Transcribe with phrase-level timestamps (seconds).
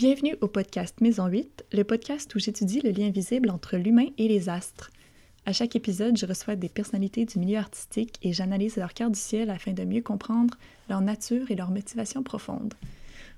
[0.00, 4.28] Bienvenue au podcast Maison 8, le podcast où j'étudie le lien visible entre l'humain et
[4.28, 4.90] les astres.
[5.44, 9.18] À chaque épisode, je reçois des personnalités du milieu artistique et j'analyse leur cœur du
[9.18, 10.56] ciel afin de mieux comprendre
[10.88, 12.72] leur nature et leur motivation profonde.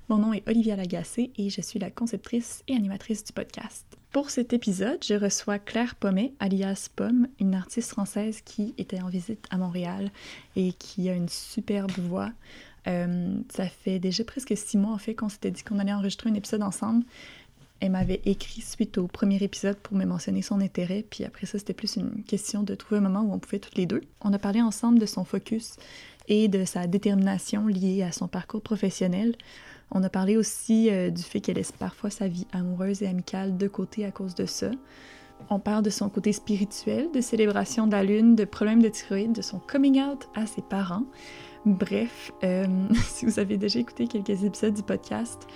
[0.08, 3.84] Mon nom est Olivia Lagacé et je suis la conceptrice et animatrice du podcast.
[4.12, 9.08] Pour cet épisode, je reçois Claire Pommet, alias Pomme, une artiste française qui était en
[9.08, 10.12] visite à Montréal
[10.54, 12.30] et qui a une superbe voix.
[12.88, 16.30] Euh, ça fait déjà presque six mois en fait qu'on s'était dit qu'on allait enregistrer
[16.30, 17.04] un épisode ensemble.
[17.80, 21.58] Elle m'avait écrit suite au premier épisode pour me mentionner son intérêt, puis après ça,
[21.58, 24.02] c'était plus une question de trouver un moment où on pouvait toutes les deux.
[24.20, 25.74] On a parlé ensemble de son focus
[26.28, 29.34] et de sa détermination liée à son parcours professionnel.
[29.90, 33.56] On a parlé aussi euh, du fait qu'elle laisse parfois sa vie amoureuse et amicale
[33.56, 34.70] de côté à cause de ça.
[35.50, 39.32] On parle de son côté spirituel, de célébration de la lune, de problèmes de thyroïde,
[39.32, 41.04] de son coming out à ses parents.
[41.64, 45.46] Bref, euh, si vous avez déjà écouté quelques épisodes du podcast,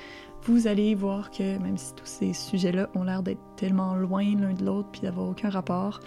[0.45, 4.53] vous allez voir que même si tous ces sujets-là ont l'air d'être tellement loin l'un
[4.53, 6.01] de l'autre puis d'avoir aucun rapport,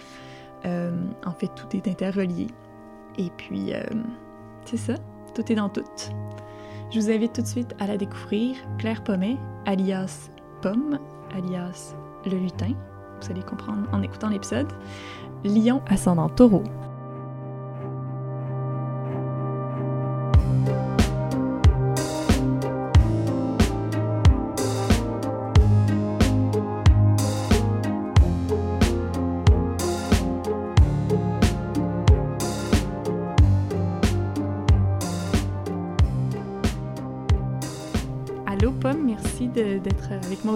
[0.64, 2.46] euh, en fait, tout est interrelié.
[3.18, 3.72] Et puis,
[4.64, 4.94] c'est ça,
[5.34, 5.84] tout est dans tout.
[6.90, 10.30] Je vous invite tout de suite à la découvrir, Claire Pommet, alias
[10.62, 10.98] Pomme,
[11.34, 11.94] alias
[12.24, 12.74] le lutin,
[13.20, 14.68] vous allez comprendre en écoutant l'épisode,
[15.44, 16.62] Lion ascendant taureau.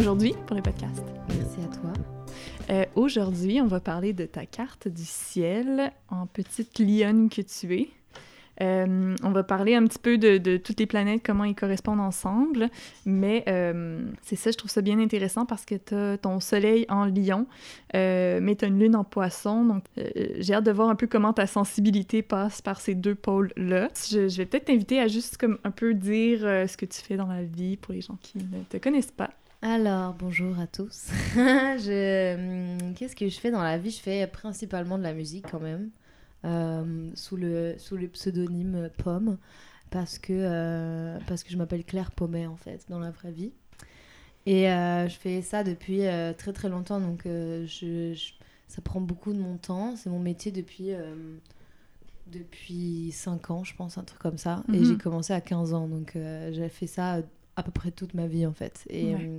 [0.04, 1.02] Aujourd'hui pour le podcast.
[1.30, 1.92] Merci à toi.
[2.68, 7.74] Euh, aujourd'hui, on va parler de ta carte du ciel en petite lionne que tu
[7.74, 7.88] es.
[8.60, 12.00] Euh, on va parler un petit peu de, de, toutes les planètes, comment ils correspondent
[12.00, 12.68] ensemble.
[13.06, 16.84] Mais euh, c'est ça, je trouve ça bien intéressant parce que tu as ton soleil
[16.90, 17.46] en lion,
[17.96, 19.64] euh, mais tu as une lune en poisson.
[19.64, 23.88] Donc, j'ai hâte de voir un peu comment ta sensibilité passe par ces deux pôles-là.
[24.10, 27.16] Je, je, vais peut-être t'inviter à juste comme un peu dire ce que tu fais
[27.16, 29.30] dans la vie pour les gens qui ne te connaissent pas.
[29.66, 31.08] Alors, bonjour à tous.
[31.34, 32.34] je...
[32.34, 33.90] Hum, qu'est-ce que je fais dans la vie?
[33.90, 35.88] Je fais principalement de la musique quand même.
[36.44, 39.38] Euh, sous, le, sous le pseudonyme Pomme
[39.90, 43.52] parce que, euh, parce que je m'appelle Claire Pommet en fait dans la vraie vie.
[44.44, 48.32] Et euh, je fais ça depuis euh, très très longtemps donc je, je,
[48.68, 49.96] ça prend beaucoup de mon temps.
[49.96, 50.90] C'est mon métier depuis,
[52.26, 54.56] depuis 5 ans je pense, un truc comme ça.
[54.68, 54.76] Mm -hmm.
[54.76, 56.18] Et j'ai commencé à 15 ans donc
[56.52, 57.22] j'ai fait ça
[57.56, 58.84] à peu près toute ma vie en fait.
[58.90, 59.30] Et ouais.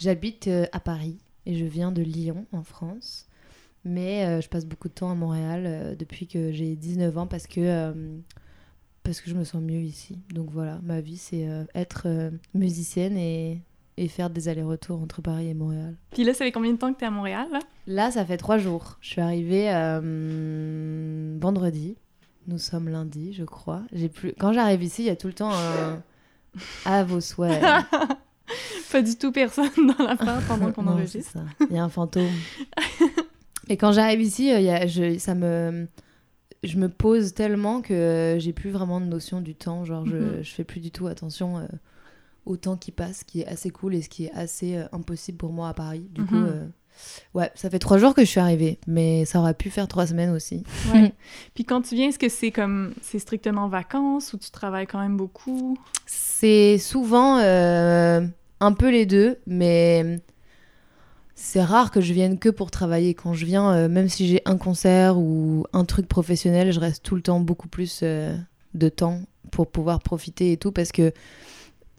[0.00, 3.28] j'habite à Paris et je viens de Lyon en France.
[3.84, 7.26] Mais euh, je passe beaucoup de temps à Montréal euh, depuis que j'ai 19 ans
[7.26, 8.18] parce que, euh,
[9.02, 10.18] parce que je me sens mieux ici.
[10.34, 12.06] Donc voilà, ma vie, c'est être
[12.54, 13.62] musicienne et,
[13.96, 15.96] et faire des allers-retours entre Paris et Montréal.
[16.10, 17.60] Puis là, ça fait combien de temps que tu es à Montréal là?
[17.86, 18.98] là, ça fait trois jours.
[19.00, 19.70] Je suis arrivée
[21.40, 21.96] vendredi.
[22.46, 23.82] Nous sommes lundi, je crois.
[23.92, 24.32] J'ai plus...
[24.38, 26.02] Quand j'arrive ici, il y a tout le temps un...
[26.84, 27.62] à vos souhaits.
[28.92, 31.38] Pas du tout personne dans la part pendant qu'on enregistre.
[31.68, 32.30] Il y a un fantôme.
[33.68, 35.86] Et quand j'arrive ici, euh, y a, je, ça me,
[36.62, 39.84] je me pose tellement que j'ai plus vraiment de notion du temps.
[39.84, 40.42] Genre, je, mm -hmm.
[40.42, 41.66] je fais plus du tout attention euh,
[42.46, 44.86] au temps qui passe, ce qui est assez cool et ce qui est assez euh,
[44.92, 46.08] impossible pour moi à Paris.
[46.14, 46.28] Du mm -hmm.
[46.28, 46.66] coup, euh,
[47.34, 50.06] ouais, ça fait trois jours que je suis arrivée, mais ça aurait pu faire trois
[50.06, 50.62] semaines aussi.
[50.92, 51.12] Ouais.
[51.54, 55.00] Puis quand tu viens, est-ce que c'est comme c'est strictement vacances ou tu travailles quand
[55.00, 55.76] même beaucoup?
[56.06, 58.22] C'est souvent euh,
[58.60, 60.20] un peu les deux, mais
[61.40, 63.14] c'est rare que je vienne que pour travailler.
[63.14, 67.04] Quand je viens, euh, même si j'ai un concert ou un truc professionnel, je reste
[67.04, 68.36] tout le temps beaucoup plus euh,
[68.74, 69.20] de temps
[69.52, 70.72] pour pouvoir profiter et tout.
[70.72, 71.12] Parce que,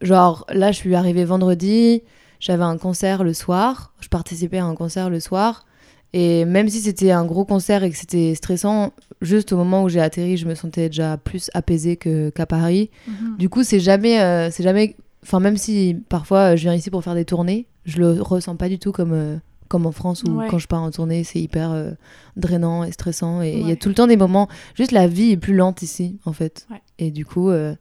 [0.02, 2.04] genre, là, je suis arrivée vendredi,
[2.40, 5.66] j'avais un concert le soir, je participais à un concert le soir.
[6.12, 9.90] Et même si c'était un gros concert et que c'était stressant, juste au moment où
[9.90, 12.90] j'ai atterri, je me sentais déjà plus apaisée qu'à qu Paris.
[13.08, 13.38] -hmm.
[13.38, 14.96] Du coup, c'est jamais, euh, c'est jamais.
[15.24, 18.70] Enfin, même si parfois je viens ici pour faire des tournées, je le ressens pas
[18.70, 19.38] du tout comme, euh,
[19.68, 20.48] comme en France où ouais.
[20.50, 21.92] quand je pars en tournée, c'est hyper euh,
[22.38, 23.44] drainant et stressant.
[23.44, 23.70] Et il ouais.
[23.70, 24.48] y a tout le temps des moments.
[24.76, 26.66] Juste la vie est plus lente ici, en fait.
[26.72, 26.82] Ouais.
[26.98, 27.50] Et du coup.
[27.50, 27.76] Euh,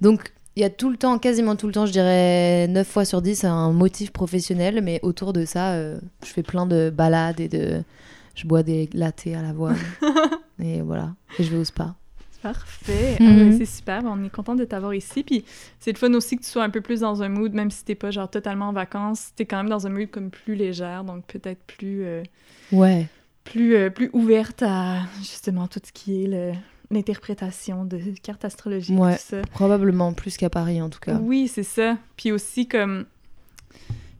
[0.00, 3.04] donc, il y a tout le temps, quasiment tout le temps, je dirais 9 fois
[3.04, 4.80] sur 10, un motif professionnel.
[4.82, 7.82] Mais autour de ça, je fais plein de balades et de.
[8.34, 9.74] Je bois des lattés à la voix.
[10.62, 11.14] et voilà.
[11.38, 11.94] Et je vais au spa.
[12.42, 13.16] Parfait.
[13.20, 13.52] Mm -hmm.
[13.52, 14.02] ah, c'est super.
[14.04, 15.22] On est content de t'avoir ici.
[15.22, 15.44] Puis
[15.78, 17.84] c'est le fun aussi que tu sois un peu plus dans un mood, même si
[17.84, 21.04] t'es pas genre totalement en vacances, t'es quand même dans un mood comme plus légère,
[21.04, 22.04] donc peut-être plus.
[22.04, 22.22] Euh,
[22.72, 23.06] ouais.
[23.44, 26.52] Plus, euh, plus ouverte à justement tout ce qui est le
[26.92, 28.98] l'interprétation de cartes astrologiques.
[28.98, 29.16] Ouais,
[29.52, 31.18] probablement plus qu'à Paris en tout cas.
[31.20, 31.96] Oui, c'est ça.
[32.16, 33.06] Puis aussi comme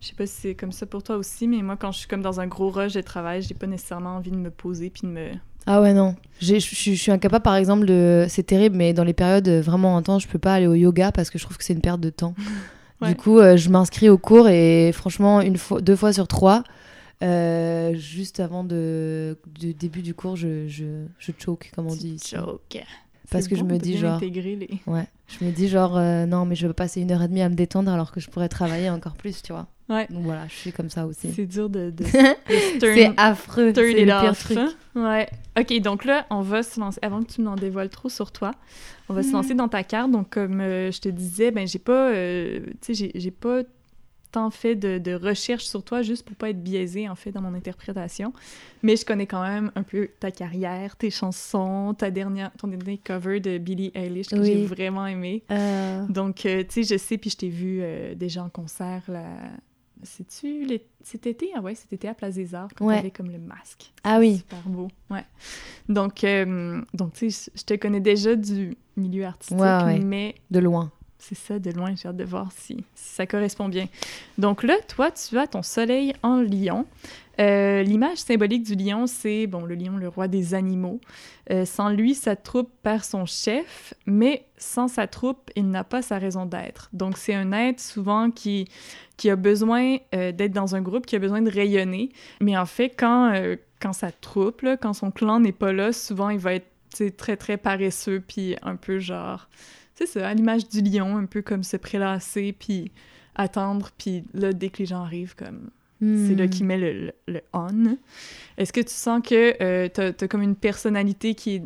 [0.00, 2.08] Je sais pas si c'est comme ça pour toi aussi, mais moi, quand je suis
[2.08, 5.02] comme dans un gros rush de travail, j'ai pas nécessairement envie de me poser puis
[5.02, 5.28] de me.
[5.66, 6.16] Ah ouais, non.
[6.40, 8.26] Je suis incapable, par exemple, de.
[8.28, 11.30] C'est terrible, mais dans les périodes vraiment intenses, je peux pas aller au yoga parce
[11.30, 12.34] que je trouve que c'est une perte de temps.
[13.08, 16.62] Du coup, euh, je m'inscris au cours et franchement, une fois, deux fois sur trois,
[17.22, 22.18] euh, juste avant de, du début du cours, je, je, je choke, comme on dit.
[22.24, 22.82] Choke.
[23.30, 24.20] Parce que je me dis genre.
[24.20, 24.80] Les...
[24.86, 25.06] Ouais.
[25.26, 27.48] Je me dis genre, euh, non, mais je veux passer une heure et demie à
[27.48, 29.66] me détendre alors que je pourrais travailler encore plus, tu vois.
[29.88, 30.06] Ouais.
[30.10, 31.32] Donc voilà, je suis comme ça aussi.
[31.32, 31.90] C'est dur de.
[31.90, 32.04] de,
[32.80, 33.72] c'est affreux.
[33.74, 34.58] C'est le pire truc.
[34.94, 35.28] Ouais.
[35.58, 36.98] Ok, donc là, on va se lancer.
[37.02, 38.50] Avant que tu m'en dévoiles trop sur toi,
[39.08, 39.34] on va se mhm.
[39.34, 40.10] lancer dans ta carte.
[40.10, 42.10] Donc, comme euh, je te disais, ben, j'ai pas.
[42.82, 43.62] Tu sais, j'ai pas
[44.32, 47.40] tant fait de, de, recherche sur toi juste pour pas être biaisée en fait dans
[47.40, 48.32] mon interprétation.
[48.82, 52.98] Mais je connais quand même un peu ta carrière, tes chansons, ta dernière, ton dernier
[52.98, 55.44] cover de Billie Eilish que j'ai vraiment aimé.
[55.50, 56.04] Euh.
[56.08, 57.82] Donc, tu sais, je sais, puis je t'ai vu
[58.16, 59.24] déjà en concert là,
[60.02, 60.66] c'est-tu
[61.02, 61.50] cet été?
[61.54, 63.10] Ah ouais, cet été à Place des Arts, quand ouais.
[63.10, 63.92] comme le masque.
[64.04, 64.38] Ah oui.
[64.38, 65.24] Super beau, ouais.
[65.88, 69.58] Donc, euh, donc tu sais, je te connais déjà du milieu artistique,
[70.04, 70.34] mais...
[70.50, 70.90] De loin.
[71.24, 73.86] C'est ça, de loin, j'ai hâte de voir si, ça correspond bien.
[74.38, 76.84] Donc là, toi, tu as ton soleil en lion.
[77.40, 81.00] Euh, l'image symbolique du lion, c'est, bon, le lion, le roi des animaux.
[81.52, 86.02] Euh, sans lui, sa troupe perd son chef, mais sans sa troupe, il n'a pas
[86.02, 86.88] sa raison d'être.
[86.92, 88.68] Donc, c'est un être souvent qui,
[89.16, 92.10] qui a besoin euh, d'être dans un groupe, qui a besoin de rayonner.
[92.40, 93.32] Mais en fait, quand,
[93.80, 96.66] quand sa troupe, quand son clan n'est pas là, souvent, il va être
[97.16, 99.48] très, très paresseux, puis un peu genre...
[99.94, 102.90] C'est ça, à l'image du lion, un peu comme se prélasser, puis
[103.34, 106.50] attendre, puis là, dès que les gens arrivent, comme c'est là hmm.
[106.50, 107.96] qu'il met le, le, on.
[108.58, 111.60] Est-ce que tu sens que euh, tu as, comme une personnalité qui est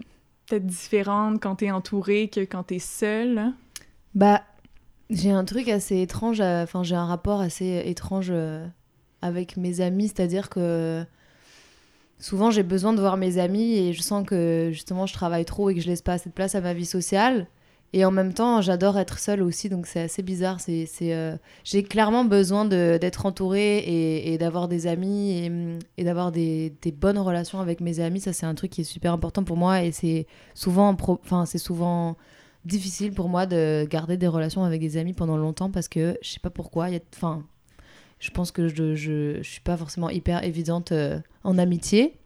[0.47, 3.53] peut-être différente quand tu es entouré que quand tu es seul?
[4.15, 4.43] Bah,
[5.09, 8.67] j'ai un truc assez étrange, enfin, j'ai un rapport assez étrange euh,
[9.23, 11.03] avec mes amis, c'est-à-dire que
[12.19, 15.71] souvent j'ai besoin de voir mes amis et je sens que justement je travaille trop
[15.71, 17.47] et que je laisse pas assez de place à ma vie sociale.
[17.93, 20.61] Et en même temps, j'adore être seule aussi, donc c'est assez bizarre.
[20.61, 23.79] C'est, euh, J'ai clairement besoin d'être entourée
[24.33, 28.21] et, d'avoir des amis et, d'avoir des, bonnes relations avec mes amis.
[28.21, 31.59] Ça, c'est un truc qui est super important pour moi et c'est souvent, enfin, c'est
[31.59, 32.17] souvent
[32.65, 36.31] difficile pour moi de garder des relations avec des amis pendant longtemps parce que je
[36.31, 36.89] sais pas pourquoi.
[37.15, 37.45] Enfin,
[38.19, 42.19] je pense que je, je, je suis pas forcément hyper évidente euh, en amitié.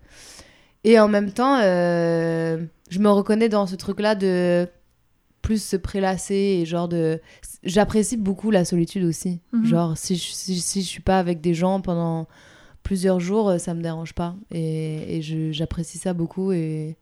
[0.85, 4.67] Et en même temps, euh, je me reconnais dans ce truc-là de
[5.43, 7.21] plus se prélasser et genre de
[7.63, 9.41] j'apprécie beaucoup la solitude aussi.
[9.53, 9.65] Mhm.
[9.65, 12.29] genre si je, si, je suis pas avec des gens pendant
[12.83, 14.37] plusieurs jours euh, ça me dérange pas.
[14.51, 16.97] Et, et j'apprécie ça beaucoup et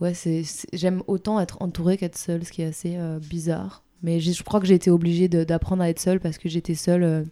[0.00, 0.42] ouais c'est
[0.72, 3.84] j'aime autant être entourée qu'être seule ce qui est assez euh, bizarre.
[4.02, 7.04] Mais je crois que j'ai été obligée d'apprendre à être seule parce que j'étais seule
[7.04, 7.22] euh,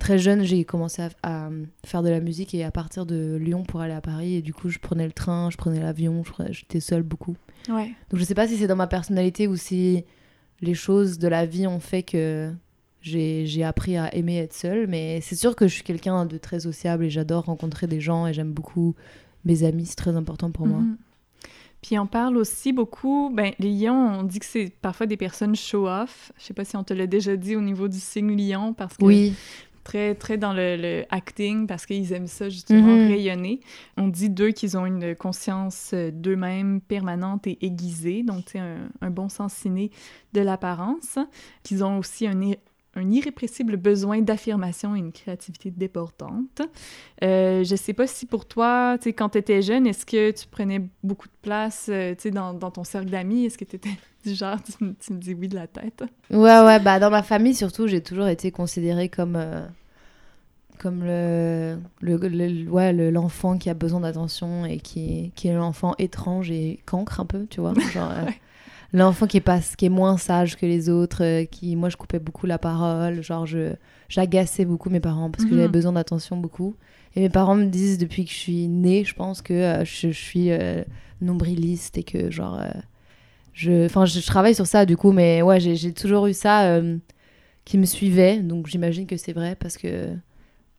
[0.00, 1.50] très jeune j'ai commencé à, à,
[1.86, 4.52] faire de la musique et à partir de Lyon pour aller à Paris et du
[4.52, 7.36] coup je prenais le train je prenais l'avion j'étais seule beaucoup
[7.68, 7.92] Ouais.
[8.10, 10.04] Donc je sais pas si c'est dans ma personnalité ou si
[10.60, 12.52] les choses de la vie ont fait que
[13.02, 14.86] j'ai appris à aimer être seule.
[14.86, 18.26] Mais c'est sûr que je suis quelqu'un de très sociable et j'adore rencontrer des gens
[18.26, 18.94] et j'aime beaucoup
[19.44, 19.86] mes amis.
[19.86, 20.80] C'est très important pour moi.
[20.80, 20.96] Mhm.
[21.82, 25.56] Puis on parle aussi beaucoup, ben les lions, on dit que c'est parfois des personnes
[25.56, 26.30] show-off.
[26.36, 28.98] Je sais pas si on te l'a déjà dit au niveau du signe lion, parce
[28.98, 29.32] que oui
[29.84, 33.08] très, très dans le, acting parce qu'ils aiment ça justement mhm.
[33.08, 33.60] rayonner.
[33.96, 39.10] On dit d'eux qu'ils ont une conscience euh, d'eux-mêmes permanente et aiguisée, donc un, un,
[39.10, 39.90] bon sens ciné
[40.32, 41.18] de l'apparence.
[41.62, 42.40] Qu'ils ont aussi un,
[42.96, 46.62] un irrépressible besoin d'affirmation et une créativité débordante.
[47.22, 50.32] Euh, je sais pas si pour toi, tu sais, quand tu étais jeune, est-ce que
[50.32, 53.46] tu prenais beaucoup de place, euh, tu sais, dans, dans, ton cercle d'amis?
[53.46, 53.90] Est-ce que tu étais
[54.24, 56.02] du genre, tu, me dis oui de la tête?
[56.30, 59.36] Ouais, ouais, bah dans ma famille, surtout, j'ai toujours été considérée comme...
[59.36, 59.66] Euh,
[60.78, 66.50] comme le, le, ouais, l'enfant qui a besoin d'attention et qui, qui est l'enfant étrange
[66.50, 67.74] et cancre un peu, tu vois.
[67.92, 68.24] Genre, euh,
[68.92, 71.96] l'enfant qui est pas qui est moins sage que les autres euh, qui moi je
[71.96, 73.74] coupais beaucoup la parole genre je
[74.08, 75.72] j'agaçais beaucoup mes parents parce que j'avais mhm.
[75.72, 76.74] besoin d'attention beaucoup
[77.14, 80.08] et mes parents me disent depuis que je suis née je pense que euh, je,
[80.08, 80.82] suis euh,
[81.20, 82.60] nombriliste et que genre
[83.52, 86.80] je enfin je, travaille sur ça du coup mais ouais j'ai toujours eu ça
[87.64, 90.08] qui me suivait donc j'imagine que c'est vrai parce que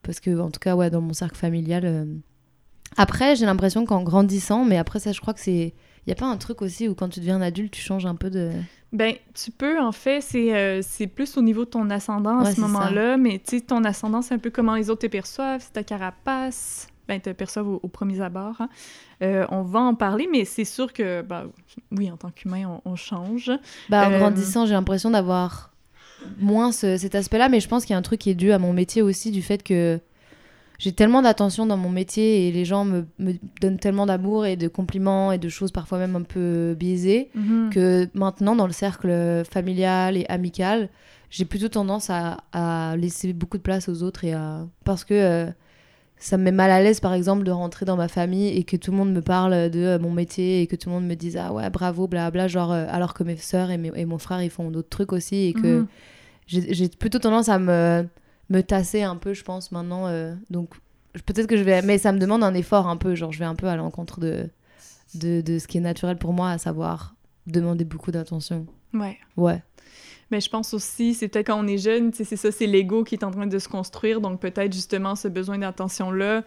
[0.03, 2.07] parce que en tout cas ouais dans mon cercle familial
[2.97, 5.73] après j'ai l'impression qu'en grandissant mais après ça je crois que c'est
[6.05, 8.15] il n'y a pas un truc aussi où quand tu deviens adulte, tu changes un
[8.15, 8.51] peu de...
[8.91, 10.81] Ben, tu peux, en fait, c'est euh,
[11.15, 14.33] plus au niveau de ton ascendant à ce moment-là, mais tu sais, ton ascendant, c'est
[14.33, 18.19] un peu comment les autres te perçoivent, c'est ta carapace, ben, te perçoivent au, premier
[18.19, 18.59] abord.
[18.59, 18.69] Hein.
[19.21, 21.47] Euh, on va en parler, mais c'est sûr que, ben,
[21.91, 23.51] oui, en tant qu'humain, on, change.
[23.89, 25.71] Ben, en euh, grandissant, j'ai l'impression d'avoir
[26.39, 28.51] moins ce- cet aspect-là, mais je pense qu'il y a un truc qui est dû
[28.51, 30.01] à mon métier aussi, du fait que
[30.83, 34.55] j'ai tellement d'attention dans mon métier et les gens me, me donnent tellement d'amour et
[34.55, 37.69] de compliments et de choses parfois même un peu biaisées Mhm.
[37.71, 40.89] que maintenant, dans le cercle familial et amical,
[41.29, 44.65] j'ai plutôt tendance à, à laisser beaucoup de place aux autres et à...
[44.83, 45.45] parce que euh,
[46.17, 48.75] ça me met mal à l'aise, par exemple, de rentrer dans ma famille et que
[48.77, 51.15] tout le monde me parle de euh, mon métier et que tout le monde me
[51.15, 54.17] dise ah ouais bravo blabla genre euh, alors que mes sœurs et, mes- et mon
[54.17, 55.87] frère ils font d'autres trucs aussi et que Mhm.
[56.47, 58.05] j'ai plutôt tendance à me
[58.51, 60.69] me tasser un peu je pense maintenant euh, donc
[61.25, 63.45] peut-être que je vais mais ça me demande un effort un peu genre je vais
[63.45, 64.49] un peu à l'encontre de,
[65.15, 67.15] de de ce qui est naturel pour moi à savoir
[67.47, 69.17] demander beaucoup d'attention Ouais.
[69.37, 69.63] ouais
[70.31, 73.15] Mais je pense aussi, c'est peut-être quand on est jeune, c'est ça, c'est l'ego qui
[73.15, 74.21] est en train de se construire.
[74.21, 76.43] Donc peut-être justement ce besoin d'attention-là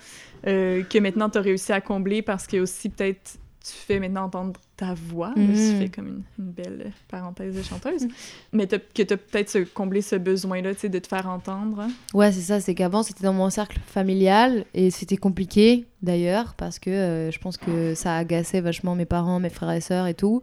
[0.46, 4.24] euh, que maintenant tu as réussi à combler parce que aussi peut-être tu fais maintenant
[4.24, 5.28] entendre ta voix.
[5.36, 5.54] Là, Mhm.
[5.54, 8.06] Je fais comme une, une belle parenthèse de chanteuse.
[8.52, 11.86] Mais que tu as peut-être comblé ce besoin-là, tu sais, de te faire entendre.
[12.12, 16.78] Ouais, c'est ça, c'est qu'avant c'était dans mon cercle familial et c'était compliqué d'ailleurs parce
[16.78, 20.14] que euh, je pense que ça agaçait vachement mes parents, mes frères et sœurs et
[20.14, 20.42] tout.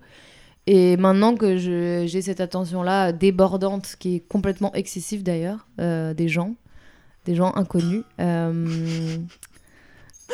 [0.67, 6.55] Et maintenant que j'ai cette attention-là débordante qui est complètement excessive d'ailleurs, euh, des gens,
[7.25, 8.03] des gens inconnus.
[8.19, 9.17] euh,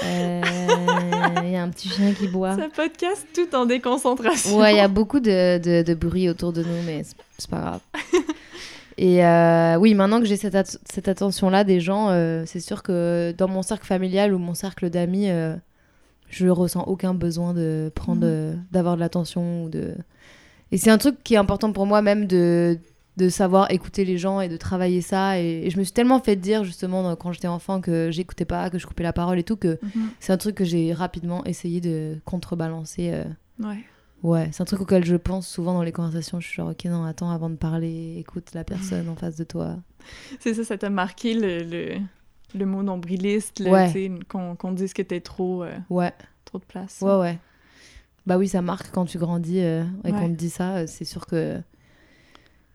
[0.03, 2.51] Il y a un petit chien qui boit.
[2.51, 4.57] Un podcast tout en déconcentration.
[4.57, 7.03] Ouais, il y a beaucoup de, de, de bruit autour de nous, mais
[7.37, 7.79] c'est- pas grave.
[8.99, 12.81] Et euh, oui, maintenant que j'ai cette, at- cette attention-là des gens, euh, c'est sûr
[12.81, 15.55] que dans mon cercle familial ou mon cercle d'amis, euh,
[16.29, 18.31] je ressens aucun besoin de prendre, Mhm.
[18.31, 19.93] euh, d'avoir de l'attention ou de.
[20.71, 22.79] Et c'est un truc qui est important pour moi même de
[23.17, 25.39] de savoir écouter les gens et de travailler ça.
[25.39, 28.69] Et, et je me suis tellement fait dire justement quand j'étais enfant que j'écoutais pas,
[28.69, 30.09] que je coupais la parole et tout, que Mhm.
[30.19, 33.11] c'est un truc que j'ai rapidement essayé de contrebalancer.
[33.11, 33.23] euh,
[33.59, 33.83] Ouais.
[34.23, 36.39] Ouais, c'est un truc auquel je pense souvent dans les conversations.
[36.39, 39.43] Je suis genre, ok, non, attends, avant de parler, écoute la personne en face de
[39.43, 39.75] toi.
[40.39, 41.99] C'est ça, ça t'a marqué le, le,
[42.55, 44.11] le mot nombriliste, Ouais.
[44.27, 46.13] qu'on te dise que t'es trop, euh, Ouais,
[46.45, 46.99] trop de place.
[47.01, 47.37] ouais, ouais.
[48.25, 50.19] Bah oui, ça marque quand tu grandis euh, et Ouais.
[50.19, 50.85] qu'on te dit ça.
[50.87, 51.61] C'est sûr que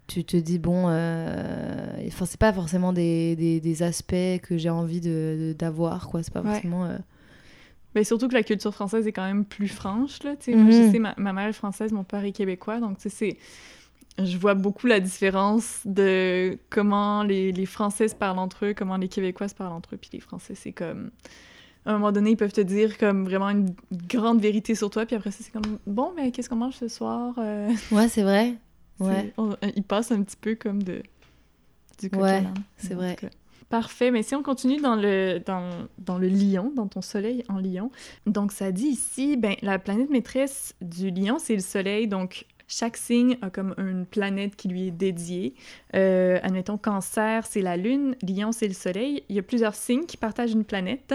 [0.06, 1.86] tu te dis, bon, euh...
[2.06, 5.08] enfin, c'est pas forcément des, des, des aspects que j'ai envie de-
[5.50, 6.22] de- d'avoir, quoi.
[6.22, 6.52] C'est pas Ouais.
[6.52, 6.84] forcément.
[6.84, 6.98] euh,
[7.94, 10.56] Mais surtout que la culture française est quand même plus franche, là, tu sais.
[10.56, 10.90] Moi, je Mhm.
[10.90, 13.38] sais, ma, ma mère est française, mon père est québécois, donc, tu sais, c'est...
[14.22, 18.98] Je vois beaucoup la différence de comment les, les Français se parlent entre eux, comment
[18.98, 21.10] les Québécois se parlent entre eux, puis les Français, c'est comme...
[21.86, 23.74] À un moment donné, ils peuvent te dire comme vraiment une
[24.06, 26.88] grande vérité sur toi, puis après ça, c'est comme «Bon, mais qu'est-ce qu'on mange ce
[26.88, 27.34] soir?
[27.38, 28.54] Euh, Ouais, c'est vrai.
[29.00, 29.32] Ouais.
[29.36, 31.02] on- ils passent un petit peu comme de...
[32.00, 32.42] du coq Ouais,
[32.76, 33.16] c'est vrai.
[33.16, 33.28] cas.
[33.68, 37.58] Parfait, mais si on continue dans le, dans, dans le lion, dans ton soleil en
[37.58, 37.90] lion,
[38.26, 42.98] donc ça dit ici, ben, la planète maîtresse du lion, c'est le soleil, donc chaque
[42.98, 45.54] signe a comme une planète qui lui est dédiée.
[45.94, 49.24] Euh, admettons, cancer, c'est la lune, lion, c'est le soleil.
[49.30, 51.14] Il y a plusieurs signes qui partagent une planète,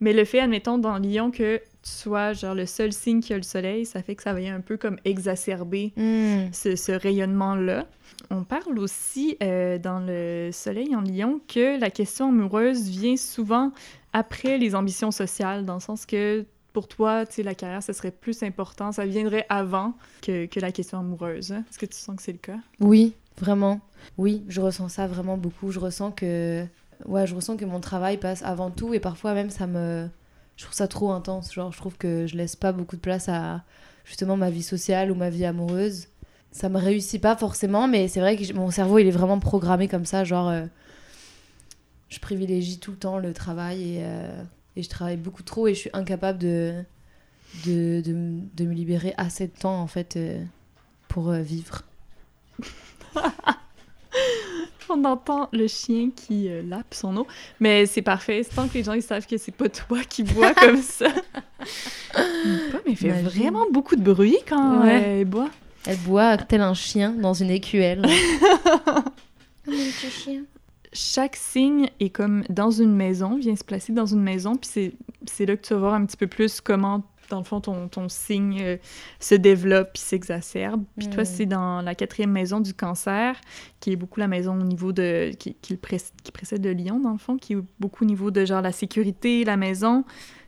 [0.00, 3.42] mais le fait, admettons, dans lion, que sois genre le seul signe qui a le
[3.42, 6.52] soleil, ça fait que ça vient un peu comme exacerber Hmm.
[6.52, 7.86] ce, ce rayonnement-là.
[8.30, 13.72] On parle aussi euh, dans le Soleil en Lion que la question amoureuse vient souvent
[14.12, 17.92] après les ambitions sociales, dans le sens que pour toi, tu sais, la carrière, ce
[17.92, 21.52] serait plus important, ça viendrait avant que, que la question amoureuse.
[21.52, 21.64] hein.
[21.70, 22.58] Est-ce que tu sens que c'est le cas?
[22.80, 23.80] Oui, vraiment.
[24.18, 25.70] Oui, je ressens ça vraiment beaucoup.
[25.70, 26.64] Je ressens que,
[27.06, 30.06] ouais, je ressens que mon travail passe avant tout et parfois même ça me,
[30.56, 31.52] je trouve ça trop intense.
[31.52, 33.62] Genre, je trouve que je laisse pas beaucoup de place à
[34.04, 36.08] justement ma vie sociale ou ma vie amoureuse.
[36.50, 39.88] Ça me réussit pas forcément, mais c'est vrai que mon cerveau il est vraiment programmé
[39.88, 40.24] comme ça.
[40.24, 40.64] Genre, euh,
[42.08, 44.42] je privilégie tout le temps le travail et, euh,
[44.76, 46.82] et je travaille beaucoup trop et je suis incapable de
[47.64, 50.42] de, de, me libérer assez de temps en fait euh,
[51.08, 51.82] pour vivre.
[54.88, 57.26] On entend le chien qui euh, lappe son eau,
[57.60, 58.42] mais c'est parfait.
[58.42, 61.08] C'est tant que les gens ils savent que c'est pas toi qui bois comme ça.
[62.12, 62.22] pas,
[62.84, 63.28] mais il fait Imagine.
[63.28, 65.18] vraiment beaucoup de bruit quand Ouais.
[65.20, 65.50] elle boit.
[65.86, 68.04] Elle boit tel un chien dans une écuelle.
[70.92, 74.92] chaque signe est comme dans une maison, vient se placer dans une maison, puis c'est,
[75.26, 77.88] c'est là que tu vas voir un petit peu plus comment, dans le fond, ton,
[77.88, 78.76] ton signe euh,
[79.20, 80.82] se développe puis s'exacerbe.
[80.98, 81.26] Puis toi, Mm.
[81.26, 83.40] c'est dans la quatrième maison du cancer,
[83.80, 85.32] qui est beaucoup la maison au niveau de...
[85.38, 88.06] qui, qui, le pré- qui précède le lion, dans le fond, qui est beaucoup au
[88.06, 90.04] niveau de genre la sécurité, la maison.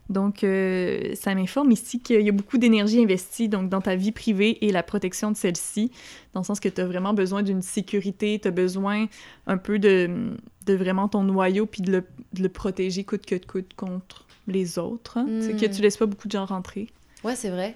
[0.08, 4.11] Donc, euh, ça m'informe ici qu'il y a beaucoup d'énergie investie donc, dans ta vie
[4.11, 5.90] privée et la protection de celle-ci,
[6.32, 9.04] dans le sens que tu as vraiment besoin d'une sécurité, tu as besoin
[9.47, 10.30] un peu de,
[10.64, 14.78] de vraiment ton noyau, puis de le, de le protéger coûte que coûte contre les
[14.78, 15.19] autres.
[15.19, 15.26] hein.
[15.40, 15.71] C'est que Mm.
[15.71, 16.88] tu laisses pas beaucoup de gens rentrer.
[17.25, 17.75] Ouais, c'est vrai.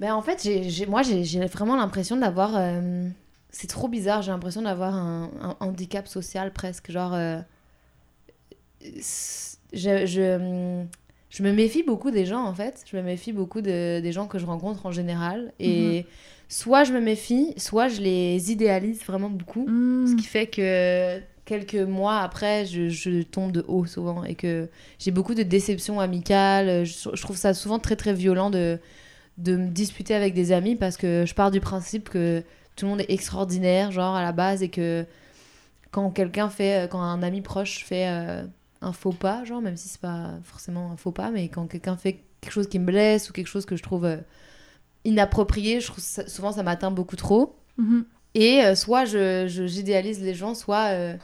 [0.00, 3.06] Ben, en fait, j'ai, moi, j'ai, vraiment l'impression d'avoir euh,
[3.50, 4.22] c'est trop bizarre.
[4.22, 6.90] J'ai l'impression d'avoir un, un handicap social presque.
[6.90, 7.38] Genre, euh,
[8.82, 10.84] je, je,
[11.30, 12.84] je me méfie beaucoup des gens en fait.
[12.90, 15.52] Je me méfie beaucoup de, des gens que je rencontre en général.
[15.58, 16.06] Et
[16.48, 19.66] soit je me méfie, soit je les idéalise vraiment beaucoup.
[19.68, 20.06] Hmm.
[20.06, 24.68] Ce qui fait que quelques mois après, je, je tombe de haut souvent et que
[24.98, 26.84] j'ai beaucoup de déceptions amicales.
[26.84, 28.78] Je, je trouve ça souvent très très violent de,
[29.38, 32.42] de me disputer avec des amis parce que je pars du principe que
[32.76, 35.04] tout le monde est extraordinaire, genre à la base, et que
[35.92, 38.42] quand quelqu'un fait, quand un ami proche fait euh,
[38.82, 41.96] un faux pas, genre même si c'est pas forcément un faux pas, mais quand quelqu'un
[41.96, 44.16] fait quelque chose qui me blesse ou quelque chose que je trouve euh,
[45.04, 47.56] inapproprié, je trouve ça- souvent ça m'atteint beaucoup trop.
[47.78, 48.04] Mhm.
[48.34, 51.14] Et euh, soit je, j'idéalise les gens, soit, euh,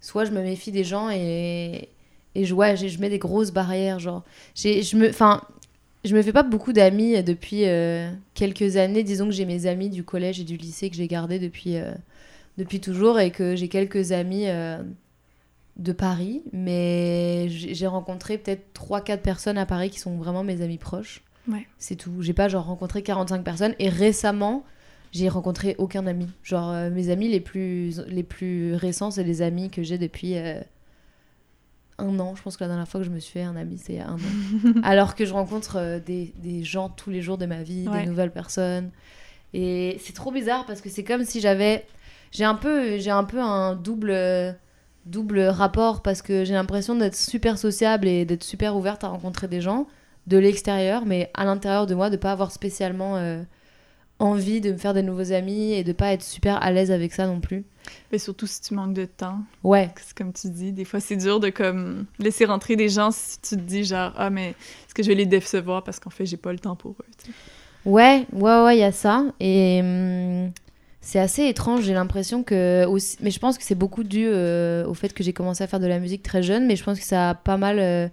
[0.00, 1.88] soit je me méfie des gens et,
[2.34, 3.98] et je, ouais, je mets des grosses barrières.
[3.98, 4.24] Genre.
[4.54, 5.42] J'ai, je, me, enfin,
[6.04, 9.02] je me fais pas beaucoup d'amis depuis euh, quelques années.
[9.02, 11.92] Disons que j'ai mes amis du collège et du lycée que j'ai gardés depuis, euh,
[12.56, 14.82] depuis toujours et que j'ai quelques amis euh,
[15.76, 16.42] de Paris.
[16.52, 21.22] Mais j'ai j'ai rencontré peut-être 3-4 personnes à Paris qui sont vraiment mes amis proches.
[21.48, 21.66] Ouais.
[21.78, 22.20] C'est tout.
[22.20, 23.74] J'ai pas genre rencontré 45 personnes.
[23.78, 24.64] Et récemment,
[25.12, 26.28] j'ai rencontré aucun ami.
[26.42, 30.36] Genre, euh, mes amis les plus, les plus récents, c'est les amis que j'ai depuis
[30.36, 30.60] euh,
[31.98, 32.34] un an.
[32.36, 33.98] Je pense que la dernière fois que je me suis fait un ami, c'est il
[33.98, 34.18] y a un an.
[34.82, 38.02] Alors que je rencontre euh, des, des gens tous les jours de ma vie, Ouais.
[38.02, 38.90] des nouvelles personnes.
[39.54, 41.86] Et c'est trop bizarre parce que c'est comme si j'avais.
[42.30, 44.14] J'ai un peu, j'ai un, peu un double,
[45.06, 49.48] double rapport parce que j'ai l'impression d'être super sociable et d'être super ouverte à rencontrer
[49.48, 49.86] des gens
[50.26, 53.16] de l'extérieur, mais à l'intérieur de moi, de pas avoir spécialement
[54.18, 57.12] envie de me faire des nouveaux amis et de pas être super à l'aise avec
[57.12, 57.64] ça non plus.
[58.12, 59.38] Mais surtout si tu manques de temps.
[59.64, 63.10] Ouais, C'est comme tu dis, des fois c'est dur de comme laisser rentrer des gens
[63.10, 66.10] si tu te dis genre ah mais est-ce que je vais les décevoir parce qu'en
[66.10, 67.04] fait j'ai pas le temps pour eux.
[67.84, 69.24] ouais, ouais, ouais, il y a ça.
[69.40, 70.52] Et hum,
[71.00, 72.84] c'est assez étrange, j'ai l'impression que.
[72.86, 73.16] Aussi...
[73.22, 75.80] Mais je pense que c'est beaucoup dû euh, au fait que j'ai commencé à faire
[75.80, 77.78] de la musique très jeune, mais je pense que ça a pas mal.
[77.78, 78.08] euh,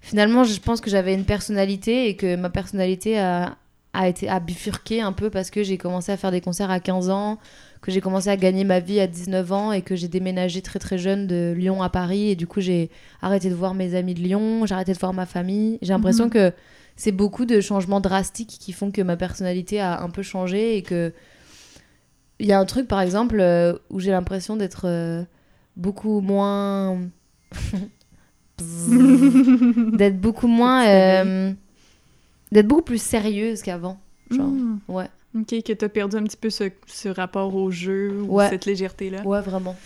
[0.00, 3.56] Finalement, je pense que j'avais une personnalité et que ma personnalité a,
[3.94, 6.80] a été a bifurqué un peu parce que j'ai commencé à faire des concerts à
[6.80, 7.38] 15 ans,
[7.80, 10.78] que j'ai commencé à gagner ma vie à 19 ans et que j'ai déménagé très
[10.78, 12.90] très jeune de Lyon à Paris et du coup j'ai
[13.22, 15.78] arrêté de voir mes amis de Lyon, j'ai arrêté de voir ma famille.
[15.80, 16.30] J'ai l'impression Mhm.
[16.30, 16.52] que
[16.96, 20.82] c'est beaucoup de changements drastiques qui font que ma personnalité a un peu changé et
[20.82, 21.12] que
[22.40, 25.22] il y a un truc par exemple euh, où j'ai l'impression d'être euh,
[25.76, 26.98] beaucoup moins
[29.92, 31.52] d'être beaucoup moins euh,
[32.54, 33.98] d'être beaucoup plus sérieuse qu'avant
[34.30, 34.78] genre Hmm.
[34.88, 38.48] ouais Ok, que t'as perdu un petit peu ce, ce rapport au jeu ou Ouais.
[38.48, 39.22] cette légèreté-là.
[39.22, 39.76] ouais vraiment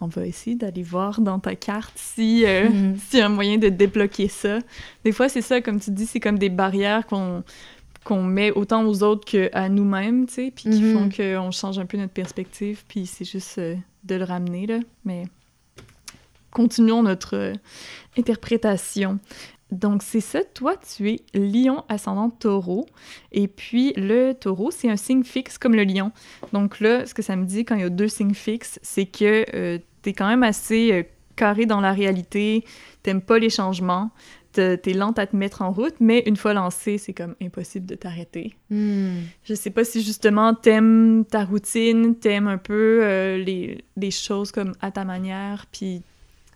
[0.00, 2.96] On va essayer d'aller voir dans ta carte si euh, Mhm.
[2.98, 4.58] s'il y a un moyen de débloquer ça.
[5.04, 7.42] Des fois, c'est ça, comme tu dis, c'est comme des barrières qu'on
[8.04, 10.92] qu'on met autant aux autres qu'à nous-mêmes, tu sais, puis qui Mhm.
[10.92, 14.80] font qu'on change un peu notre perspective, puis c'est juste euh, de le ramener, là.
[15.06, 15.22] Mais
[16.50, 17.52] continuons notre euh,
[18.18, 19.18] interprétation.
[19.70, 22.86] Donc, c'est ça, toi, tu es lion ascendant taureau.
[23.32, 26.12] Et puis, le taureau, c'est un signe fixe comme le lion.
[26.52, 29.06] Donc là, ce que ça me dit quand il y a deux signes fixes, c'est
[29.06, 31.02] que euh, t'es quand même assez euh,
[31.34, 32.64] carré dans la réalité,
[33.02, 34.10] t'aimes pas les changements,
[34.52, 37.96] t'es lente à te mettre en route, mais une fois lancé, c'est comme impossible de
[37.96, 38.54] t'arrêter.
[38.70, 39.22] Hmm.
[39.42, 44.52] Je sais pas si justement t'aimes ta routine, t'aimes un peu euh, les, les choses
[44.52, 46.02] comme à ta manière, puis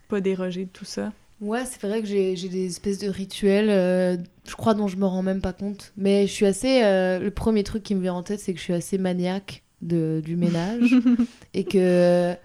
[0.07, 1.11] pas déroger de tout ça.
[1.41, 5.05] Ouais, c'est vrai que j'ai des espèces de rituels, euh, je crois, dont je me
[5.05, 5.93] rends même pas compte.
[5.95, 6.83] Mais je suis assez.
[6.83, 9.63] euh, le premier truc qui me vient en tête, c'est que je suis assez maniaque
[9.81, 10.93] de, du ménage.
[11.53, 12.35] et que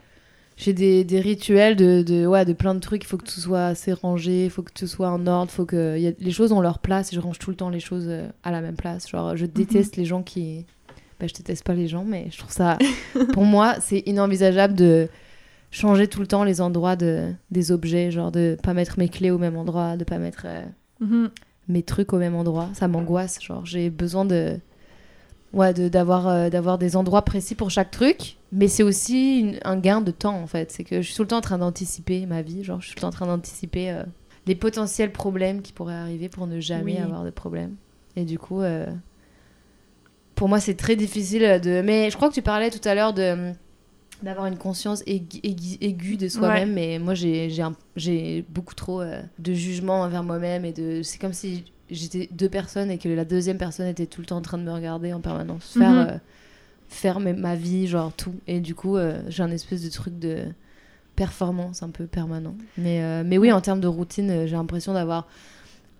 [0.56, 3.02] j'ai des, des rituels de, de, ouais, de plein de trucs.
[3.02, 5.64] Il faut que tout soit assez rangé, il faut que tout soit en ordre, faut
[5.66, 7.80] que y a, les choses ont leur place et je range tout le temps les
[7.80, 9.08] choses euh, à la même place.
[9.08, 10.66] Genre, je déteste les gens qui.
[11.18, 12.78] Bah, je déteste pas les gens, mais je trouve ça.
[13.32, 15.08] pour moi, c'est inenvisageable de
[15.74, 19.30] changer tout le temps les endroits de, des objets, genre de pas mettre mes clés
[19.32, 20.62] au même endroit, de pas mettre euh,
[21.00, 21.30] Mhm.
[21.68, 22.68] mes trucs au même endroit.
[22.74, 24.56] Ça m'angoisse, genre j'ai besoin de
[25.52, 29.58] ouais de- d'avoir euh, d'avoir des endroits précis pour chaque truc, mais c'est aussi une-
[29.64, 31.58] un gain de temps en fait, c'est que je suis tout le temps en train
[31.58, 34.04] d'anticiper ma vie, genre je suis tout le temps en train d'anticiper euh,
[34.46, 36.98] les potentiels problèmes qui pourraient arriver pour ne jamais Oui.
[36.98, 37.74] avoir de problème.
[38.16, 38.62] Et du coup
[40.34, 43.12] pour moi c'est très difficile de mais je crois que tu parlais tout à l'heure
[43.12, 43.52] de
[44.24, 49.52] d'avoir une conscience aiguë, aiguë- aiguë de soi-même mais moi j'ai beaucoup trop euh, de
[49.52, 53.58] jugement envers moi-même et de c'est comme si j'étais deux personnes et que la deuxième
[53.58, 56.06] personne était tout le temps en train de me regarder en permanence faire Mhm.
[56.10, 56.18] euh,
[56.88, 58.34] faire ma vie genre tout.
[58.46, 60.44] Et du coup euh, j'ai un espèce de truc de
[61.16, 62.54] performance un peu permanent.
[62.78, 65.28] Mais mais oui en termes de routine j'ai l'impression d'avoir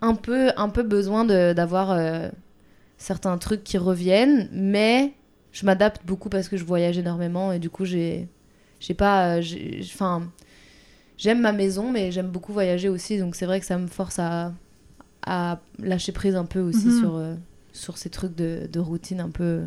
[0.03, 1.97] un peu un peu besoin de- d'avoir
[2.99, 5.13] certains trucs qui reviennent mais
[5.55, 8.29] je m'adapte beaucoup parce que je voyage énormément et du coup, j'ai,
[8.81, 9.39] j'ai pas,
[9.81, 10.29] enfin,
[11.17, 14.19] j'aime ma maison, mais j'aime beaucoup voyager aussi, donc c'est vrai que ça me force
[14.19, 14.53] à,
[15.25, 17.01] à lâcher prise un peu aussi mhm.
[17.01, 17.35] sur, euh,
[17.73, 19.63] sur ces trucs de, de routine un peu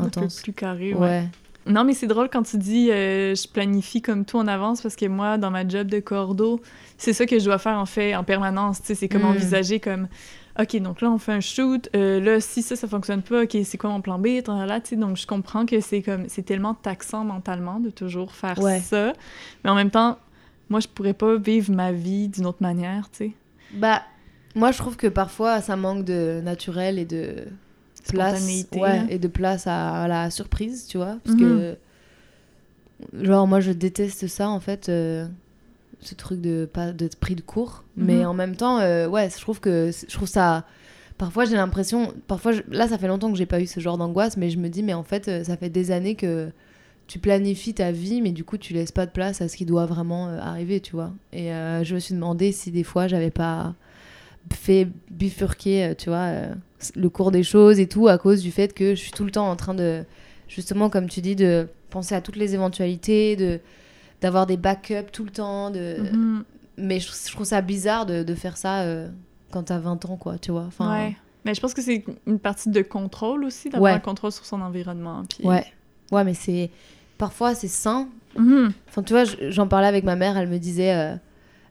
[0.00, 0.34] intense.
[0.34, 1.28] Un peu plus carré, ouais.
[1.66, 4.96] Non, mais c'est drôle quand tu dis euh, je planifie comme tout en avance parce
[4.96, 6.62] que moi, dans ma job de cordeau,
[6.96, 8.80] c'est ça que je dois faire en fait en permanence.
[8.82, 9.26] C'est comme mm.
[9.26, 10.08] envisager comme
[10.60, 11.88] OK, donc là, on fait un shoot.
[11.94, 14.26] Euh, là, si ça, ça fonctionne pas, OK, c'est quoi mon plan B?
[14.46, 19.12] Là, donc, je comprends que c'est comme c'est tellement taxant mentalement de toujours faire ça.
[19.62, 20.18] Mais en même temps,
[20.68, 23.32] moi, je pourrais pas vivre ma vie d'une autre manière, tu sais.
[23.74, 24.02] Bah,
[24.56, 27.46] moi, je trouve que parfois, ça manque de naturel et de
[28.08, 28.66] place.
[28.72, 31.18] Ouais, et de place à, la surprise, tu vois.
[31.22, 31.76] Parce que,
[33.12, 33.24] mhm.
[33.24, 34.88] genre, moi, je déteste ça, en fait.
[34.88, 35.26] Euh,
[36.00, 38.26] ce truc de pas de prix de cours mais mhm.
[38.26, 40.64] en même temps euh, ouais je trouve que je trouve ça
[41.16, 44.36] parfois j'ai l'impression parfois là ça fait longtemps que j'ai pas eu ce genre d'angoisse
[44.36, 46.50] mais je me dis mais en fait euh, ça fait des années que
[47.08, 49.64] tu planifies ta vie, mais du coup, tu laisses pas de place à ce qui
[49.64, 51.10] doit vraiment euh, arriver, tu vois.
[51.32, 53.74] Et euh, je me suis demandé si des fois, j'avais pas
[54.52, 56.32] fait bifurquer, tu vois,
[56.94, 59.30] le cours des choses et tout, à cause du fait que je suis tout le
[59.30, 60.04] temps en train de,
[60.48, 63.58] justement, comme tu dis, de penser à toutes les éventualités, de
[64.20, 65.70] d'avoir des backups tout le temps.
[65.70, 65.96] De...
[66.12, 66.44] Mhm.
[66.76, 68.84] Mais je, trouve ça bizarre de, de faire ça
[69.50, 70.64] quand t'as 20 ans, quoi, tu vois.
[70.64, 71.16] Enfin, ouais.
[71.44, 74.60] Mais je pense que c'est une partie de contrôle aussi, d'avoir un contrôle sur son
[74.60, 75.22] environnement.
[75.28, 75.46] Puis...
[75.46, 75.64] Ouais.
[76.10, 76.70] Ouais, mais c'est
[77.16, 78.08] parfois c'est sain.
[78.36, 78.72] Mhm.
[78.88, 81.14] Enfin, tu vois, j'en parlais avec ma mère, elle me disait, euh,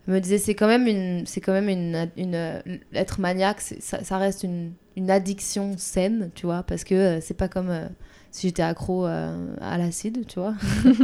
[0.08, 2.60] me disait, c'est quand même une, c'est quand même une, une, euh,
[2.94, 7.34] être maniaque, ça, ça, reste une, une, addiction saine, tu vois, parce que euh, c'est
[7.34, 7.72] pas comme
[8.38, 10.54] si j'étais accro à l'acide, tu vois.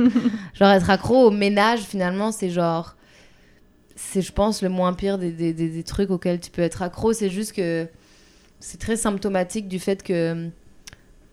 [0.53, 2.95] genre être accro au ménage, finalement, c'est genre,
[3.95, 7.11] c'est, je pense, le moins pire des, des, des trucs auxquels tu peux être accro.
[7.11, 7.87] C'est juste que
[8.59, 10.49] c'est très symptomatique du fait que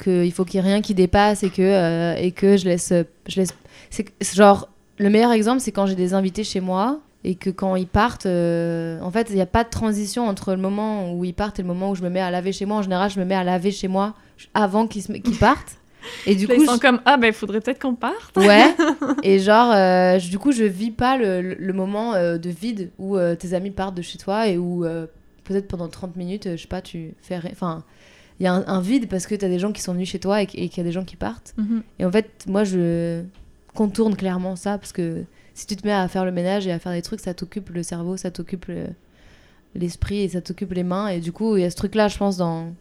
[0.02, 2.92] qu'il faut qu'il n'y ait rien qui dépasse et que, euh, et que je laisse.
[3.28, 3.54] Je laisse...
[3.90, 7.76] C'est genre, le meilleur exemple, c'est quand j'ai des invités chez moi et que quand
[7.76, 11.24] ils partent, euh, en fait, il n'y a pas de transition entre le moment où
[11.24, 12.78] ils partent et le moment où je me mets à laver chez moi.
[12.78, 14.14] En général, je me mets à laver chez moi
[14.54, 15.04] avant qu'ils
[15.38, 15.76] partent.
[16.26, 18.36] Et du coup, ils sont comme ah ben il faudrait peut-être qu'on parte.
[18.36, 18.74] Ouais.
[19.22, 23.54] et genre euh, du coup je vis pas le, le moment de vide où tes
[23.54, 24.84] amis partent de chez toi et où
[25.44, 27.84] peut-être pendant 30 minutes je sais pas tu fais enfin
[28.40, 30.18] il y a un, vide parce que tu as des gens qui sont venus chez
[30.18, 31.52] toi et, qu'il y a des gens qui partent.
[31.58, 31.82] Mhm.
[31.98, 33.22] Et en fait, moi, je
[33.74, 36.78] contourne clairement ça parce que si tu te mets à faire le ménage et à
[36.78, 38.72] faire des trucs, ça t'occupe le cerveau, ça t'occupe
[39.74, 41.08] l'esprit et ça t'occupe les mains.
[41.08, 42.72] Et du coup, il y a ce truc-là, je pense, dans.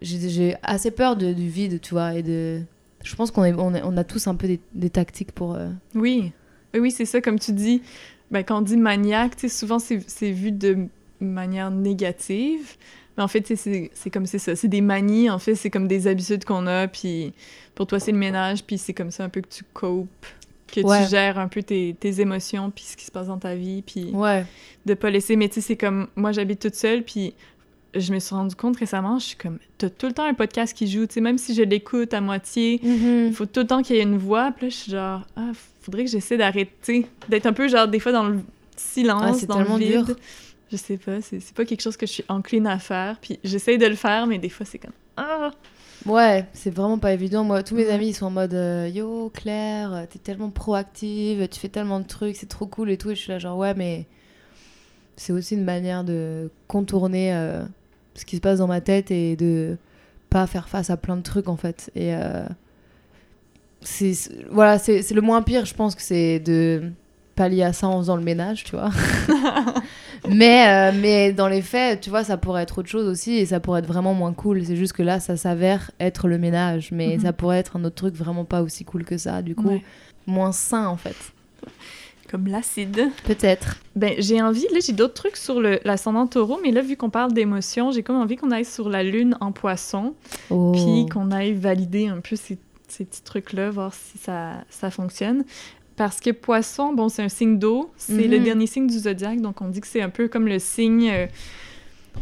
[0.00, 2.60] J'ai assez peur de, du vide, tu vois, et de.
[3.02, 5.54] Je pense qu'on on, on a tous un peu des, tactiques pour.
[5.54, 6.32] Euh, oui,
[6.74, 7.82] oui, c'est ça, comme tu dis.
[8.30, 10.88] Ben, quand on dit maniaque, souvent c'est vu de
[11.20, 12.76] manière négative.
[13.16, 14.54] Mais en fait, c'est comme c'est ça.
[14.54, 17.32] C'est des manies, en fait, c'est comme des habitudes qu'on a, puis
[17.74, 20.26] pour toi, c'est le ménage, puis c'est comme ça un peu que tu copes,
[20.68, 23.56] que tu gères un peu tes, tes, émotions, puis ce qui se passe dans ta
[23.56, 24.44] vie, puis ouais.
[24.86, 25.34] de pas laisser.
[25.34, 27.34] Mais tu sais, c'est comme, moi, j'habite toute seule, puis
[27.94, 30.76] je me suis rendu compte récemment, je suis comme, t'as tout le temps un podcast
[30.76, 33.28] qui joue, tu sais, même si je l'écoute à moitié, mm-hmm.
[33.28, 35.22] il faut tout le temps qu'il y ait une voix, puis là, je suis genre,
[35.36, 38.40] ah, faudrait que j'essaie d'arrêter, d'être un peu, genre, des fois dans le
[38.76, 40.04] silence, ah, dans le vide.
[40.04, 40.16] Dur.
[40.70, 43.16] Je sais pas, c'est pas quelque chose que je suis encline à faire.
[43.22, 44.92] Puis j'essaye de le faire, mais des fois, c'est comme.
[45.16, 45.50] Ah!
[46.06, 47.42] Ouais, c'est vraiment pas évident.
[47.42, 51.58] Moi, tous mes amis, ils sont en mode euh, Yo, Claire, t'es tellement proactive, tu
[51.58, 53.10] fais tellement de trucs, c'est trop cool et tout.
[53.10, 54.06] Et je suis là, genre, ouais, mais
[55.18, 57.62] c'est aussi une manière de contourner euh,
[58.14, 59.76] ce qui se passe dans ma tête et de
[60.30, 61.90] pas faire face à plein de trucs, en fait.
[61.96, 62.46] Et euh,
[63.80, 64.14] c'est
[64.50, 66.92] voilà, c'est le moins pire, je pense que c'est de
[67.34, 68.90] pallier à ça en faisant le ménage, tu vois.
[70.28, 73.46] mais, euh, mais dans les faits, tu vois, ça pourrait être autre chose aussi et
[73.46, 74.64] ça pourrait être vraiment moins cool.
[74.64, 77.22] C'est juste que là, ça s'avère être le ménage, mais mhm.
[77.22, 79.42] ça pourrait être un autre truc vraiment pas aussi cool que ça.
[79.42, 79.80] Du coup,
[80.26, 81.16] moins sain en fait.
[82.30, 83.10] Comme l'acide.
[83.24, 83.76] Peut-être.
[83.96, 87.32] Ben, j'ai envie, là, j'ai d'autres trucs sur l'ascendant taureau, mais là, vu qu'on parle
[87.32, 90.14] d'émotions, j'ai comme envie qu'on aille sur la lune en poisson,
[90.50, 90.72] oh.
[90.72, 95.44] puis qu'on aille valider un peu ces, ces petits trucs-là, voir si ça, ça fonctionne.
[95.96, 98.44] Parce que poisson, bon, c'est un signe d'eau, c'est le mhm.
[98.44, 101.26] dernier signe du zodiaque, donc on dit que c'est un peu comme le signe euh,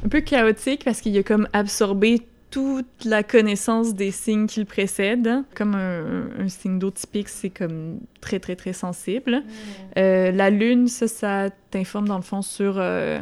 [0.05, 4.67] un peu chaotique parce qu'il a comme absorbé toute la connaissance des signes qui le
[4.67, 5.43] précèdent.
[5.55, 9.43] Comme un, signe d'eau typique, c'est comme très, très, très sensible.
[9.99, 13.19] Euh, la lune, ça, ça t'informe dans le fond sur, euh,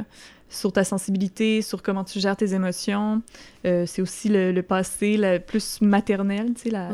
[0.54, 3.22] sur ta sensibilité, sur comment tu gères tes émotions.
[3.66, 6.90] Euh, c'est aussi le, le passé le plus maternel, tu sais, la,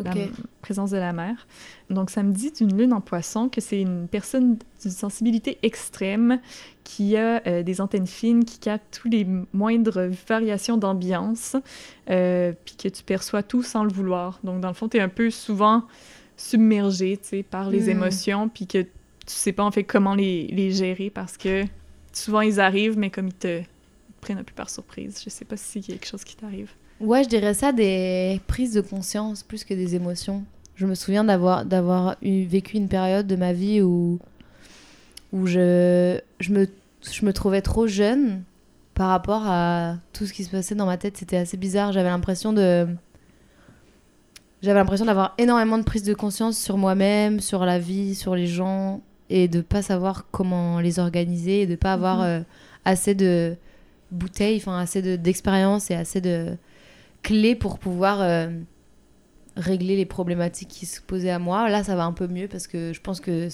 [0.62, 1.46] présence de la mère.
[1.88, 6.40] Donc, ça me dit d'une lune en poisson que c'est une personne d'une sensibilité extrême
[6.84, 11.56] qui a euh, des antennes fines, qui capte tous les moindres variations d'ambiance,
[12.10, 14.40] euh, puis que tu perçois tout sans le vouloir.
[14.44, 15.84] Donc, dans le fond, tu es un peu souvent
[16.36, 17.90] submergé, tu sais, par les Mm.
[17.90, 18.88] émotions, puis que tu
[19.36, 21.64] sais pas, en fait, comment les, les gérer parce que
[22.12, 23.62] souvent, ils arrivent, mais comme ils te,
[24.20, 25.20] prennent un peu par surprise.
[25.24, 26.70] Je sais pas si c'est quelque chose qui t'arrive.
[27.00, 30.44] Ouais, je dirais ça des prises de conscience plus que des émotions.
[30.76, 34.18] Je me souviens d'avoir d'avoir vécu une période de ma vie où
[35.32, 36.68] où je je me
[37.10, 38.42] je me trouvais trop jeune
[38.94, 42.10] par rapport à tout ce qui se passait dans ma tête, c'était assez bizarre, j'avais
[42.10, 42.86] l'impression de
[44.62, 48.46] j'avais l'impression d'avoir énormément de prises de conscience sur moi-même, sur la vie, sur les
[48.46, 52.24] gens et de pas savoir comment les organiser et de pas avoir Mhm.
[52.24, 52.40] euh,
[52.84, 53.56] assez de
[54.10, 56.56] bouteilles, enfin assez de- d'expérience et assez de
[57.22, 58.50] clés pour pouvoir euh,
[59.56, 61.68] régler les problématiques qui se posaient à moi.
[61.68, 63.48] Là, ça va un peu mieux parce que je pense que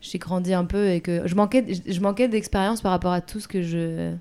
[0.00, 3.40] j'ai grandi un peu et que je manquais, je- manquais d'expérience par rapport à tout
[3.40, 4.14] ce que je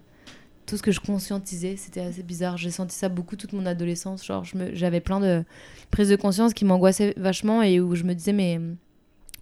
[0.65, 1.75] tout ce que je conscientisais.
[1.77, 2.57] C'était assez bizarre.
[2.57, 4.25] J'ai senti ça beaucoup toute mon adolescence.
[4.25, 5.43] Genre, j'avais plein de
[5.91, 8.59] prises de conscience qui m'angoissaient vachement et où je me disais, mais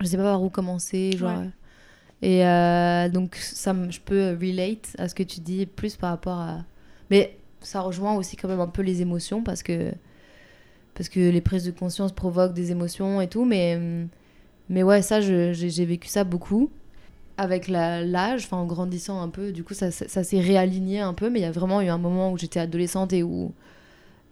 [0.04, 1.12] je sais pas par où commencer.
[1.18, 1.40] Genre.
[1.40, 1.50] Ouais.
[2.22, 6.40] Et euh, donc, ça, je peux relate à ce que tu dis plus par rapport
[6.40, 6.64] à.
[7.10, 9.92] Mais ça rejoint aussi quand même un peu les émotions parce que
[10.96, 13.80] parce que les prises de conscience provoquent des émotions et tout mais
[14.70, 16.70] mais ouais ça j'ai vécu ça beaucoup
[17.38, 21.14] avec l'âge enfin en grandissant un peu du coup ça, ça, ça s'est réaligné un
[21.14, 23.54] peu mais il y a vraiment eu un moment où j'étais adolescente et où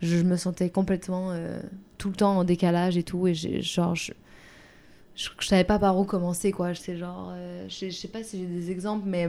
[0.01, 1.61] je me sentais complètement euh,
[1.97, 4.11] tout le temps en décalage et tout et genre je,
[5.21, 8.23] je, je savais pas par où commencer quoi j'étais genre euh, je je sais pas
[8.23, 9.27] si j'ai des exemples mais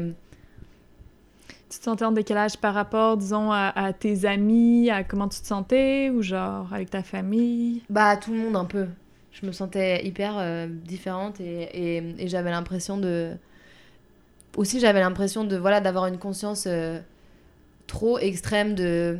[1.70, 5.40] Tu te sentais en décalage par rapport, disons, à, à tes amis, à comment tu
[5.40, 7.82] te sentais, ou genre avec ta famille?
[7.88, 8.88] Bah, tout le monde un peu.
[9.32, 13.36] Je me sentais hyper euh, différente et, et, et j'avais l'impression de.
[14.56, 17.00] Aussi, j'avais l'impression de voilà d'avoir une conscience euh,
[17.86, 19.18] trop extrême de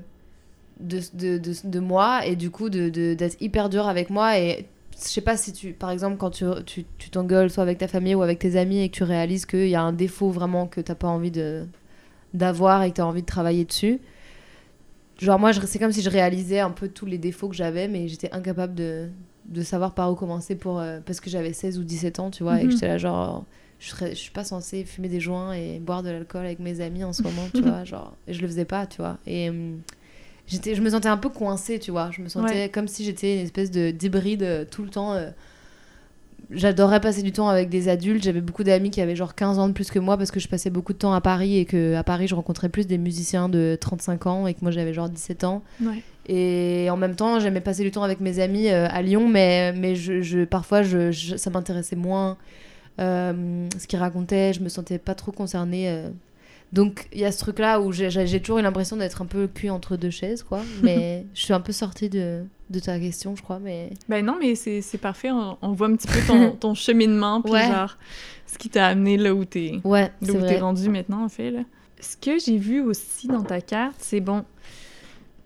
[0.80, 4.38] de, de, de, de moi et du coup de- de- d'être hyper dur avec moi.
[4.38, 4.66] Et
[4.98, 5.72] je sais pas si tu.
[5.72, 8.80] Par exemple, quand tu tu tu t'engueules soit avec ta famille ou avec tes amis
[8.80, 11.66] et que tu réalises qu'il y a un défaut vraiment que t'as pas envie de
[12.34, 14.00] d'avoir et que t'as envie de travailler dessus.
[15.18, 17.86] Genre moi, je- c'est comme si je réalisais un peu tous les défauts que j'avais,
[17.88, 19.08] mais j'étais incapable de,
[19.46, 22.42] de savoir par où commencer pour, euh, parce que j'avais 16 ou 17 ans, tu
[22.42, 22.68] vois, et Mhm.
[22.68, 23.44] que j'étais là genre,
[23.78, 26.80] je, serais, je suis pas censée fumer des joints et boire de l'alcool avec mes
[26.80, 29.18] amis en ce moment, tu vois, genre, et je le faisais pas, tu vois.
[29.26, 29.80] Et hum,
[30.46, 32.68] j'étais, je me sentais un peu coincée, tu vois, je me sentais Ouais.
[32.68, 35.12] comme si j'étais une espèce de d'hybride euh, tout le temps.
[35.14, 35.30] euh,
[36.50, 38.22] J'adorais passer du temps avec des adultes.
[38.24, 40.48] J'avais beaucoup d'amis qui avaient genre 15 ans de plus que moi parce que je
[40.48, 43.48] passais beaucoup de temps à Paris et que à Paris je rencontrais plus des musiciens
[43.48, 45.62] de 35 ans et que moi j'avais genre 17 ans.
[45.80, 46.02] Ouais.
[46.28, 49.72] Et en même temps, j'aimais passer du temps avec mes amis euh, à Lyon, mais,
[49.72, 52.36] mais je, je- parfois je, je- ça m'intéressait moins
[53.00, 54.52] euh, ce qu'ils racontaient.
[54.52, 55.88] Je me sentais pas trop concernée.
[56.72, 59.68] Donc il y a ce truc-là où j'ai- toujours eu l'impression d'être un peu cul
[59.70, 60.60] entre deux chaises, quoi.
[60.82, 63.58] Mais je suis un peu sortie de, de ta question, je crois.
[63.58, 65.30] Mais Ben non, mais c'est c'est parfait.
[65.30, 67.66] On, on voit un petit peu ton, ton cheminement, puis Ouais.
[67.68, 67.98] genre,
[68.46, 70.58] ce qui t'a amené là où t'es ouais, vrai.
[70.60, 71.50] rendu maintenant, en fait.
[71.50, 71.60] Là.
[72.00, 74.44] Ce que j'ai vu aussi dans ta carte, c'est bon,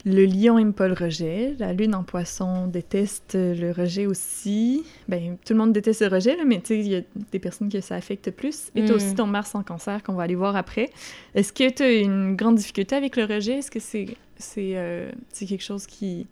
[0.08, 4.84] le lion aime pas le rejet, la lune en poisson déteste le rejet aussi.
[5.08, 7.00] Ben, tout le monde déteste le rejet, là, mais tu sais, il y a
[7.32, 8.70] des personnes que ça affecte plus.
[8.76, 8.90] Et Mm.
[8.92, 10.90] aussi ton Mars en cancer qu'on va aller voir après.
[11.34, 13.54] Est-ce que t'as une grande difficulté avec le rejet?
[13.58, 14.06] Est-ce que c'est
[14.38, 16.26] c'est euh, quelque chose qui,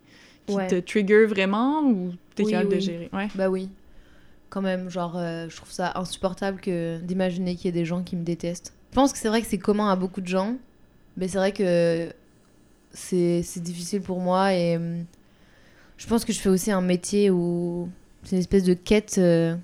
[0.47, 0.67] qui Ouais.
[0.67, 3.09] te trigger vraiment ou t'es Oui, capable de gérer?
[3.11, 3.27] Ouais.
[3.35, 3.67] Bah oui.
[4.49, 8.03] Quand même, genre, euh, je trouve ça insupportable que d'imaginer qu'il y ait des gens
[8.03, 8.71] qui me détestent.
[8.91, 10.55] Je pense que c'est vrai que c'est commun à beaucoup de gens,
[11.17, 12.09] mais c'est vrai que
[12.95, 15.05] c'est difficile pour moi et hum,
[15.97, 17.89] je pense que je fais aussi un métier où
[18.23, 19.55] c'est une espèce de quête euh,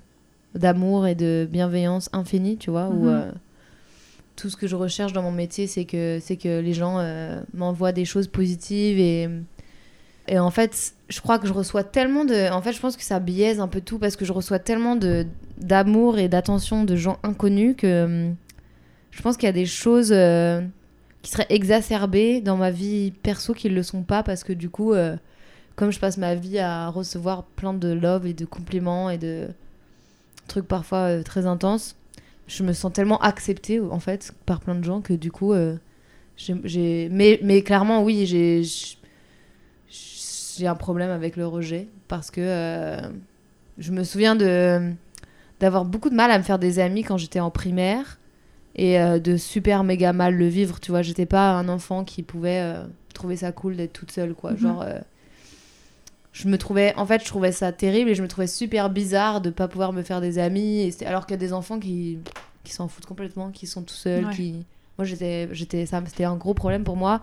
[0.54, 3.08] d'amour et de bienveillance infinie, tu vois, où Mhm.
[3.08, 3.32] euh,
[4.36, 7.92] tout ce que je recherche dans mon métier, c'est que, que les gens euh, m'envoient
[7.92, 9.28] des choses positives et
[10.28, 12.48] et en fait, je crois que je reçois tellement de.
[12.52, 14.96] En fait, je pense que ça biaise un peu tout parce que je reçois tellement
[15.58, 18.36] d'amour et d'attention de gens inconnus que hum,
[19.10, 20.14] je pense qu'il y a des choses
[21.22, 24.68] qui seraient exacerbées dans ma vie perso qui ne le sont pas parce que du
[24.68, 25.16] coup, euh,
[25.76, 29.48] comme je passe ma vie à recevoir plein de love et de compliments et de
[30.48, 31.94] trucs parfois euh, très intenses,
[32.48, 35.76] je me sens tellement acceptée en fait par plein de gens que du coup, euh,
[36.36, 37.08] j'ai-.
[37.10, 38.26] Mais, mais clairement, oui,
[39.88, 42.98] j'ai un problème avec le rejet parce que
[43.78, 44.34] je me souviens
[45.60, 48.18] d'avoir beaucoup de mal à me faire des amis quand j'étais en primaire
[48.76, 51.02] et euh, de super méga mal le vivre, tu vois.
[51.02, 54.52] J'étais pas un enfant qui pouvait euh, trouver ça cool d'être toute seule, quoi.
[54.52, 54.58] Mhm.
[54.58, 54.98] Genre, euh,
[56.32, 59.40] je me trouvais, en fait, je trouvais ça terrible et je me trouvais super bizarre
[59.42, 62.18] de pas pouvoir me faire des amis, et alors qu'il y a des enfants qui,
[62.64, 64.34] qui s'en foutent complètement, qui sont tout seuls, Ouais.
[64.34, 64.54] qui.
[64.98, 67.20] Moi, j'étais, j'étais, ça, c'était un gros problème pour moi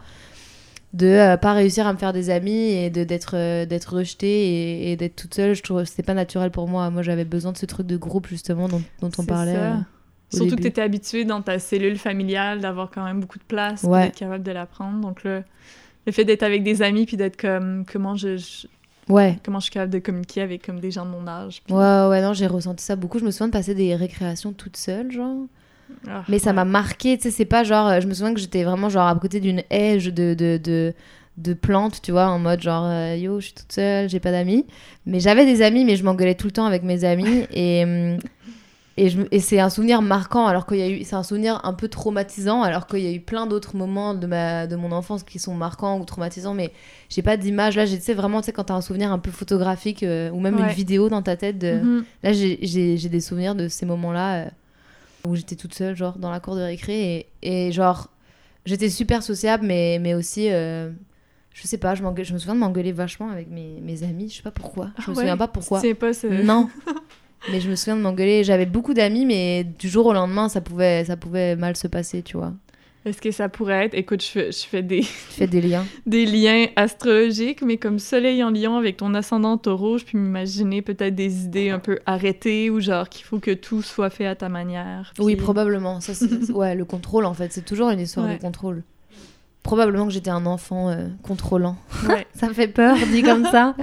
[0.92, 4.28] de pas réussir à me faire des amis et de d'être d'être rejetée
[4.88, 7.26] et, et d'être toute seule je trouve que c'était pas naturel pour moi moi j'avais
[7.26, 9.86] besoin de ce truc de groupe justement dont, dont on parlait ça.
[10.30, 10.62] Surtout que début.
[10.64, 14.06] tu étais habitué dans ta cellule familiale d'avoir quand même beaucoup de place, Ouais.
[14.06, 15.00] d'être capable de la prendre.
[15.00, 15.42] Donc là,
[16.06, 18.68] le fait d'être avec des amis puis d'être comme comment je, je-
[19.12, 21.62] ouais comment je suis capable de communiquer avec comme des gens de mon âge.
[21.66, 24.54] puis- ouais ouais non j'ai ressenti ça beaucoup je me souviens de passer des récréations
[24.54, 25.46] toute seule genre
[26.08, 26.56] Ah, mais ça ouais.
[26.56, 29.08] m'a marqué tu sais c'est pas genre euh, je me souviens que j'étais vraiment genre
[29.08, 30.94] à côté d'une haie de de, de
[31.38, 34.32] de plantes, tu vois, en mode genre euh, yo, je suis toute seule, j'ai pas
[34.32, 34.66] d'amis.
[35.06, 37.46] Mais j'avais des amis, mais je m'engueulais tout le temps avec mes amis.
[37.54, 38.20] et hum,
[39.32, 41.04] et, c'est un souvenir marquant, alors qu'il y a eu.
[41.04, 44.28] C'est un souvenir un peu traumatisant, alors qu'il y a eu plein d'autres moments de,
[44.28, 46.72] ma, de mon enfance qui sont marquants ou traumatisants, mais
[47.10, 47.76] j'ai pas d'image.
[47.78, 50.40] Là, tu sais, vraiment, tu sais, quand t'as un souvenir un peu photographique euh, ou
[50.40, 51.82] même une vidéo dans ta tête de.
[51.82, 52.04] Mhm.
[52.24, 54.50] Là, j'ai- des souvenirs de ces moments-là euh,
[55.28, 57.28] où j'étais toute seule, genre, dans la cour de récré.
[57.42, 58.10] Et, et genre,
[58.66, 60.92] j'étais super sociable, mais, mais aussi, euh,
[61.54, 64.30] je sais pas, je, me souviens de m'engueuler vachement avec mes, mes amis.
[64.30, 64.90] Je sais pas pourquoi.
[64.98, 65.22] Je Ah me ouais?
[65.22, 65.80] souviens pas pourquoi.
[65.82, 66.70] Sais pas, c'est- Non.
[67.52, 68.44] mais je me souviens de m'engueuler.
[68.44, 72.22] J'avais beaucoup d'amis, mais du jour au lendemain, ça pouvait, ça pouvait mal se passer,
[72.22, 72.54] tu vois.
[73.06, 73.94] Est-ce que ça pourrait être...
[73.94, 75.86] Écoute, je fais, je fais des, Tu fais des liens.
[76.06, 80.82] des liens astrologiques, mais comme soleil en lion avec ton ascendant taureau, je peux m'imaginer
[80.82, 84.36] peut-être des idées un peu arrêtées ou genre qu'il faut que tout soit fait à
[84.36, 85.14] ta manière.
[85.18, 86.02] Oui, probablement.
[86.02, 86.12] Ça,
[86.54, 87.54] ouais, le contrôle, en fait.
[87.54, 88.36] C'est toujours une histoire Ouais.
[88.36, 88.84] de contrôle.
[89.64, 91.78] Probablement que j'étais un enfant euh, contrôlant.
[92.08, 92.28] Ouais.
[92.36, 93.76] Ça me fait peur, dit comme ça.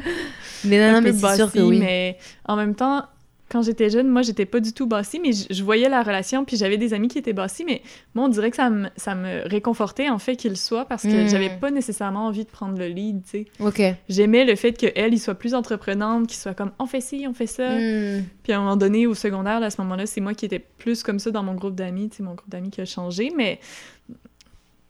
[0.64, 1.78] Mais non, non, mais c'est sûr que oui.
[1.78, 3.04] mais en même temps,
[3.48, 6.44] quand j'étais jeune, moi, j'étais pas du tout bossy, mais je, je voyais la relation,
[6.44, 7.80] puis j'avais des amis qui étaient bossy, mais
[8.14, 11.24] moi, on dirait que ça me, ça me réconfortait, en fait, qu'ils soient, parce que
[11.24, 11.28] Mm.
[11.28, 13.46] j'avais pas nécessairement envie de prendre le lead, tu sais.
[13.60, 13.80] Ok.
[14.08, 17.34] J'aimais le fait qu'elle, il soit plus entreprenante, qu'il soit comme «on fait ci, on
[17.34, 18.24] fait ça Hmm.
[18.42, 20.58] Puis à un moment donné, au secondaire, là, à ce moment-là, c'est moi qui étais
[20.58, 23.30] plus comme ça dans mon groupe d'amis, tu sais, mon groupe d'amis qui a changé,
[23.36, 23.60] mais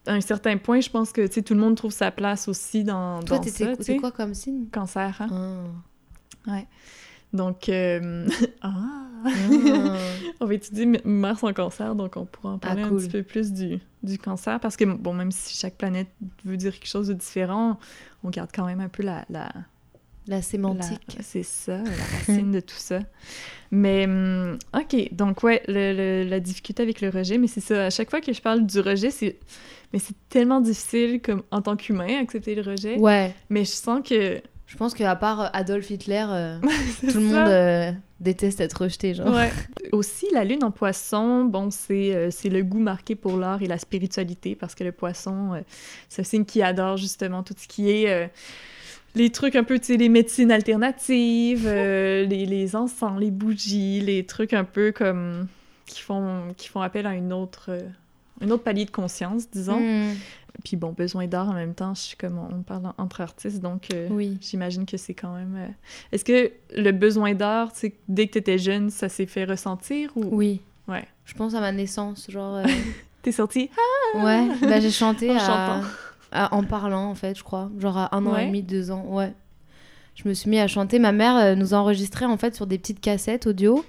[0.07, 2.49] à un certain point, je pense que, tu sais, tout le monde trouve sa place
[2.49, 4.67] aussi dans, Toi, dans ça, tu c'est quoi comme signe?
[4.73, 5.65] Cancer, hein?
[6.47, 6.61] Ah.
[7.37, 8.27] Donc, euh,
[8.63, 8.73] ah!
[9.25, 9.29] Ah.
[10.41, 12.99] on va étudier Mars en cancer, donc on pourra en parler Ah, un cool.
[12.99, 16.09] petit peu plus du, du cancer, parce que, bon, même si chaque planète
[16.45, 17.79] veut dire quelque chose de différent,
[18.23, 19.25] on garde quand même un peu la...
[19.31, 19.51] la
[20.29, 21.17] La sémantique.
[21.21, 23.01] C'est ça, la racine de tout ça.
[23.73, 25.93] Mais, hum, OK, donc ouais, le-
[26.25, 28.65] le- la difficulté avec le rejet, mais c'est ça, à chaque fois que je parle
[28.67, 29.39] du rejet, c'est...
[29.93, 32.97] Mais c'est tellement difficile, comme, en tant qu'humain, accepter le rejet.
[32.99, 33.35] Ouais.
[33.51, 34.41] Mais je sens que...
[34.67, 36.59] Je pense qu'à part euh, Adolf Hitler, euh,
[37.01, 39.35] tout le monde euh, déteste être rejeté, genre.
[39.35, 39.53] Ouais.
[39.93, 43.67] Aussi, la lune en poisson, bon, c'est euh, c'est le goût marqué pour l'art et
[43.67, 45.61] la spiritualité, parce que le poisson, euh,
[46.09, 48.27] c'est un signe qui adore justement tout ce qui est euh,
[49.17, 54.01] les trucs un peu, tu sais, les médecines alternatives, euh, les, les encens, les bougies,
[54.01, 55.47] les trucs un peu comme
[55.87, 57.81] qui font, qui font appel à une autre, euh,
[58.41, 59.81] un autre palier de conscience, disons.
[59.81, 60.15] Hmm.
[60.65, 63.89] Puis bon, besoin d'art en même temps, je suis comme on parle entre artistes, donc
[63.93, 64.39] euh, Oui.
[64.41, 65.55] J'imagine que c'est quand même.
[65.57, 65.69] euh,
[66.13, 70.25] Est-ce que le besoin d'art, tu dès que t'étais jeune, ça s'est fait ressentir ou?
[70.31, 70.61] Oui.
[70.89, 71.05] Ouais.
[71.25, 72.57] Je pense à ma naissance, genre.
[72.57, 72.65] euh,
[73.23, 73.71] t'es sorti
[74.15, 74.49] Ouais.
[74.63, 75.87] Bah, j'ai chanté En à- chantant.
[76.33, 77.71] à- en parlant, en fait, je crois.
[77.79, 78.45] Genre à un an Ouais.
[78.45, 79.05] et demi, deux ans.
[79.09, 79.33] Ouais.
[80.15, 80.99] Je me suis mis à chanter.
[80.99, 83.85] Ma mère euh, nous enregistrait, en fait, sur des petites cassettes audio.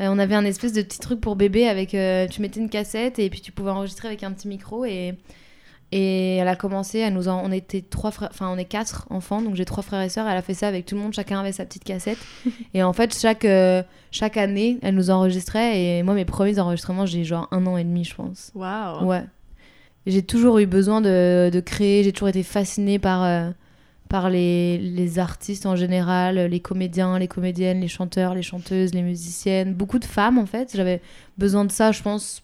[0.00, 1.94] Euh, on avait un espèce de petit truc pour bébé avec.
[1.94, 5.14] euh, tu mettais une cassette et puis tu pouvais enregistrer avec un petit micro et.
[5.92, 9.06] Et elle a commencé, à nous en- on était trois frères, enfin on est quatre
[9.10, 10.28] enfants, donc j'ai trois frères et sœurs.
[10.28, 12.18] Elle a fait ça avec tout le monde, chacun avait sa petite cassette.
[12.74, 15.82] et en fait, chaque, euh, chaque année, elle nous enregistrait.
[15.82, 18.52] Et moi, mes premiers enregistrements, j'ai genre un an et demi, je pense.
[18.54, 19.24] Waouh Ouais.
[20.06, 23.50] J'ai toujours eu besoin de, de créer, j'ai toujours été fascinée par, euh,
[24.08, 29.02] par les, les artistes en général, les comédiens, les comédiennes, les chanteurs, les chanteuses, les
[29.02, 30.70] musiciennes, beaucoup de femmes en fait.
[30.74, 31.02] J'avais
[31.36, 32.42] besoin de ça, je pense,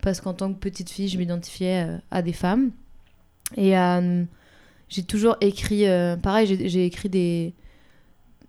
[0.00, 2.70] parce qu'en tant que petite fille, je m'identifiais euh, à des femmes.
[3.56, 4.24] Et euh,
[4.88, 7.54] j'ai toujours écrit, euh, pareil, j'ai j'ai écrit des...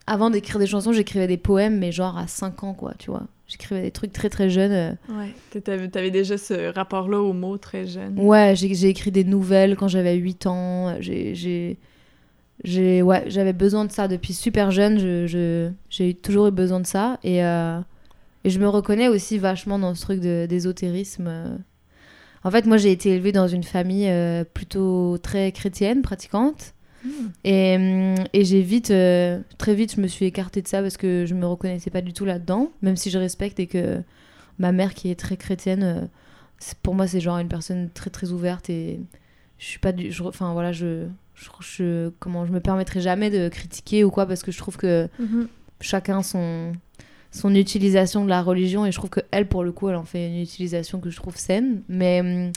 [0.08, 3.24] Avant d'écrire des chansons, j'écrivais des poèmes, mais genre à 5 ans, quoi, tu vois.
[3.48, 4.72] J'écrivais des trucs très très jeunes.
[4.72, 5.62] euh, Ouais.
[5.92, 8.20] T'avais déjà ce rapport-là aux mots très jeune.
[8.20, 10.96] Ouais, j'ai j'ai écrit des nouvelles quand j'avais 8 ans.
[11.00, 11.78] J'ai, j'ai,
[12.64, 15.00] j'ai, ouais, j'avais besoin de ça depuis super jeune.
[15.00, 17.20] Je, je- j'ai toujours eu besoin de ça.
[17.24, 17.80] Et, euh,
[18.44, 21.60] et je me reconnais aussi vachement dans ce truc d'ésotérisme.
[22.46, 22.48] Euh.
[22.48, 26.74] En fait, moi, j'ai été élevée dans une famille euh, plutôt très chrétienne, pratiquante.
[27.04, 27.10] Hmm.
[27.44, 30.98] Et, hum, et j'ai vite, euh, très vite, je me suis écartée de ça parce
[30.98, 34.02] que je me reconnaissais pas du tout là-dedans, même si je respecte et que
[34.58, 36.02] ma mère, qui est très chrétienne, euh,
[36.82, 39.00] pour moi, c'est genre une personne très très ouverte et
[39.60, 40.12] je suis pas du.
[40.12, 44.26] je- Enfin voilà, je, je, je- Comment je me permettrai jamais de critiquer ou quoi
[44.26, 45.48] parce que je trouve que Mhm.
[45.82, 46.72] chacun son
[47.36, 50.06] son utilisation de la religion et je trouve que elle pour le coup elle en
[50.06, 52.52] fait une utilisation que je trouve saine mais hum,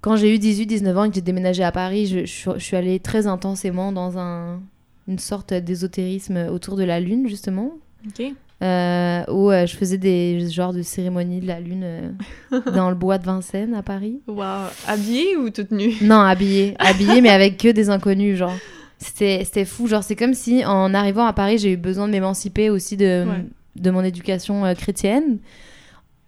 [0.00, 2.50] quand j'ai eu 18 19 ans et que j'ai déménagé à Paris je, je suis-
[2.54, 4.60] je suis allée très intensément dans un
[5.08, 7.72] une sorte d'ésotérisme autour de la lune justement
[8.08, 8.26] Ok.
[8.62, 12.10] euh, où euh, je faisais des genres de cérémonies de la lune euh,
[12.74, 14.68] dans le bois de Vincennes à Paris Wow.
[14.88, 15.94] Habillée ou toute nue?
[16.00, 16.74] non, habillée.
[16.78, 18.56] Habillée, mais avec que des inconnus, genre.
[18.98, 19.86] C'était c'était fou.
[19.86, 23.24] Genre, c'est comme si, en arrivant à Paris, j'ai eu besoin de m'émanciper aussi de,
[23.28, 23.44] Ouais.
[23.80, 25.38] De mon éducation euh, chrétienne.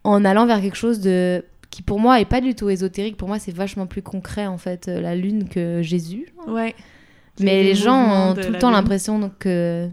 [0.04, 3.16] En allant vers quelque chose de qui, pour moi, est pas du tout ésotérique.
[3.16, 6.32] Pour moi, c'est vachement plus concret, en fait, euh, la lune que Jésus.
[6.46, 6.74] Ouais.
[7.40, 9.88] Mais les gens ont tout le temps l'impression que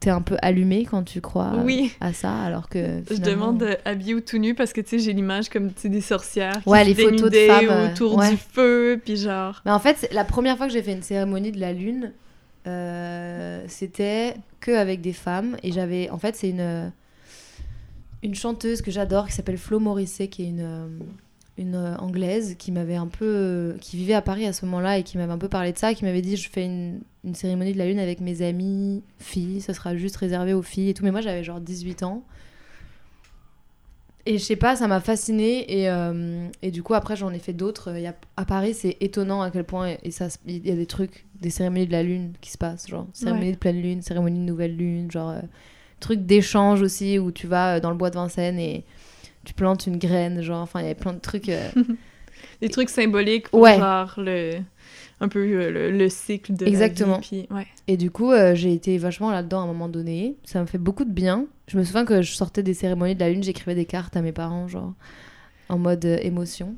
[0.00, 1.92] t'es un peu allumé quand tu crois Oui.
[2.00, 3.02] à ça, alors que.
[3.10, 5.88] Je demande euh, habillée ou tout nu parce que tu sais, j'ai l'image comme tu
[5.88, 8.30] des sorcières qui Ouais, les photos de femmes, autour ouais.
[8.30, 9.62] du feu, puis genre.
[9.64, 12.12] Mais en fait, la première fois que j'ai fait une cérémonie de la lune,
[12.66, 15.56] euh, c'était que avec des femmes.
[15.62, 16.10] Et j'avais.
[16.10, 16.92] En fait, c'est une,
[18.22, 20.88] une chanteuse que j'adore qui s'appelle Flo Morisset, qui est une, euh,
[21.58, 23.76] une euh, anglaise qui m'avait un peu.
[23.80, 25.94] qui vivait à Paris à ce moment-là et qui m'avait un peu parlé de ça,
[25.94, 29.60] qui m'avait dit Je fais une, une cérémonie de la lune avec mes amies filles,
[29.60, 31.04] ça sera juste réservé aux filles et tout.
[31.04, 32.24] Mais moi, j'avais genre 18 ans.
[34.26, 35.64] Et je sais pas, ça m'a fascinée.
[35.80, 37.92] Et, euh, et du coup, après, j'en ai fait d'autres.
[37.94, 40.74] Il y a- À Paris, c'est étonnant à quel point et ça, il y a
[40.76, 42.88] des trucs, des cérémonies de la lune qui se passent.
[42.88, 43.52] Genre, cérémonie Ouais.
[43.52, 45.10] de pleine lune, cérémonie de nouvelle lune.
[45.10, 45.40] Genre, euh,
[46.00, 48.84] truc d'échange aussi où tu vas euh, dans le bois de Vincennes et
[49.44, 50.40] tu plantes une graine.
[50.40, 51.48] Genre, enfin, il y avait plein de trucs.
[51.50, 51.68] euh,
[52.62, 53.76] Des trucs symboliques pour Ouais.
[53.78, 54.58] genre le.
[55.20, 57.14] Un peu euh, le, le cycle de Exactement.
[57.14, 57.46] la vie.
[57.46, 57.66] Puis, ouais.
[57.88, 60.36] Et du coup, euh, j'ai été vachement là-dedans à un moment donné.
[60.44, 61.46] Ça me fait beaucoup de bien.
[61.68, 64.22] Je me souviens que je sortais des cérémonies de la lune, j'écrivais des cartes à
[64.22, 64.92] mes parents, genre,
[65.68, 66.74] en mode euh, émotion.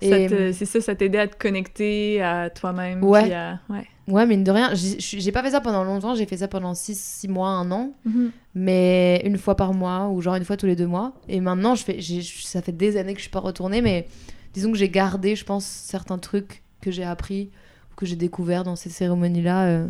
[0.00, 3.02] Et te- C'est ça, ça t'aidait à te connecter à toi-même.
[3.04, 3.32] Ouais.
[3.32, 3.86] à- ouais.
[4.08, 7.26] ouais, mine de rien, j'ai pas fait ça pendant longtemps, j'ai fait ça pendant 6
[7.28, 8.30] mois, un an, Mhm.
[8.54, 11.12] mais une fois par mois ou genre une fois tous les deux mois.
[11.28, 14.06] Et maintenant, je fais, ça fait des années que je suis pas retournée, mais
[14.52, 17.50] disons que j'ai gardé, je pense, certains trucs que j'ai appris
[17.96, 19.66] que j'ai découvert dans ces cérémonies-là.
[19.66, 19.88] euh.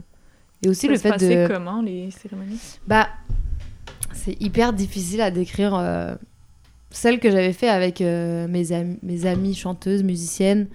[0.64, 1.52] Et aussi Ça le se fait de.
[1.52, 2.58] comment, les cérémonies?
[2.86, 3.08] Bah,
[4.12, 5.74] c'est hyper difficile à décrire.
[5.74, 6.14] euh,
[6.90, 10.68] Celle que j'avais fait avec euh, mes, am- mes amies chanteuses, musiciennes,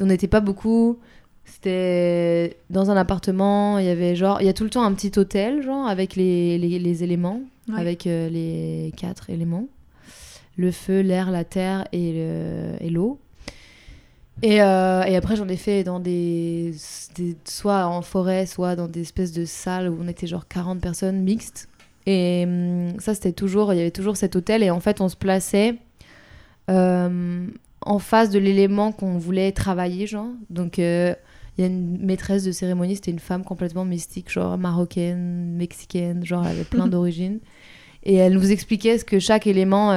[0.00, 0.98] on n'était pas beaucoup.
[1.44, 4.92] C'était dans un appartement, il y avait genre, il y a tout le temps un
[4.92, 7.80] petit hôtel, genre, avec les, les, les éléments, Ouais.
[7.80, 9.66] avec euh, les quatre éléments
[10.58, 12.86] le feu, l'air, la terre et le-
[14.42, 16.74] et euh, et après, j'en ai fait dans des,
[17.14, 20.80] des- soit en forêt, soit dans des espèces de salles où on était genre 40
[20.80, 21.68] personnes mixtes.
[22.06, 24.62] Et hum, ça, c'était toujours, il y avait toujours cet hôtel.
[24.62, 25.76] Et en fait, on se plaçait
[26.70, 27.46] euh,
[27.82, 30.28] en face de l'élément qu'on voulait travailler, genre.
[30.50, 31.14] Donc, euh,
[31.58, 36.24] il y a une maîtresse de cérémonie, c'était une femme complètement mystique, genre marocaine, mexicaine,
[36.24, 37.40] genre elle avait plein d'origines.
[38.04, 39.92] Et elle nous expliquait ce que chaque élément,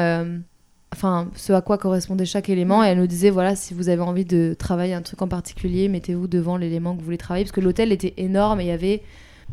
[0.94, 2.84] enfin, ce à quoi correspondait chaque élément.
[2.84, 5.88] Et elle nous disait, voilà, si vous avez envie de travailler un truc en particulier,
[5.88, 7.46] mettez-vous devant l'élément que vous voulez travailler.
[7.46, 9.02] Parce que l'hôtel était énorme et il y avait,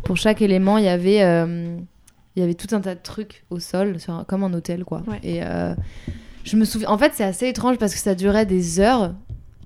[0.04, 1.76] pour chaque élément, il y avait, euh,
[2.36, 4.84] il y avait tout un tas de trucs au sol, sur un- comme un hôtel,
[4.84, 5.02] quoi.
[5.06, 5.20] Ouais.
[5.22, 5.74] Et euh,
[6.44, 9.14] je me souviens, en fait, c'est assez étrange parce que ça durait des heures.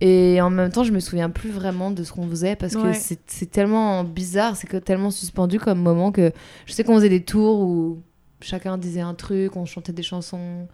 [0.03, 2.81] Et en même temps, je me souviens plus vraiment de ce qu'on faisait parce que
[2.81, 2.95] Ouais.
[2.95, 6.33] c'est c'est tellement bizarre, c'est tellement suspendu comme moment que
[6.65, 7.99] je sais qu'on faisait des tours où
[8.41, 10.69] chacun disait un truc, on chantait des chansons,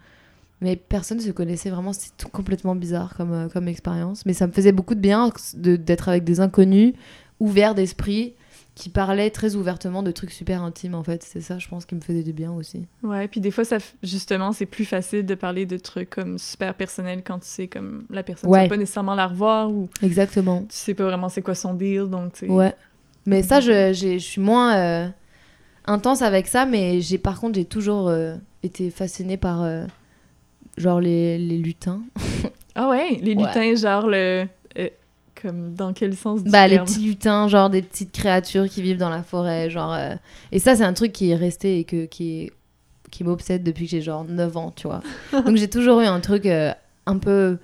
[0.61, 1.93] mais personne ne se connaissait vraiment.
[1.93, 4.25] C'était complètement bizarre comme, euh, comme expérience.
[4.25, 6.93] Mais ça me faisait beaucoup de bien de- d'être avec des inconnus,
[7.39, 8.33] ouverts d'esprit,
[8.73, 11.23] qui parlaient très ouvertement de trucs super intimes en fait.
[11.23, 12.85] C'est ça, je pense, qui me faisait du bien aussi.
[13.01, 16.75] Ouais, puis des fois, ça, justement, c'est plus facile de parler de trucs comme super
[16.75, 18.63] personnels quand tu sais comme la personne, Ouais.
[18.63, 20.61] tu pas nécessairement la revoir ou Exactement.
[20.61, 22.45] tu sais pas vraiment c'est quoi son deal, donc tu.
[22.49, 22.75] Ouais.
[23.25, 25.07] Mais ça, je, je suis moins euh,
[25.85, 29.63] intense avec ça, mais par contre, j'ai toujours euh, été fascinée par
[30.77, 32.01] genre les, les lutins.
[32.75, 33.43] Ah ouais, les Ouais.
[33.47, 34.47] lutins, genre le.
[34.77, 34.89] euh,
[35.41, 38.97] comme dans quel sens du Bah, les petits lutins, genre des petites créatures qui vivent
[38.97, 39.93] dans la forêt, genre...
[39.93, 40.15] euh,
[40.51, 42.51] Et ça, c'est un truc qui est resté et que, qui, est-
[43.11, 45.01] qui m'obsède depuis que j'ai genre 9 ans, tu vois.
[45.45, 46.71] Donc j'ai toujours eu un truc euh,
[47.05, 47.57] un peu...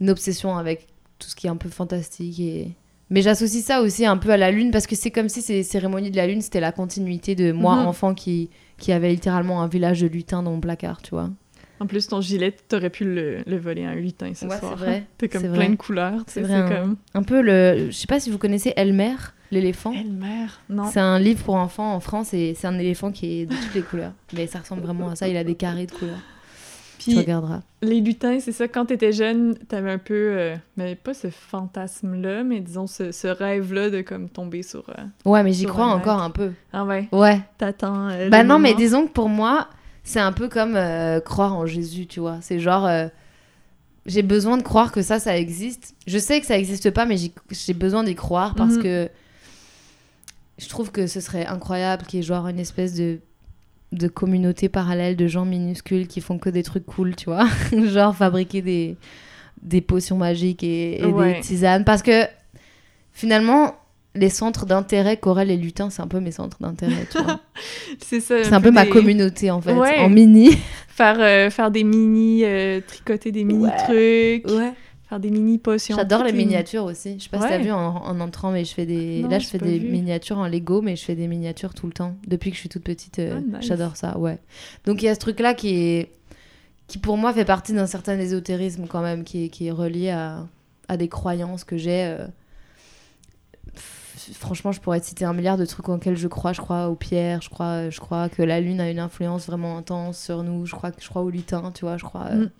[0.00, 0.86] Une obsession avec
[1.18, 2.70] tout ce qui est un peu fantastique et...
[3.10, 5.62] Mais j'associe ça aussi un peu à la lune parce que c'est comme si ces
[5.62, 7.86] cérémonies de la lune, c'était la continuité de moi, Mhm.
[7.86, 11.30] enfant, qui, qui avait littéralement un village de lutins dans mon placard, tu vois.
[11.80, 14.74] En plus, ton gilet, t'aurais pu le, le voler à un lutin ce Ouais, soir.
[14.78, 15.06] c'est vrai.
[15.18, 15.68] T'as comme plein vrai.
[15.68, 16.96] de couleurs, C'est vrai, comme...
[17.14, 17.86] Un peu le...
[17.90, 19.14] Je sais pas si vous connaissez Elmer,
[19.52, 19.92] l'éléphant.
[19.92, 20.84] Elmer, non.
[20.92, 23.74] C'est un livre pour enfants en France et c'est un éléphant qui est de toutes
[23.74, 24.12] les couleurs.
[24.34, 26.18] Mais ça ressemble vraiment à ça, il a des carrés de couleurs.
[26.98, 27.60] Puis tu regarderas.
[27.80, 32.42] les lutins, c'est ça, quand t'étais jeune, t'avais un peu, euh, mais pas ce fantasme-là,
[32.42, 34.82] mais disons ce, ce rêve-là de comme tomber sur...
[34.90, 36.50] euh, Ouais, mais j'y crois un encore un peu.
[36.72, 37.40] Ah ouais, Ouais.
[37.56, 39.68] t'attends euh, Bah non, mais disons que pour moi,
[40.08, 42.38] c'est un peu comme euh, croire en Jésus, tu vois.
[42.40, 43.08] C'est genre, euh,
[44.06, 45.94] j'ai besoin de croire que ça, ça existe.
[46.06, 47.16] Je sais que ça existe pas, mais
[47.50, 48.82] j'ai besoin d'y croire parce Mhm.
[48.82, 49.08] que
[50.58, 53.18] je trouve que ce serait incroyable qu'il y ait genre une espèce de
[53.92, 57.46] de communauté parallèle de gens minuscules qui font que des trucs cool, tu vois.
[57.86, 58.96] genre fabriquer des,
[59.62, 61.34] des potions magiques et, et Ouais.
[61.36, 61.84] des tisanes.
[61.84, 62.26] Parce que
[63.12, 63.74] finalement,
[64.18, 67.40] les centres d'intérêt qu'auraient les lutins, c'est un peu mes centres d'intérêt, tu vois.
[68.04, 68.42] C'est ça.
[68.44, 69.98] C'est un peu ma communauté en fait, Ouais.
[69.98, 70.50] en mini.
[70.88, 72.44] Faire, euh, faire des mini...
[72.44, 74.46] euh, tricoter des mini-trucs.
[74.48, 74.72] Ouais.
[75.08, 75.96] Faire des mini-potions.
[75.96, 77.14] J'adore les miniatures aussi.
[77.18, 79.22] Je sais pas si t'as vu en, en entrant, mais je fais des.
[79.22, 79.88] Non, Là, je fais des vu.
[79.90, 82.16] miniatures en Lego, mais je fais des miniatures tout le temps.
[82.26, 83.68] Depuis que je suis toute petite, euh, Ah, nice.
[83.68, 84.18] j'adore ça.
[84.18, 84.38] Ouais.
[84.86, 86.10] Donc il y a ce truc-là qui est,
[86.88, 90.10] qui pour moi fait partie d'un certain ésotérisme quand même, qui est, qui est relié
[90.10, 90.44] à,
[90.88, 92.16] à des croyances que j'ai.
[94.34, 96.52] Franchement, je pourrais te citer un milliard de trucs auxquels je crois.
[96.52, 99.76] Je crois aux pierres, je crois, je crois que la lune a une influence vraiment
[99.78, 100.66] intense sur nous.
[100.66, 101.96] Je crois, je crois aux lutins, tu vois.
[101.96, 102.50] Je crois euh, Mm.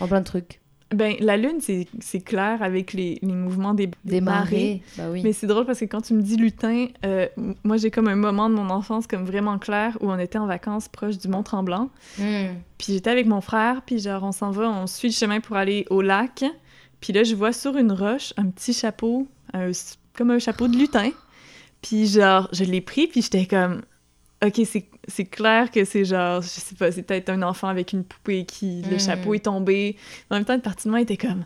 [0.00, 0.60] en plein de trucs.
[0.94, 5.20] Ben, la lune, c'est clair avec les, les mouvements des, Des marées, bah oui.
[5.22, 7.26] Mais c'est drôle parce que quand tu me dis lutin, euh,
[7.62, 10.46] moi j'ai comme un moment de mon enfance comme vraiment clair où on était en
[10.46, 11.90] vacances proche du Mont Tremblant.
[12.18, 12.22] Mm.
[12.78, 15.56] Puis j'étais avec mon frère, puis genre on s'en va, on suit le chemin pour
[15.56, 16.42] aller au lac.
[17.00, 19.70] Puis là je vois sur une roche un petit chapeau, un
[20.18, 21.10] comme un chapeau de lutin.
[21.80, 23.82] Puis genre je l'ai pris, puis j'étais comme
[24.44, 24.60] OK,
[25.08, 28.44] c'est clair que c'est genre, je sais pas, c'est peut-être un enfant avec une poupée
[28.44, 28.82] qui.
[28.82, 29.00] Le Mm.
[29.00, 29.96] chapeau est tombé.
[30.30, 31.44] En même temps, une partie de moi était comme.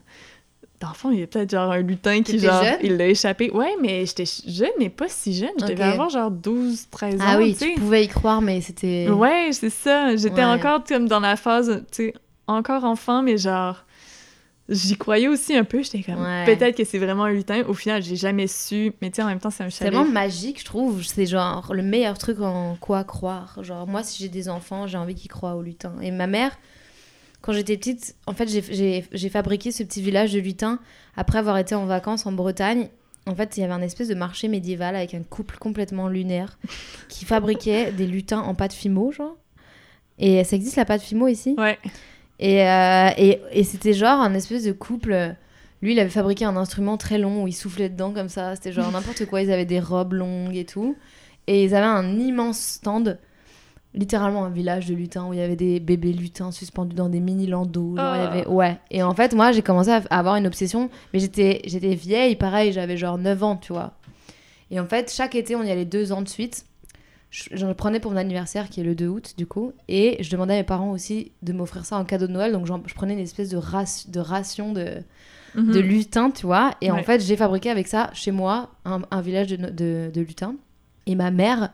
[0.79, 2.77] D'enfant, il y a peut-être genre un lutin qui, genre, jeune?
[2.83, 3.49] il l'a échappé.
[3.51, 5.49] Ouais, mais j'étais jeune, mais pas si jeune.
[5.59, 5.93] Je devais Ok.
[5.93, 7.25] avoir genre 12, 13 ans.
[7.25, 9.09] Ah oui, tu pouvais y croire, mais c'était.
[9.09, 10.15] Ouais, c'est ça.
[10.17, 10.45] J'étais Ouais.
[10.45, 12.13] encore comme dans la phase, tu sais,
[12.47, 13.85] encore enfant, mais genre,
[14.69, 15.83] j'y croyais aussi un peu.
[15.83, 16.45] J'étais comme, Ouais.
[16.45, 17.63] peut-être que c'est vraiment un lutin.
[17.67, 18.93] Au final, j'ai jamais su.
[19.01, 21.03] Mais tu sais, en même temps, c'est un C'est tellement magique, je trouve.
[21.03, 23.57] C'est genre le meilleur truc en quoi croire.
[23.63, 25.93] Genre, moi, si j'ai des enfants, j'ai envie qu'ils croient au lutin.
[26.01, 26.57] Et ma mère,
[27.41, 30.79] quand j'étais petite, en fait, j'ai fabriqué ce petit village de lutins
[31.17, 32.87] après avoir été en vacances en Bretagne.
[33.25, 36.57] En fait, il y avait un espèce de marché médiéval avec un couple complètement lunaire
[37.07, 39.37] qui fabriquait des lutins en pâte fimo, genre.
[40.19, 41.55] Et ça existe la pâte fimo ici?
[41.57, 41.79] Ouais.
[42.43, 45.33] Et, euh, et, et c'était genre un espèce de couple.
[45.81, 48.55] Lui, il avait fabriqué un instrument très long où il soufflait dedans comme ça.
[48.55, 49.41] C'était genre n'importe quoi.
[49.41, 50.97] Ils avaient des robes longues et tout.
[51.47, 53.17] Et ils avaient un immense stand,
[53.93, 57.21] littéralement un village de lutins où il y avait des bébés lutins suspendus dans des
[57.21, 57.95] mini landaux.
[57.95, 58.47] Genre, il y avait...
[58.47, 58.77] Ouais.
[58.91, 60.89] Et en fait, moi, j'ai commencé à à avoir une obsession.
[61.13, 63.93] Mais j'étais j'étais vieille, pareil, j'avais genre 9 ans, tu vois.
[64.69, 66.65] Et en fait, chaque été, on y allait deux ans de suite.
[67.35, 69.73] Je- J'en prenais pour mon anniversaire qui est le 2 août du coup.
[69.87, 72.51] Et je demandais à mes parents aussi de m'offrir ça en cadeau de Noël.
[72.51, 74.87] Donc je prenais une espèce de, race- de ration de,
[75.55, 75.71] Mhm.
[75.73, 76.71] de lutin tu vois.
[76.81, 80.21] Et en fait j'ai fabriqué avec ça chez moi un, un village de, de, de
[80.21, 80.55] lutins
[81.07, 81.71] et ma mère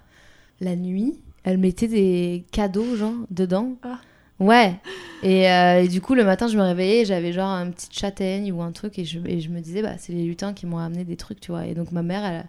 [0.62, 3.74] la nuit elle mettait des cadeaux genre dedans.
[3.84, 3.99] Ah.
[4.39, 4.76] ouais.
[5.24, 8.51] Et, euh, et du coup le matin je me réveillais j'avais genre un petit châtaigne
[8.53, 10.78] ou un truc et je, et je me disais bah c'est les lutins qui m'ont
[10.78, 11.66] amené des trucs tu vois.
[11.66, 12.45] Et donc ma mère elle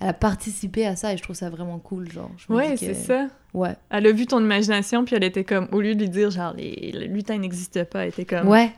[0.00, 2.76] elle a participé à ça et je trouve ça vraiment cool genre je me Ouais,
[2.76, 3.28] c'est ça.
[3.54, 6.30] ouais Elle a vu ton imagination, puis elle était comme, au lieu de lui dire,
[6.30, 8.72] genre, les, le lutin n'existe pas, elle était comme, ouais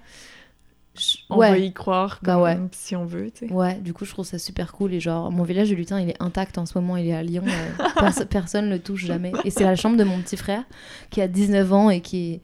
[1.29, 1.51] on ouais.
[1.51, 2.55] va y croire Bah ouais.
[2.55, 3.53] même, si on veut, tu sais.
[3.53, 4.95] Ouais, du coup, je trouve ça super cool.
[4.95, 7.23] Et genre, mon village de lutin, il est intact en ce moment, il est à
[7.23, 7.43] Lyon.
[7.47, 9.33] euh, pers- personne ne le touche jamais.
[9.45, 10.62] Et c'est la chambre de mon petit frère
[11.11, 12.41] qui a 19 ans et qui,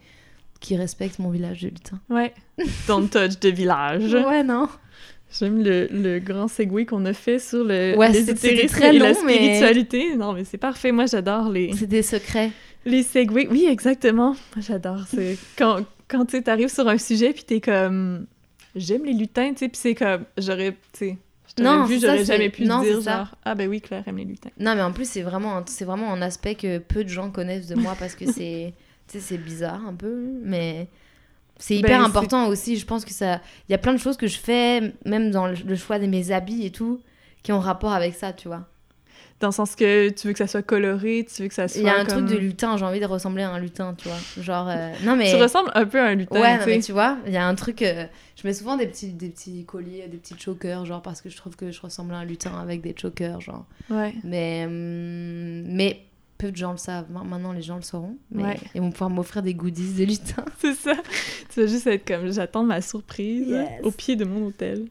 [0.61, 1.99] qui respecte mon village de lutin.
[2.11, 2.35] Ouais.
[2.89, 4.13] Don't touch de village.
[4.13, 4.69] Ouais, non
[5.39, 8.99] J'aime le, le grand segway qu'on a fait sur le Ouais, l'ésotérisme c'était très et
[8.99, 10.17] la long, mais- spiritualité.
[10.17, 10.93] Non, mais c'est parfait.
[10.93, 12.51] Moi, j'adore les, C'est des secrets.
[12.85, 13.49] les segways.
[13.51, 14.37] Oui, exactement.
[14.59, 15.05] J'adore.
[15.09, 18.27] C'est quand, quand tu arrives sur un sujet, puis t'es comme...
[18.75, 20.25] J'aime les lutins, tu sais, puis c'est comme...
[20.39, 21.17] J'aurais, tu
[21.61, 23.35] Non, vu, j'aurais jamais pu non, dire genre...
[23.45, 24.49] Ah ben oui, Claire aime les lutins.
[24.59, 27.31] Non, mais en plus, c'est vraiment, un- c'est vraiment un aspect que peu de gens
[27.31, 28.73] connaissent de moi parce que c'est,
[29.09, 30.89] tu sais, c'est bizarre un peu, mais
[31.63, 32.77] c'est hyper Ben, c'est- important aussi.
[32.77, 35.47] Je pense que ça, il y a plein de choses que je fais, même dans
[35.47, 37.01] le, choix de mes habits et tout,
[37.45, 38.67] qui ont rapport avec ça, tu vois.
[39.39, 41.81] Dans le sens que tu veux que ça soit coloré, tu veux que ça soit
[41.81, 42.27] Il y a un comme...
[42.27, 44.19] truc de lutin, j'ai envie de ressembler à un lutin, tu vois.
[44.41, 45.31] Genre, euh, non mais.
[45.31, 46.71] Tu ressembles un peu à un lutin, Ouais, tu non, sais.
[46.77, 47.83] mais tu vois, il y a un truc.
[47.83, 48.07] euh,
[48.37, 51.37] je mets souvent des petits, des petits colliers, des petits chokers, genre parce que je
[51.37, 53.67] trouve que je ressemble à un lutin avec des chokers, genre.
[53.91, 54.15] Ouais.
[54.25, 56.03] Mais, hum, mais
[56.47, 57.07] peu de gens le savent.
[57.11, 58.17] Ma- Maintenant, les gens le sauront.
[58.31, 58.57] Mais Ouais.
[58.75, 60.45] Ils vont pouvoir m'offrir des goodies de lutin.
[60.59, 60.95] C'est ça.
[61.53, 62.31] Tu vas juste être comme...
[62.33, 63.69] J'attends ma surprise Yes.
[63.83, 64.87] au pied de mon hôtel.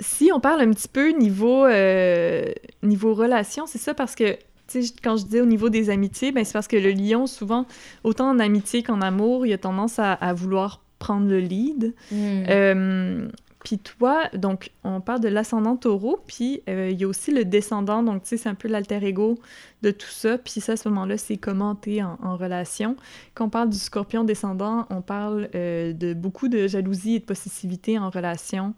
[0.00, 2.44] Si on parle un petit peu niveau, euh,
[2.82, 4.36] niveau relation, c'est ça parce que
[4.68, 7.26] tu sais, quand je dis au niveau des amitiés, ben, c'est parce que le lion,
[7.26, 7.66] souvent,
[8.04, 11.94] autant en amitié qu'en amour, il a tendance à, à vouloir prendre le lead.
[12.10, 12.44] Hmm.
[12.48, 13.28] Euh,
[13.66, 17.44] puis toi, donc, on parle de l'ascendant taureau, puis euh, il y a aussi le
[17.44, 19.40] descendant, donc, tu sais, c'est un peu l'alter ego
[19.82, 20.38] de tout ça.
[20.38, 22.94] Puis ça, à ce moment-là, c'est comment t'es en, en relation.
[23.34, 27.24] Quand on parle du scorpion descendant, on parle euh, de beaucoup de jalousie et de
[27.24, 28.72] possessivité en relation,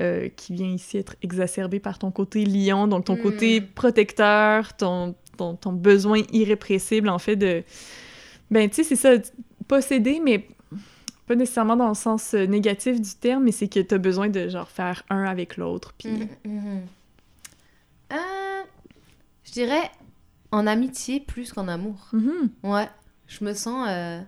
[0.00, 5.14] euh, qui vient ici être exacerbé par ton côté lion, donc ton côté protecteur, ton,
[5.36, 7.62] ton, ton besoin irrépressible, en fait, de...
[8.50, 9.22] Ben, tu sais, c'est ça,
[9.68, 10.48] posséder, mais
[11.32, 14.50] pas nécessairement dans le sens euh, négatif du terme, mais c'est que t'as besoin de,
[14.50, 16.10] genre, faire un avec l'autre, puis...
[16.10, 16.80] Mhm, mhm.
[18.12, 18.62] Euh,
[19.44, 19.90] je dirais
[20.50, 22.10] en amitié plus qu'en amour.
[22.12, 22.50] Mhm.
[22.64, 22.86] Ouais,
[23.28, 24.20] je me sens euh,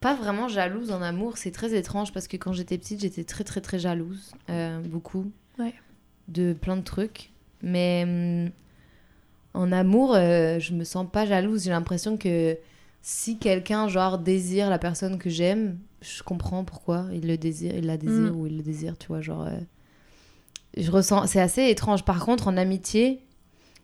[0.00, 1.38] pas vraiment jalouse en amour.
[1.38, 4.32] C'est très étrange parce que quand j'étais petite, j'étais très très très jalouse.
[4.50, 5.30] euh, beaucoup.
[5.60, 5.74] Ouais.
[6.26, 7.30] De plein de trucs.
[7.62, 8.50] Mais
[9.54, 11.62] en amour, je me sens pas jalouse.
[11.62, 12.58] J'ai l'impression que
[13.02, 17.86] si quelqu'un, genre, désire la personne que j'aime, je comprends pourquoi il le désire, il
[17.86, 19.46] la désire ou il le désire, tu vois, genre...
[19.46, 19.58] euh,
[20.76, 21.26] je ressens...
[21.26, 22.04] C'est assez étrange.
[22.04, 23.20] Par contre, en amitié,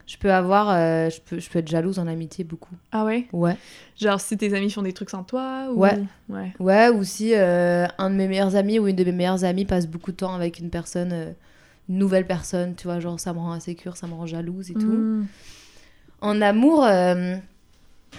[0.06, 0.68] je peux avoir...
[0.70, 2.74] euh, je, peux, je peux être jalouse en amitié beaucoup.
[2.92, 3.26] Ah ouais?
[3.32, 3.56] Ouais.
[4.00, 5.80] Genre, si tes amis font des trucs sans toi, ou...
[5.80, 5.98] Ouais.
[6.28, 6.52] Ouais.
[6.60, 9.64] Ouais, ou si euh, un de mes meilleurs amis ou une de mes meilleures amies
[9.64, 11.34] passe beaucoup de temps avec une personne,
[11.88, 14.74] une nouvelle personne, tu vois, genre ça me rend insécure, ça me rend jalouse et
[14.74, 14.80] tout.
[14.80, 15.26] Mm.
[16.20, 16.86] En amour,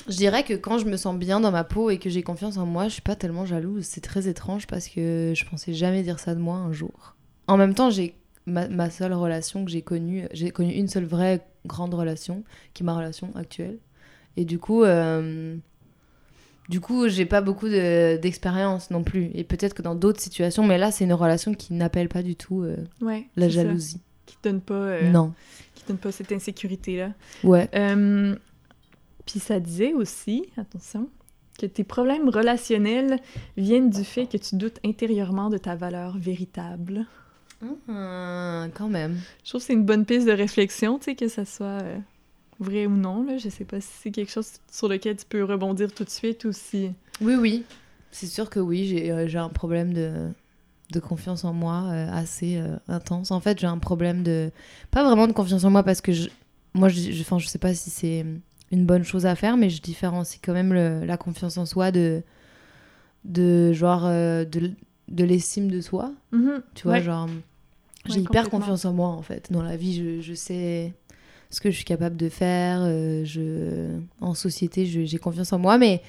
[0.07, 2.57] je dirais que quand je me sens bien dans ma peau et que j'ai confiance
[2.57, 3.85] en moi, je suis pas tellement jalouse.
[3.85, 7.15] C'est très étrange parce que je pensais jamais dire ça de moi un jour.
[7.47, 8.15] En même temps, j'ai
[8.45, 12.43] ma, ma seule relation que j'ai connue, j'ai connu une seule vraie grande relation,
[12.73, 13.77] qui est ma relation actuelle.
[14.37, 15.55] Et du coup, euh,
[16.69, 19.29] du coup, j'ai pas beaucoup de- d'expérience non plus.
[19.33, 22.35] Et peut-être que dans d'autres situations, mais là, c'est une relation qui n'appelle pas du
[22.35, 23.53] tout euh, Ouais, la ça.
[23.63, 24.01] jalousie.
[24.25, 24.73] Qui donne pas...
[24.73, 25.33] euh, Non.
[25.75, 27.11] Qui donne pas cette insécurité-là.
[27.43, 27.69] Ouais.
[29.25, 31.09] Puis ça disait aussi, attention,
[31.57, 33.19] que tes problèmes relationnels
[33.57, 37.05] viennent du fait que tu doutes intérieurement de ta valeur véritable.
[37.89, 39.17] Ah, quand même.
[39.43, 41.97] Je trouve que c'est une bonne piste de réflexion, tu sais, que ça soit euh,
[42.59, 43.37] vrai ou non, là.
[43.37, 46.45] Je sais pas si c'est quelque chose sur lequel tu peux rebondir tout de suite
[46.45, 46.91] ou si...
[47.21, 47.63] Oui, oui.
[48.11, 50.29] C'est sûr que oui, j'ai euh, un problème de,
[50.91, 53.31] de confiance en moi euh, assez intense.
[53.31, 54.51] En fait, j'ai un problème de...
[54.91, 56.29] Pas vraiment de confiance en moi parce que je...
[56.73, 58.25] moi, je, je, enfin, je sais pas si c'est
[58.75, 61.91] une bonne chose à faire, mais je différencie quand même le- la confiance en soi
[61.91, 62.21] de,
[63.23, 64.71] de genre, euh, de,
[65.09, 66.11] de l'estime de soi.
[66.31, 66.61] Mhm.
[66.75, 67.03] Tu vois, Ouais.
[67.03, 67.27] genre,
[68.07, 69.51] j'ai Ouais, hyper confiance en moi en fait.
[69.51, 70.93] Dans la vie, je, je sais
[71.49, 72.79] ce que je suis capable de faire.
[72.83, 73.97] euh, je...
[74.21, 75.77] En société, j'ai confiance en moi.
[75.77, 76.01] Mais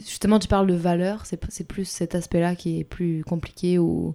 [0.00, 1.26] justement, tu parles de valeur.
[1.26, 4.14] C'est c'est plus cet aspect-là qui est plus compliqué ou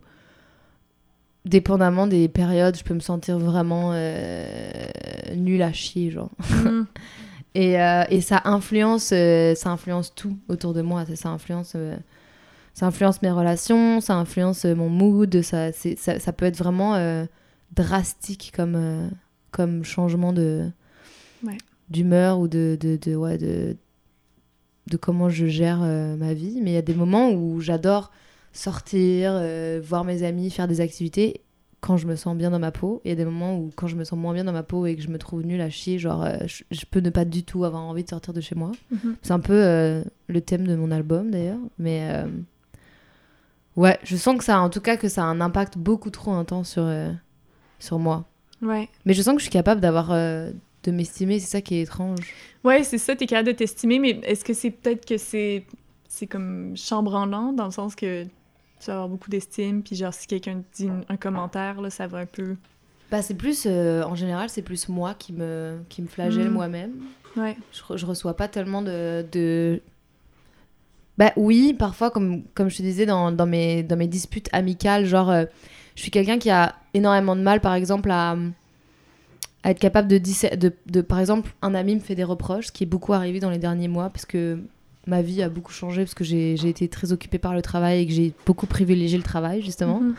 [1.45, 4.71] dépendamment des périodes, je peux me sentir vraiment euh,
[5.35, 6.31] nulle à chier, genre.
[6.49, 6.85] Mhm.
[7.55, 11.05] Et, euh, et ça influence, euh, ça influence tout autour de moi.
[11.05, 11.95] Ça, ça influence, euh,
[12.73, 15.41] ça influence mes relations, ça influence mon mood.
[15.43, 16.95] Ça, c'est- ça, ça peut être vraiment
[17.75, 19.09] drastique comme,
[19.51, 20.69] comme changement de
[21.45, 21.57] Ouais.
[21.89, 23.75] d'humeur ou de, de, de, ouais, de,
[24.89, 26.59] de comment je gère ma vie.
[26.61, 28.11] Mais il y a des moments où j'adore
[28.53, 29.39] sortir,
[29.83, 31.41] voir mes amis, faire des activités
[31.83, 33.01] quand je me sens bien dans ma peau.
[33.03, 34.85] Il y a des moments où quand je me sens moins bien dans ma peau
[34.85, 37.25] et que je me trouve nulle à chier, genre euh, je, je peux ne pas
[37.25, 38.71] du tout avoir envie de sortir de chez moi.
[38.89, 39.17] Mhm.
[39.21, 42.25] C'est un peu euh, le thème de mon album d'ailleurs, mais euh,
[43.75, 46.31] ouais, je sens que ça, en tout cas, que ça a un impact beaucoup trop
[46.31, 47.11] intense sur euh,
[47.79, 48.23] sur moi.
[48.61, 48.87] Ouais.
[49.03, 52.33] Mais je sens que je suis capable d'avoir de m'estimer, c'est ça qui est étrange.
[52.63, 55.65] Ouais, c'est ça, t'es capable de t'estimer, mais est-ce que c'est peut-être que c'est
[56.07, 58.25] c'est comme chambranlant, dans le sens que
[58.83, 62.07] tu vas avoir beaucoup d'estime, puis genre si quelqu'un te dit un commentaire, là, ça
[62.07, 62.55] va un peu...
[63.11, 66.53] Bah c'est plus, euh, en général, c'est plus moi qui me qui me flagelle Mm.
[66.53, 66.91] moi-même.
[67.37, 67.55] Ouais.
[67.71, 69.81] Je, re- je reçois pas tellement de, de...
[71.17, 75.05] Bah oui, parfois, comme, comme je te disais, dans, dans, mes, dans mes disputes amicales,
[75.05, 75.45] genre, euh,
[75.95, 78.31] je suis quelqu'un qui a énormément de mal, par exemple, à,
[79.63, 81.01] à être capable de, de, de...
[81.01, 83.59] Par exemple, un ami me fait des reproches, ce qui est beaucoup arrivé dans les
[83.59, 84.59] derniers mois, parce que
[85.07, 88.07] ma vie a beaucoup changé, parce que j'ai été très occupée par le travail et
[88.07, 90.15] que j'ai beaucoup privilégié le travail, justement Mhm.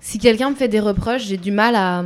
[0.00, 2.04] si quelqu'un me fait des reproches, j'ai du mal à,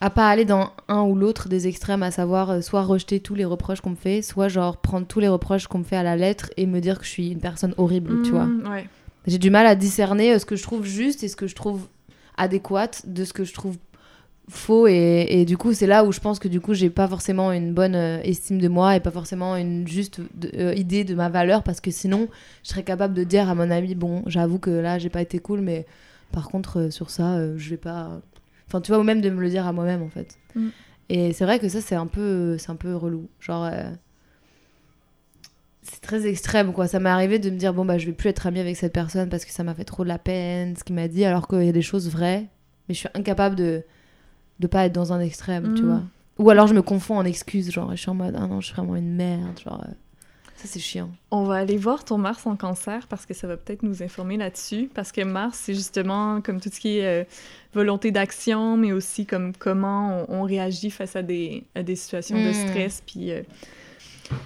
[0.00, 3.34] à pas aller dans un ou l'autre des extrêmes, à savoir euh, soit rejeter tous
[3.34, 6.02] les reproches qu'on me fait, soit genre prendre tous les reproches qu'on me fait à
[6.02, 8.44] la lettre et me dire que je suis une personne horrible, tu vois.
[8.46, 8.88] Mhm, Ouais.
[9.26, 11.54] J'ai du mal à discerner euh, ce que je trouve juste et ce que je
[11.54, 11.86] trouve
[12.36, 13.76] adéquat de ce que je trouve
[14.48, 17.08] faux et, et du coup c'est là où je pense que du coup j'ai pas
[17.08, 21.04] forcément une bonne euh, estime de moi et pas forcément une juste de- euh, idée
[21.04, 22.28] de ma valeur parce que sinon
[22.62, 25.38] je serais capable de dire à mon ami bon j'avoue que là j'ai pas été
[25.38, 25.86] cool mais
[26.30, 28.20] par contre euh, sur ça je vais pas
[28.68, 30.68] enfin tu vois ou même de me le dire à moi-même en fait Mm.
[31.10, 33.28] Et c'est vrai que ça, c'est un peu, c'est un peu relou.
[33.38, 33.68] Genre,
[35.82, 36.88] c'est très extrême, quoi.
[36.88, 38.92] Ça m'est arrivé de me dire, bon, bah, je vais plus être amie avec cette
[38.92, 41.46] personne parce que ça m'a fait trop de la peine, ce qu'il m'a dit, alors
[41.46, 42.46] qu'il y a des choses vraies.
[42.88, 43.82] Mais je suis incapable de
[44.60, 45.86] de pas être dans un extrême, tu Mm.
[45.86, 46.02] vois.
[46.38, 48.66] Ou alors je me confonds en excuses, genre, je suis en mode, ah non, je
[48.66, 49.80] suis vraiment une merde, genre.
[49.86, 49.92] euh,
[50.56, 51.10] Ça, c'est chiant.
[51.30, 54.36] On va aller voir ton Mars en cancer parce que ça va peut-être nous informer
[54.36, 54.88] là-dessus.
[54.94, 57.24] Parce que Mars, c'est justement comme tout ce qui est euh,
[57.74, 62.42] volonté d'action, mais aussi comme comment on, on réagit face à des, à des situations
[62.42, 62.68] de Mm.
[62.68, 63.02] stress.
[63.06, 63.42] Puis euh,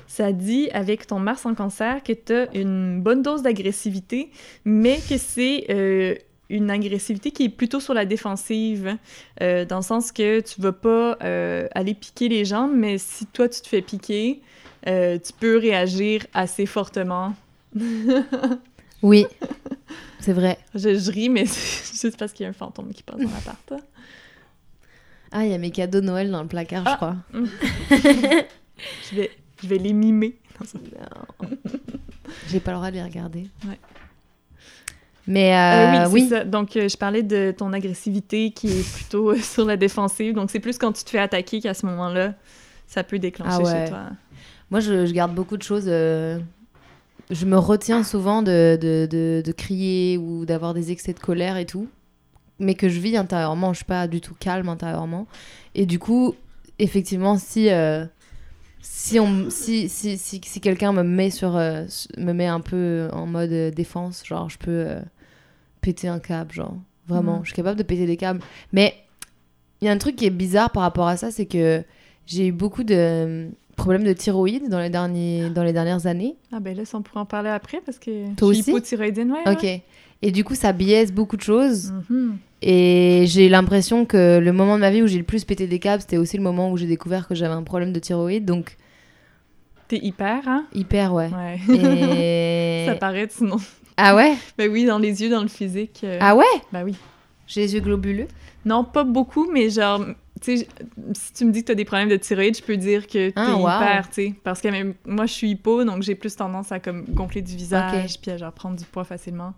[0.07, 4.31] ça dit avec ton Mars en cancer que tu as une bonne dose d'agressivité,
[4.65, 5.67] mais que c'est
[6.51, 8.97] une agressivité qui est plutôt sur la défensive,
[9.43, 13.27] euh, dans le sens que tu vas pas euh, aller piquer les gens, mais si
[13.27, 14.41] toi tu te fais piquer,
[14.87, 17.35] euh, tu peux réagir assez fortement.
[19.01, 19.27] Oui,
[20.19, 20.59] c'est vrai.
[20.75, 23.31] Je, je ris, mais c'est juste parce qu'il y a un fantôme qui passe dans
[23.31, 23.75] l'appart.
[25.31, 26.97] Ah, il y a mes cadeaux de Noël dans le placard, je Ah.
[26.97, 27.17] crois.
[29.11, 29.31] Je vais,
[29.63, 30.37] je vais les mimer.
[30.61, 31.49] Non.
[32.49, 33.47] J'ai pas le droit de les regarder.
[33.67, 33.79] Ouais.
[35.31, 36.45] Mais Euh, euh, oui, c'est oui, ça.
[36.45, 40.35] Donc, euh, je parlais de ton agressivité qui est plutôt euh, sur la défensive.
[40.35, 42.35] Donc, c'est plus quand tu te fais attaquer qu'à ce moment-là,
[42.87, 43.85] ça peut déclencher Ah ouais.
[43.85, 44.05] chez toi.
[44.71, 45.85] moi je, je garde beaucoup de choses.
[45.89, 46.39] euh,
[47.31, 51.59] Je me retiens souvent de, de, de, de crier ou d'avoir des excès de colère
[51.59, 51.89] et tout.
[52.59, 55.29] Mais que je vis intérieurement, je suis pas du tout calme intérieurement.
[55.75, 56.35] Et du coup,
[56.79, 57.69] effectivement, si,
[58.81, 63.27] si, on, si, si, si, si quelqu'un me met sur me met un peu en
[63.27, 64.87] mode défense, genre je peux
[65.89, 66.75] péter un câble, genre
[67.07, 67.45] vraiment, Mhm.
[67.45, 68.41] je suis capable de péter des câbles.
[68.73, 68.95] Mais
[69.81, 71.83] il y a un truc qui est bizarre par rapport à ça, c'est que
[72.27, 76.37] j'ai eu beaucoup de euh, problèmes de thyroïde dans les, derniers, dans les dernières années.
[76.53, 78.69] Ah ben là, ça, on pourra en parler après parce que Toi aussi?
[78.71, 79.51] hypothyroïdienne, ouais.
[79.51, 79.65] Ok.
[80.21, 81.93] Et du coup, ça biaise beaucoup de choses.
[82.11, 82.37] Mhm.
[82.61, 85.79] Et j'ai l'impression que le moment de ma vie où j'ai le plus pété des
[85.79, 88.45] câbles, c'était aussi le moment où j'ai découvert que j'avais un problème de thyroïde.
[88.45, 88.77] Donc,
[89.87, 90.67] T'es hyper, hein?
[90.75, 91.31] hyper, ouais.
[91.33, 91.59] Ouais.
[91.75, 92.85] Et...
[92.91, 93.57] ça paraît, sinon.
[94.01, 94.37] Ah ouais?
[94.57, 96.01] Ben oui, dans les yeux, dans le physique.
[96.05, 96.45] euh, Ah ouais?
[96.73, 96.95] Ben oui.
[97.49, 98.29] J'ai les yeux globuleux
[98.65, 100.05] Non, pas beaucoup, mais genre,
[100.41, 100.69] tu sais,
[101.15, 103.31] si tu me dis que tu as des problèmes de thyroïde, je peux dire que
[103.31, 103.61] tu es Ah, wow.
[103.63, 104.35] hyper, tu sais.
[104.45, 107.57] Parce que même, moi, je suis hypo, donc j'ai plus tendance à comme gonfler du
[107.57, 109.53] visage, puis à genre prendre du poids facilement.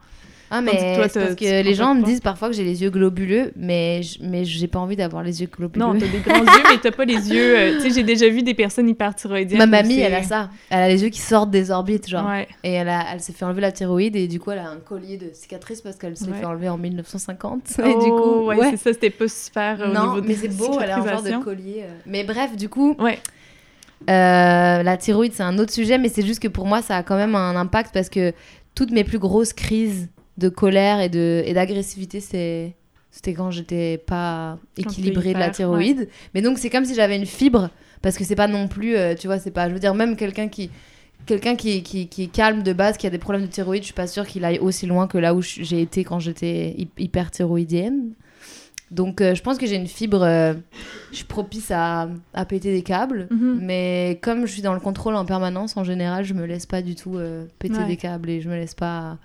[0.52, 3.52] Ah, mais toi, parce que les gens me disent parfois que j'ai les yeux globuleux,
[3.54, 5.84] mais je- mais j'ai pas envie d'avoir les yeux globuleux.
[5.84, 7.56] Non, t'as des grands yeux, mais t'as pas les yeux.
[7.58, 9.58] euh, tu sais, j'ai déjà vu des personnes hyperthyroïdiennes.
[9.58, 10.50] Ma mamie, elle a ça.
[10.70, 12.26] Elle a les yeux qui sortent des orbites, genre.
[12.28, 12.48] Ouais.
[12.64, 14.78] Et elle, a- elle s'est fait enlever la thyroïde et du coup, elle a un
[14.78, 16.38] collier de cicatrices parce qu'elle s'est Ouais.
[16.40, 17.62] fait enlever en 1950.
[17.78, 20.26] Oh, et du coup, ouais, c'est ça, c'était pas super euh, au non, niveau de
[20.26, 21.84] mais c'est beau, elle a un genre de collier.
[21.84, 21.92] euh.
[22.06, 23.18] Mais bref, du coup, Ouais.
[24.08, 27.02] euh, la thyroïde, c'est un autre sujet, mais c'est juste que pour moi, ça a
[27.02, 28.32] quand même un impact parce que
[28.74, 30.08] toutes mes plus grosses crises
[30.40, 32.74] de colère et de et d'agressivité, c'est
[33.12, 36.08] c'était quand j'étais pas équilibrée de la thyroïde.
[36.34, 37.70] Mais donc c'est comme si j'avais une fibre
[38.02, 39.68] parce que c'est pas non plus, euh, tu vois, c'est pas.
[39.68, 40.70] Je veux dire même quelqu'un qui
[41.26, 43.86] quelqu'un qui, qui, qui est calme de base, qui a des problèmes de thyroïde, je
[43.86, 46.88] suis pas sûre qu'il aille aussi loin que là où j'ai été quand j'étais hy-
[46.98, 48.12] hyper thyroïdienne.
[48.90, 50.54] Donc euh, je pense que j'ai une fibre, euh,
[51.12, 53.28] je suis propice à, à péter des câbles.
[53.30, 53.58] Mhm.
[53.62, 56.80] Mais comme je suis dans le contrôle en permanence, en général, je me laisse pas
[56.82, 57.86] du tout euh, péter Ouais.
[57.86, 59.18] des câbles et je me laisse pas.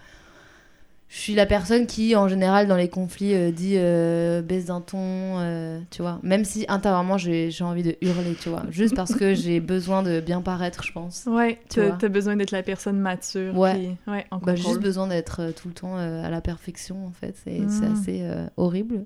[1.15, 4.81] Je suis la personne qui, en général, dans les conflits, euh, dit euh, baisse d'un
[4.81, 4.97] ton,
[5.39, 6.19] euh, tu vois.
[6.23, 8.63] Même si intérieurement, j'ai envie de hurler, tu vois.
[8.69, 11.23] Juste parce que j'ai besoin de bien paraître, je pense.
[11.25, 13.57] Ouais, Tu t'as besoin d'être la personne mature.
[13.57, 13.75] Ouais.
[13.75, 17.33] puis- ouais, en Bah, juste besoin d'être tout le temps à la perfection, en fait.
[17.45, 17.93] C'est Mm.
[17.93, 19.05] assez horrible.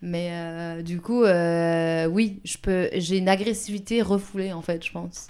[0.00, 2.88] Mais du coup, oui, je peux.
[2.94, 5.26] J'ai une agressivité refoulée, en fait, je pense.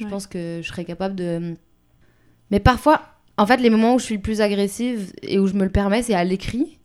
[0.00, 0.10] Je Ouais.
[0.10, 1.54] pense que je serais capable de.
[2.50, 3.02] Mais parfois,
[3.38, 5.70] en fait, les moments où je suis le plus agressive et où je me le
[5.70, 6.78] permets, c'est à l'écrit.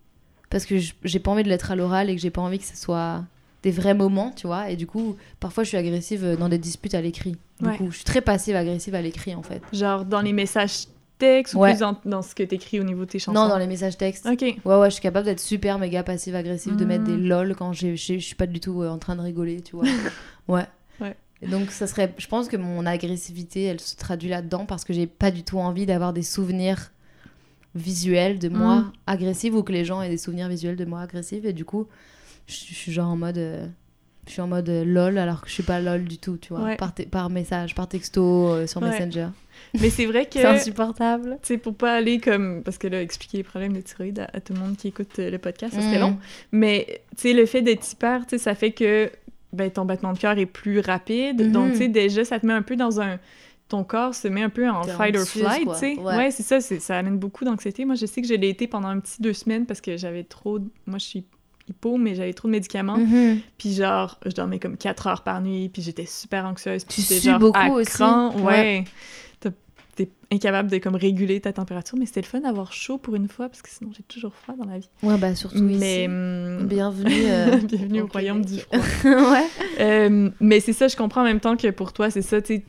[0.49, 2.65] Parce que j'ai pas envie de l'être à l'oral et que j'ai pas envie que
[2.65, 3.23] ce soit
[3.63, 4.69] des vrais moments, tu vois.
[4.69, 7.35] Et du coup, parfois, je suis agressive dans des disputes à l'écrit.
[7.59, 7.77] Du Ouais.
[7.77, 9.61] coup, je suis très passive-agressive à l'écrit, en fait.
[9.73, 10.85] Genre dans les messages
[11.17, 13.39] textes ou plus dans, dans ce que t'écris au niveau de tes chansons?
[13.39, 14.25] Non, dans les messages textes.
[14.27, 14.41] Ok.
[14.41, 17.27] Ouais, ouais, je suis capable d'être super méga passive-agressive, de mettre des Mm.
[17.27, 19.85] lol quand je suis pas du tout euh, en train de rigoler, tu vois.
[20.47, 20.65] ouais.
[20.99, 21.15] Ouais.
[21.43, 22.13] Et donc, ça serait.
[22.17, 25.57] Je pense que mon agressivité, elle se traduit là-dedans parce que j'ai pas du tout
[25.59, 26.91] envie d'avoir des souvenirs
[27.75, 28.91] visuels de moi Mm.
[29.07, 31.45] agressive ou que les gens aient des souvenirs visuels de moi agressive.
[31.45, 31.87] Et du coup,
[32.47, 33.37] je, je suis genre en mode.
[33.37, 33.67] euh,
[34.25, 36.53] je suis en mode euh, lol alors que je suis pas lol du tout, tu
[36.53, 36.63] vois.
[36.63, 36.77] Ouais.
[37.11, 38.89] Par, message, par texto, euh, sur Ouais.
[38.91, 39.27] Messenger.
[39.81, 40.39] Mais c'est vrai que.
[40.39, 41.39] C'est insupportable.
[41.41, 42.61] Tu sais, pour pas aller comme.
[42.63, 45.17] Parce que là, expliquer les problèmes de thyroïde à, à tout le monde qui écoute
[45.17, 46.01] le podcast, ça serait Mm.
[46.01, 46.17] long.
[46.53, 49.11] Mais, tu sais, le fait d'être hyper, tu sais, ça fait que
[49.53, 51.41] ben, ton battement de cœur est plus rapide.
[51.41, 51.51] Mhm.
[51.51, 53.19] Donc, tu sais, déjà, ça te met un peu dans un.
[53.69, 55.95] Ton corps se met un peu en fight or flight, tu sais.
[55.97, 56.17] Ouais.
[56.17, 57.85] Ouais, c'est ça, ça amène beaucoup d'anxiété.
[57.85, 60.23] Moi, je sais que je l'ai été pendant un petit deux semaines parce que j'avais
[60.23, 60.59] trop.
[60.85, 61.25] Moi, je suis
[61.69, 62.97] hypo, mais j'avais trop de médicaments.
[62.97, 63.39] Mhm.
[63.57, 66.83] Puis genre, je dormais comme 4 heures par nuit, puis j'étais super anxieuse.
[66.83, 67.91] Puis Tu genre beaucoup à aussi.
[67.91, 68.35] cran.
[68.35, 68.43] Ouais.
[68.43, 68.83] Ouais.
[69.95, 73.27] T'es incapable de comme réguler ta température, mais c'était le fun d'avoir chaud pour une
[73.27, 74.89] fois, parce que sinon j'ai toujours froid dans la vie.
[75.03, 75.73] Ouais, bah surtout mais
[76.03, 76.05] ici.
[76.07, 77.11] hum, Bienvenue.
[77.27, 78.65] euh, bienvenue au au royaume Québec.
[78.71, 79.31] du froid.
[79.33, 79.45] ouais.
[79.79, 82.63] Euh, mais c'est ça, je comprends en même temps que pour toi, c'est ça, tu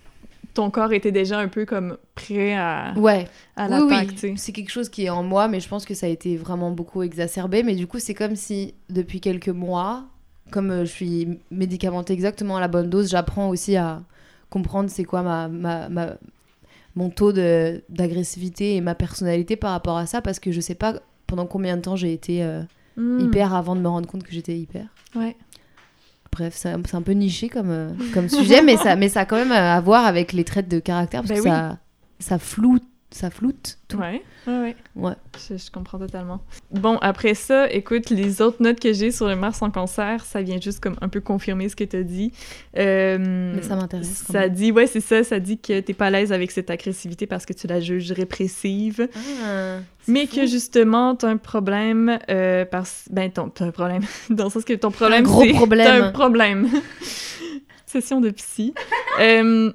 [0.52, 3.26] ton corps était déjà un peu comme prêt à, Ouais.
[3.56, 4.34] à Oui, l'attaque, oui.
[4.36, 6.70] C'est quelque chose qui est en moi, mais je pense que ça a été vraiment
[6.70, 7.62] beaucoup exacerbé.
[7.64, 10.04] Mais du coup, c'est comme si depuis quelques mois,
[10.52, 14.02] comme euh, je suis médicamentée exactement à la bonne dose, j'apprends aussi à
[14.48, 16.14] comprendre c'est quoi ma, ma, ma-
[16.96, 20.94] mon taux d'agressivité et ma personnalité par rapport à ça, parce que je sais pas
[21.26, 22.62] pendant combien de temps j'ai été euh,
[22.96, 23.20] Hmm.
[23.20, 24.86] hyper avant de me rendre compte que j'étais hyper.
[25.16, 25.36] Ouais.
[26.30, 29.36] Bref, c'est un, peu niché comme, euh, comme sujet, mais ça, mais ça a quand
[29.36, 31.48] même à voir avec les traits de caractère, parce Ben que oui.
[31.48, 31.78] ça,
[32.18, 32.84] ça floute,
[33.14, 33.96] ça floute tout.
[33.98, 34.76] Ouais, ouais, ouais.
[34.96, 35.12] Ouais.
[35.48, 36.40] Je, je comprends totalement.
[36.72, 40.42] Bon, après ça, écoute, les autres notes que j'ai sur le Mars en cancer, ça
[40.42, 42.32] vient juste comme un peu confirmer ce que tu as dit.
[42.76, 44.24] Euh, Mais ça m'intéresse.
[44.30, 47.28] Ça dit, ouais, c'est ça, ça dit que t'es pas à l'aise avec cette agressivité
[47.28, 49.08] parce que tu la juges répressive,
[49.44, 50.34] Ah, mais fou.
[50.34, 53.04] que justement, t'as un problème, euh, parce...
[53.12, 55.52] Ben, t'as un problème, dans le sens que ton problème, gros c'est...
[55.52, 55.86] problème.
[55.86, 56.68] T'as un problème.
[57.86, 58.74] Session de psy.
[59.20, 59.72] Euh,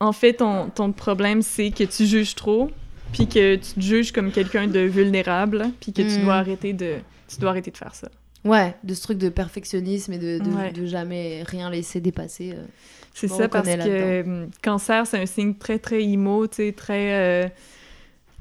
[0.00, 2.70] en fait, ton, ton problème, c'est que tu juges trop,
[3.12, 6.24] puis que tu te juges comme quelqu'un de vulnérable, puis que tu Mm.
[6.24, 6.96] dois arrêter de...
[7.28, 8.08] Tu dois arrêter de faire ça.
[8.44, 10.72] Ouais, de ce truc de perfectionnisme et de, de, Ouais.
[10.72, 12.52] de jamais rien laisser dépasser.
[12.54, 12.64] euh.
[13.12, 17.12] C'est ça, parce que hum, cancer, c'est un signe très, très immo, tu sais, très...
[17.14, 17.48] euh,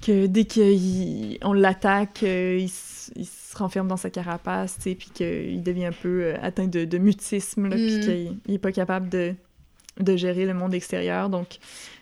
[0.06, 5.64] que dès qu'on l'attaque, euh, il, se renferme dans sa carapace, tu sais, puis qu'il
[5.64, 8.02] devient un peu euh, atteint de, de mutisme, là, puis Mm.
[8.02, 9.34] qu'il il est pas capable de,
[10.00, 11.30] de gérer le monde extérieur.
[11.30, 11.58] Donc,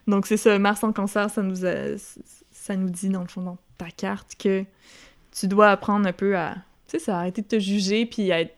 [0.07, 1.97] donc c'est ça, Mars en cancer, ça nous, a-
[2.51, 4.63] ça nous dit, dans le fond, dans ta carte, que
[5.31, 6.55] tu dois apprendre un peu à...
[6.87, 8.55] Tu sais, arrêter de te juger, puis à être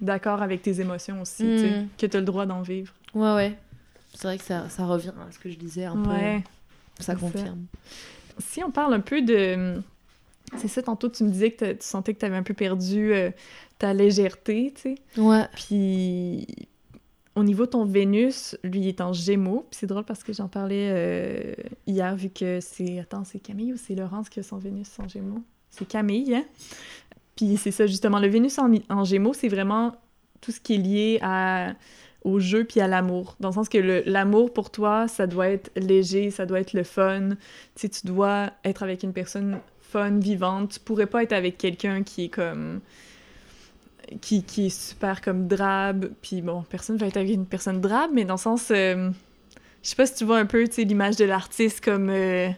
[0.00, 1.88] d'accord avec tes émotions aussi, tu sais, Mm.
[1.98, 2.92] que tu as le droit d'en vivre.
[3.14, 3.58] Ouais, ouais.
[4.14, 6.42] C'est vrai que ça, ça revient à ce que je disais un Ouais.
[6.98, 7.02] peu.
[7.04, 7.64] Ça confirme.
[8.38, 9.80] Si on parle un peu de...
[10.58, 13.14] C'est ça, tantôt, tu me disais que tu sentais que tu avais un peu perdu
[13.14, 13.30] euh,
[13.78, 14.94] ta légèreté, tu sais.
[15.20, 15.46] Ouais.
[15.54, 16.46] Puis,
[17.34, 19.66] au niveau de ton Vénus, lui, est en Gémeaux.
[19.70, 21.54] C'est drôle parce que j'en parlais euh,
[21.86, 22.98] hier, vu que c'est...
[22.98, 25.42] Attends, c'est Camille ou c'est Laurence qui a son Vénus en Gémeaux?
[25.70, 26.44] C'est Camille, hein?
[27.36, 28.18] Puis c'est ça, justement.
[28.18, 29.96] Le Vénus en, Gémeaux, c'est vraiment
[30.42, 31.72] tout ce qui est lié à,
[32.22, 33.36] au jeu puis à l'amour.
[33.40, 36.84] Dans le sens que l'amour, pour toi, ça doit être léger, ça doit être le
[36.84, 37.30] fun.
[37.74, 40.72] Tu tu dois être avec une personne fun, vivante.
[40.72, 42.80] Tu pourrais pas être avec quelqu'un qui est comme...
[44.20, 46.10] Qui, qui est super comme drabe.
[46.22, 48.70] Puis bon, personne va être avec une personne drabe, mais dans le sens...
[48.70, 49.10] euh,
[49.82, 52.10] je sais pas si tu vois un peu, l'image de l'artiste comme...
[52.10, 52.48] euh,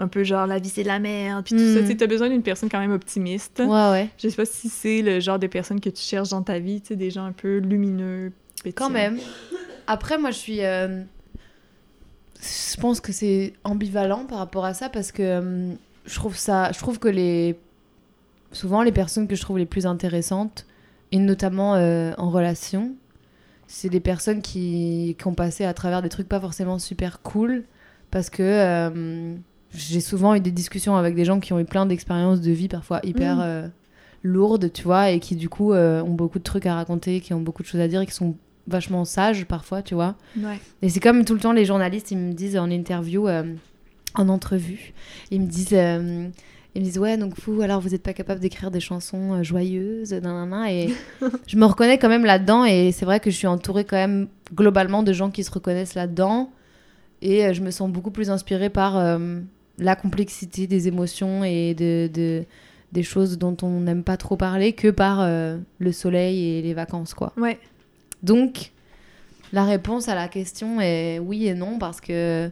[0.00, 1.80] un peu genre, la vie, c'est de la merde, puis tout ça.
[1.80, 1.88] Mm.
[1.88, 3.58] Tu t'as besoin d'une personne quand même optimiste.
[3.58, 4.08] Ouais, ouais.
[4.16, 6.80] Je sais pas si c'est le genre de personne que tu cherches dans ta vie,
[6.80, 8.30] tu sais, des gens un peu lumineux,
[8.62, 8.86] pétillants.
[8.86, 9.18] Quand même.
[9.88, 10.64] Après, moi, je suis.
[10.64, 11.02] euh,
[12.40, 15.72] Je pense que c'est ambivalent par rapport à ça parce que euh,
[16.06, 16.70] je trouve ça.
[16.70, 17.58] Je trouve que les.
[18.52, 20.64] Souvent, les personnes que je trouve les plus intéressantes,
[21.12, 22.92] et notamment euh, en relation,
[23.66, 25.16] c'est des personnes qui...
[25.18, 27.64] qui ont passé à travers des trucs pas forcément super cool
[28.10, 28.42] parce que.
[28.42, 29.34] euh,
[29.74, 32.68] J'ai souvent eu des discussions avec des gens qui ont eu plein d'expériences de vie
[32.68, 33.40] parfois hyper Mm.
[33.42, 33.68] euh,
[34.22, 37.40] lourdes, tu vois, et qui du coup ont beaucoup de trucs à raconter, qui ont
[37.40, 38.34] beaucoup de choses à dire et qui sont
[38.66, 40.16] vachement sages parfois, tu vois.
[40.36, 40.58] Ouais.
[40.82, 44.92] Et c'est comme tout le temps les journalistes, ils me disent en interview, en entrevue,
[45.30, 45.76] ils me disent,
[46.74, 49.42] ils me disent ouais donc vous alors vous n'êtes pas capable d'écrire des chansons euh,
[49.42, 50.90] joyeuses, nanana, et
[51.46, 54.28] je me reconnais quand même là-dedans et c'est vrai que je suis entourée quand même
[54.54, 56.50] globalement de gens qui se reconnaissent là-dedans
[57.22, 59.40] et euh, je me sens beaucoup plus inspirée par euh,
[59.78, 62.44] la complexité des émotions et de, de-
[62.92, 66.74] des choses dont on n'aime pas trop parler que par euh, le soleil et les
[66.74, 67.32] vacances quoi.
[67.36, 67.58] Ouais.
[68.22, 68.72] Donc,
[69.52, 72.50] la réponse à la question est oui et non parce que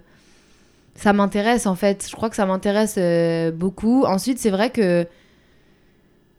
[0.97, 2.07] ça m'intéresse en fait.
[2.11, 4.05] Je crois que ça m'intéresse euh, beaucoup.
[4.05, 5.07] Ensuite, c'est vrai que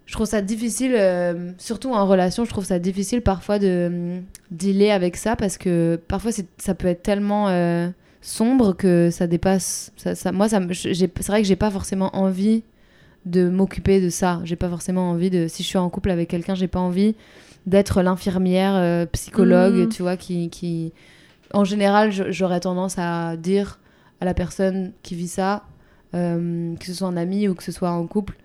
[0.06, 4.20] je trouve ça difficile, euh, surtout en relation, je trouve ça difficile parfois de euh,
[4.52, 7.90] dealer avec ça parce que parfois ça peut être tellement euh,
[8.22, 9.92] sombre que ça dépasse.
[9.98, 12.64] Ça, ça- moi, ça, c'est vrai que j'ai pas forcément envie
[13.26, 14.40] de m'occuper de ça.
[14.46, 15.48] J'ai pas forcément envie de.
[15.50, 17.14] Si je suis en couple avec quelqu'un, j'ai pas envie
[17.66, 19.90] d'être l'infirmière psychologue, Mhm.
[19.90, 20.94] tu vois, qui, qui...
[21.54, 23.80] En général, j'aurais tendance à dire
[24.22, 25.64] à la personne qui vit ça,
[26.14, 28.36] euh, que ce soit un ami ou que ce soit en couple,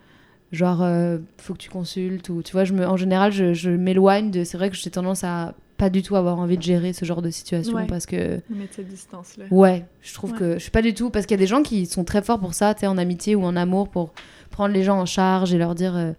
[0.51, 2.85] genre, euh, faut que tu consultes, ou tu vois, je me...
[2.87, 4.43] en général, je, je m'éloigne de...
[4.43, 7.21] C'est vrai que j'ai tendance à pas du tout avoir envie de gérer ce genre
[7.23, 7.87] de situation Ouais.
[7.87, 8.39] parce que...
[8.49, 9.45] Mettre cette distance-là.
[9.49, 10.37] Ouais, je trouve Ouais.
[10.37, 12.21] que je suis pas du tout parce qu'il y a des gens qui sont très
[12.21, 14.13] forts pour ça, tu sais, en amitié ou en amour, pour
[14.51, 16.11] prendre les gens en charge et leur dire, euh,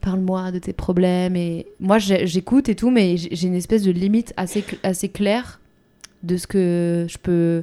[0.00, 1.34] parle-moi de tes problèmes.
[1.36, 5.08] Et moi, j'écoute et tout, mais j'ai j'ai une espèce de limite assez, cl- assez
[5.08, 5.60] claire
[6.22, 7.62] de ce que je peux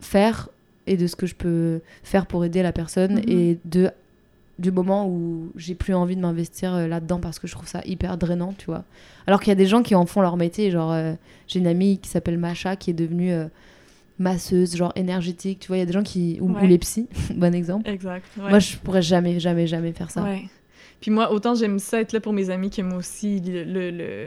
[0.00, 0.48] faire
[0.86, 3.24] et de ce que je peux faire pour aider la personne Mhm.
[3.28, 3.90] et de
[4.58, 7.80] du moment où j'ai plus envie de m'investir euh, là-dedans parce que je trouve ça
[7.86, 8.84] hyper drainant, tu vois.
[9.26, 11.14] Alors qu'il y a des gens qui en font leur métier, genre euh,
[11.48, 13.46] j'ai une amie qui s'appelle Macha qui est devenue euh,
[14.18, 17.54] masseuse, genre énergétique, tu vois, il y a des gens qui ou, les psys, bon
[17.54, 17.88] exemple.
[17.88, 18.26] Exact.
[18.38, 18.50] ouais.
[18.50, 20.22] Moi je pourrais jamais jamais jamais faire ça.
[20.24, 20.42] Ouais.
[21.00, 23.90] Puis moi, autant j'aime ça être là pour mes amis que moi aussi, le, le,
[23.90, 24.26] le,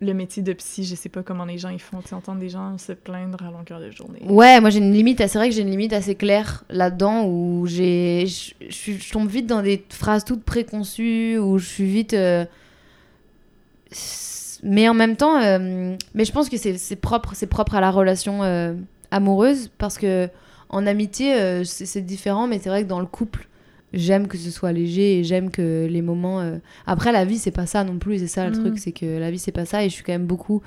[0.00, 2.00] le métier de psy, je sais pas comment les gens ils font.
[2.00, 4.20] Tu sais, entendre des gens se plaindre à longueur de journée.
[4.26, 7.66] Ouais, moi j'ai une limite, c'est vrai que j'ai une limite assez claire là-dedans où
[7.66, 12.44] j'ai je tombe vite dans des phrases toutes préconçues où je suis vite euh,
[14.62, 17.90] mais en même temps euh, mais je pense que c'est propre c'est propre à la
[17.90, 18.74] relation euh,
[19.10, 20.28] amoureuse parce que
[20.70, 23.48] en amitié c'est différent mais c'est vrai que dans le couple
[23.94, 27.50] j'aime que ce soit léger et j'aime que les moments euh, après la vie c'est
[27.50, 28.60] pas ça non plus c'est ça le Mhm.
[28.60, 30.62] truc c'est que la vie c'est pas ça et je suis quand même beaucoup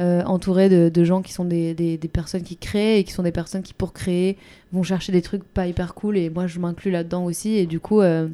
[0.00, 3.12] euh, entourée de, de gens qui sont des, des, des personnes qui créent et qui
[3.12, 4.36] sont des personnes qui pour créer
[4.72, 7.78] vont chercher des trucs pas hyper cool et moi je m'inclus là-dedans aussi et du
[7.80, 8.26] coup euh,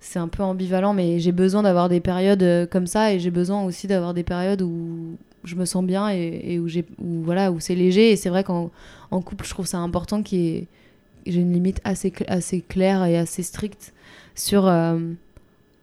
[0.00, 3.64] c'est un peu ambivalent mais j'ai besoin d'avoir des périodes comme ça et j'ai besoin
[3.64, 7.52] aussi d'avoir des périodes où je me sens bien et, et où j'ai où, voilà
[7.52, 8.70] où c'est léger et c'est vrai qu'en
[9.10, 10.66] en couple je trouve ça important qu'il y ait
[11.26, 13.92] j'ai une limite assez cl- assez claire et assez stricte
[14.34, 14.98] sur euh,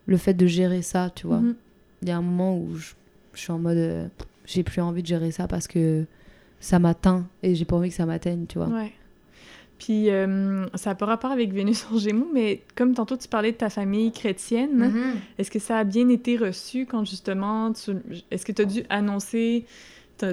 [0.06, 1.56] le fait de gérer ça tu vois Mhm.
[2.02, 2.94] il y a un moment où je,
[3.34, 4.08] je suis en mode euh,
[4.46, 6.06] j'ai plus envie de gérer ça parce que
[6.60, 8.92] ça m'atteint et j'ai pas envie que ça m'atteigne tu vois Ouais.
[9.80, 13.52] Puis euh, ça n'a pas rapport avec Vénus en Gémeaux, mais comme tantôt tu parlais
[13.52, 15.16] de ta famille chrétienne, Mhm.
[15.38, 17.92] est-ce que ça a bien été reçu quand justement tu...
[18.32, 19.66] Est-ce que tu as dû annoncer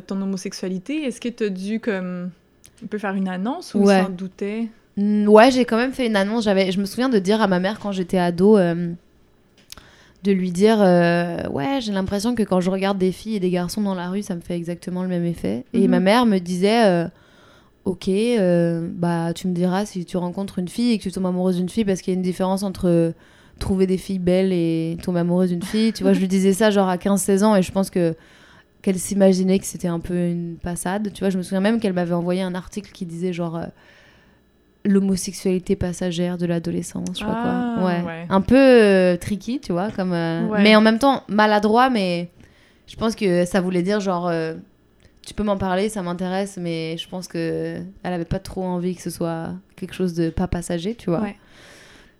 [0.06, 1.02] ton homosexualité?
[1.04, 2.30] Est-ce que tu as dû comme
[2.84, 4.02] un peu faire une annonce ou Ouais.
[4.04, 4.68] s'en doutaient?
[5.26, 6.44] Ouais, j'ai quand même fait une annonce.
[6.44, 8.92] J'avais, je me souviens de dire à ma mère quand j'étais ado, euh,
[10.22, 13.50] de lui dire, euh, ouais, j'ai l'impression que quand je regarde des filles et des
[13.50, 15.64] garçons dans la rue, ça me fait exactement le même effet.
[15.72, 15.90] Et Mhm.
[15.90, 17.06] ma mère me disait, euh,
[17.86, 18.10] ok,
[18.98, 21.68] bah tu me diras si tu rencontres une fille et que tu tombes amoureuse d'une
[21.70, 23.14] fille, parce qu'il y a une différence entre
[23.58, 25.92] trouver des filles belles et tomber amoureuse d'une fille.
[25.92, 28.14] tu vois, je lui disais ça genre à 15-16 ans et je pense que
[28.82, 31.12] qu'elle s'imaginait que c'était un peu une passade.
[31.12, 33.60] Tu vois, je me souviens même qu'elle m'avait envoyé un article qui disait genre
[34.84, 37.86] l'homosexualité passagère de l'adolescence, je sais Ah, quoi.
[37.86, 38.02] Ouais.
[38.02, 38.26] ouais.
[38.28, 40.62] Un peu euh, tricky, tu vois, comme euh, Ouais.
[40.62, 42.28] mais en même temps maladroit mais
[42.86, 44.54] je pense que ça voulait dire genre euh,
[45.26, 48.96] tu peux m'en parler, ça m'intéresse mais je pense que elle avait pas trop envie
[48.96, 51.20] que ce soit quelque chose de pas passager, tu vois.
[51.20, 51.36] Ouais.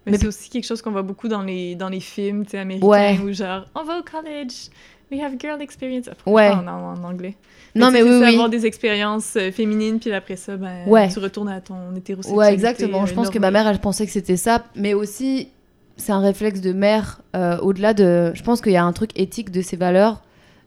[0.07, 2.53] Mais, Mais- c'est aussi quelque chose qu'on voit beaucoup dans les, dans les films tu
[2.53, 4.69] sais, américains où genre on va au college,
[5.11, 6.09] we have girl experience.
[6.27, 6.49] Ouais.
[6.51, 7.37] En, en, en anglais.
[7.75, 8.35] Non mais oui oui.
[8.35, 11.09] avoir des expériences euh, féminines puis après ça ben Ouais.
[11.09, 12.37] tu retournes à ton hétérosexualité.
[12.39, 13.07] Ouais, exactement.
[13.07, 15.49] Je euh, pense que ma mère, elle pensait que c'était ça, mais aussi,
[15.97, 18.33] c'est un réflexe de mère, euh, au-delà de...
[18.35, 20.21] Je pense qu'il y a un truc éthique de ses valeurs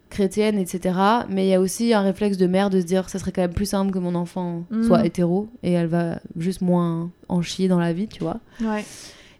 [0.09, 0.95] chrétiennes, etc.
[1.29, 3.41] Mais il y a aussi un réflexe de mère de se dire, ça serait quand
[3.41, 4.83] même plus simple que mon enfant Mm.
[4.83, 8.37] soit hétéro, et elle va juste moins en chier dans la vie, tu vois.
[8.61, 8.85] Ouais.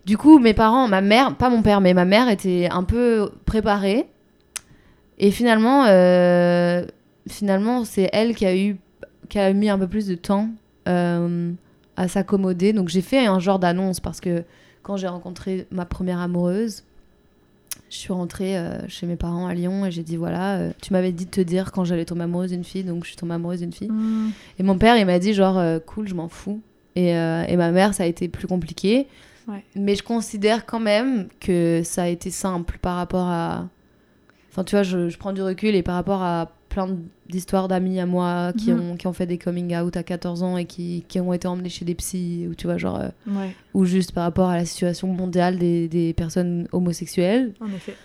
[0.06, 3.32] Du coup, mes parents, ma mère, pas mon père, mais ma mère était un peu
[3.46, 4.06] préparée.
[5.24, 6.86] Et finalement, euh,
[7.30, 8.76] finalement, c'est elle qui a eu,
[9.30, 10.50] qui a mis un peu plus de temps
[10.90, 11.54] euh,
[11.96, 12.74] à s'accommoder.
[12.74, 14.44] Donc j'ai fait un genre d'annonce parce que
[14.82, 16.84] quand j'ai rencontré ma première amoureuse,
[17.90, 20.92] je suis rentrée euh, chez mes parents à Lyon et j'ai dit voilà, euh, tu
[20.92, 23.36] m'avais dit de te dire quand j'allais tomber amoureuse d'une fille, donc je suis tombée
[23.36, 23.90] amoureuse d'une fille.
[23.90, 24.32] Mm.
[24.60, 26.60] Et mon père, il m'a dit genre euh, cool, je m'en fous.
[26.98, 29.08] Et, et ma mère, ça a été plus compliqué.
[29.48, 29.64] Ouais.
[29.76, 33.70] Mais je considère quand même que ça a été simple par rapport à.
[34.54, 36.88] Enfin, tu vois, je, je prends du recul et par rapport à plein
[37.28, 38.92] d'histoires d'amis à moi qui, Mhm.
[38.92, 41.48] ont, qui ont fait des coming out à 14 ans et qui, qui ont été
[41.48, 43.00] emmenés chez des psys, ou tu vois, genre.
[43.00, 47.54] euh, Ouais, ou juste par rapport à la situation mondiale des, des personnes homosexuelles.
[47.62, 47.96] en effet.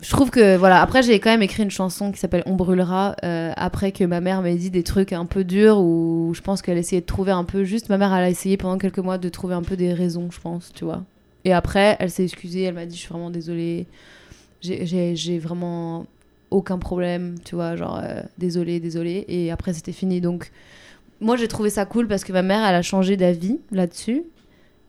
[0.00, 3.14] Je trouve que voilà, après j'ai quand même écrit une chanson qui s'appelle On brûlera
[3.22, 6.60] euh, après que ma mère m'ait dit des trucs un peu durs où je pense
[6.60, 9.16] qu'elle essayait de trouver un peu juste ma mère elle a essayé pendant quelques mois
[9.18, 11.04] de trouver un peu des raisons, je pense, tu vois.
[11.44, 13.86] Et après, elle s'est excusée, elle m'a dit je suis vraiment désolée.
[14.62, 16.06] J'ai- vraiment
[16.50, 20.20] aucun problème, tu vois, genre euh, désolée, désolée et après c'était fini.
[20.20, 20.50] Donc
[21.20, 24.22] moi j'ai trouvé ça cool parce que ma mère elle a changé d'avis là-dessus.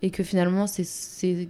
[0.01, 1.47] Et que finalement c'est- c'est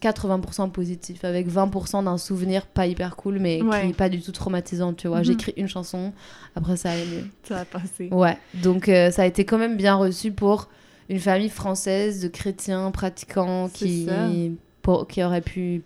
[0.00, 3.82] 80% positif avec 20% d'un souvenir pas hyper cool mais Ouais.
[3.82, 5.18] qui est pas du tout traumatisant tu vois.
[5.18, 5.24] Mhm.
[5.24, 6.12] j'ai écrit une chanson
[6.56, 7.24] après ça allait mieux.
[7.44, 8.08] Ça a passé.
[8.10, 8.36] ouais.
[8.62, 10.68] Donc euh, ça a été quand même bien reçu pour
[11.08, 14.08] une famille française de chrétiens pratiquants qui
[14.82, 15.82] pour, qui aurait pu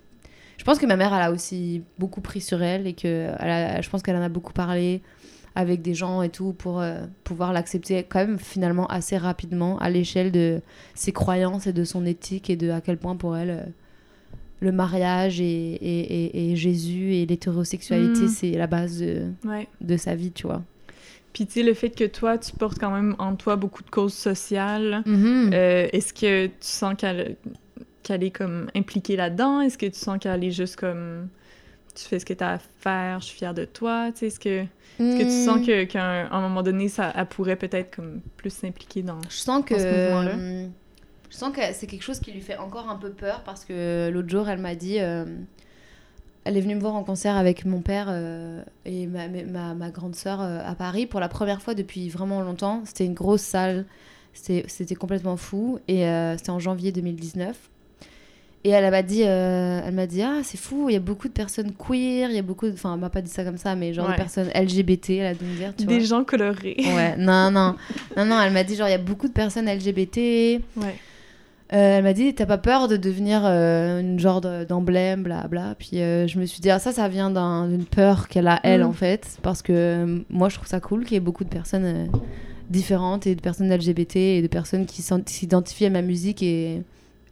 [0.59, 3.51] je pense que ma mère elle a aussi beaucoup pris sur elle et que elle
[3.51, 5.03] a- je pense qu'elle en a beaucoup parlé
[5.55, 9.91] avec des gens et tout pour euh, pouvoir l'accepter quand même finalement assez rapidement à
[9.91, 10.61] l'échelle de
[10.95, 13.63] ses croyances et de son éthique et de à quel point pour elle euh,
[14.61, 18.29] le mariage et, et, et- et Jésus et l'hétérosexualité, Mm.
[18.29, 19.67] c'est la base de, Ouais.
[19.81, 20.63] de sa vie, tu vois.
[21.33, 23.91] Puis tu sais, le fait que toi, tu portes quand même en toi beaucoup de
[23.91, 25.51] causes sociales, Mhm.
[25.53, 27.37] euh, est-ce que tu sens qu'elle
[28.03, 29.61] qu'elle est comme impliquée là-dedans?
[29.61, 31.29] Est-ce que tu sens qu'elle est juste comme
[31.95, 34.11] tu fais ce que tu as à faire, je suis fière de toi?
[34.13, 35.45] Tu sais, est-ce que, est-ce que tu Mm.
[35.45, 39.19] sens que- qu'à un, moment donné, ça elle pourrait peut-être comme plus s'impliquer dans.
[39.29, 40.31] Je sens que dans ce mouvement-là?
[40.39, 40.67] euh,
[41.31, 44.11] je sens que c'est quelque chose qui lui fait encore un peu peur parce que
[44.13, 45.25] l'autre jour elle m'a dit euh,
[46.45, 49.91] elle est venue me voir en concert avec mon père euh, et ma, ma, ma
[49.91, 52.83] grande sœur euh, à Paris pour la première fois depuis vraiment longtemps.
[52.85, 53.87] C'était une grosse salle,
[54.35, 57.71] c'était c'était complètement fou et euh, c'était en janvier 2019.
[58.65, 61.27] Et elle m'a dit, euh, elle m'a dit ah c'est fou, il y a beaucoup
[61.27, 62.73] de personnes queer, il y a beaucoup, de...
[62.75, 64.13] enfin elle m'a pas dit ça comme ça, mais genre Ouais.
[64.13, 66.07] de personnes LGBT, elle a me dire, tu Des vois.
[66.07, 66.77] gens colorés.
[66.79, 67.75] Ouais, non, non,
[68.17, 70.61] non, non, elle m'a dit genre il y a beaucoup de personnes LGBT.
[70.77, 70.95] Ouais.
[71.73, 75.49] Euh, elle m'a dit t'as pas peur de devenir euh, une genre de- d'emblème, bla
[75.49, 75.75] bla.
[75.77, 78.61] Puis euh, je me suis dit ah ça ça vient d'un- d'une peur qu'elle a
[78.63, 78.87] elle Mm.
[78.87, 82.11] en fait, parce que moi je trouve ça cool qu'il y ait beaucoup de personnes
[82.71, 86.83] différentes et de personnes LGBT et de personnes qui s'identifient à ma musique et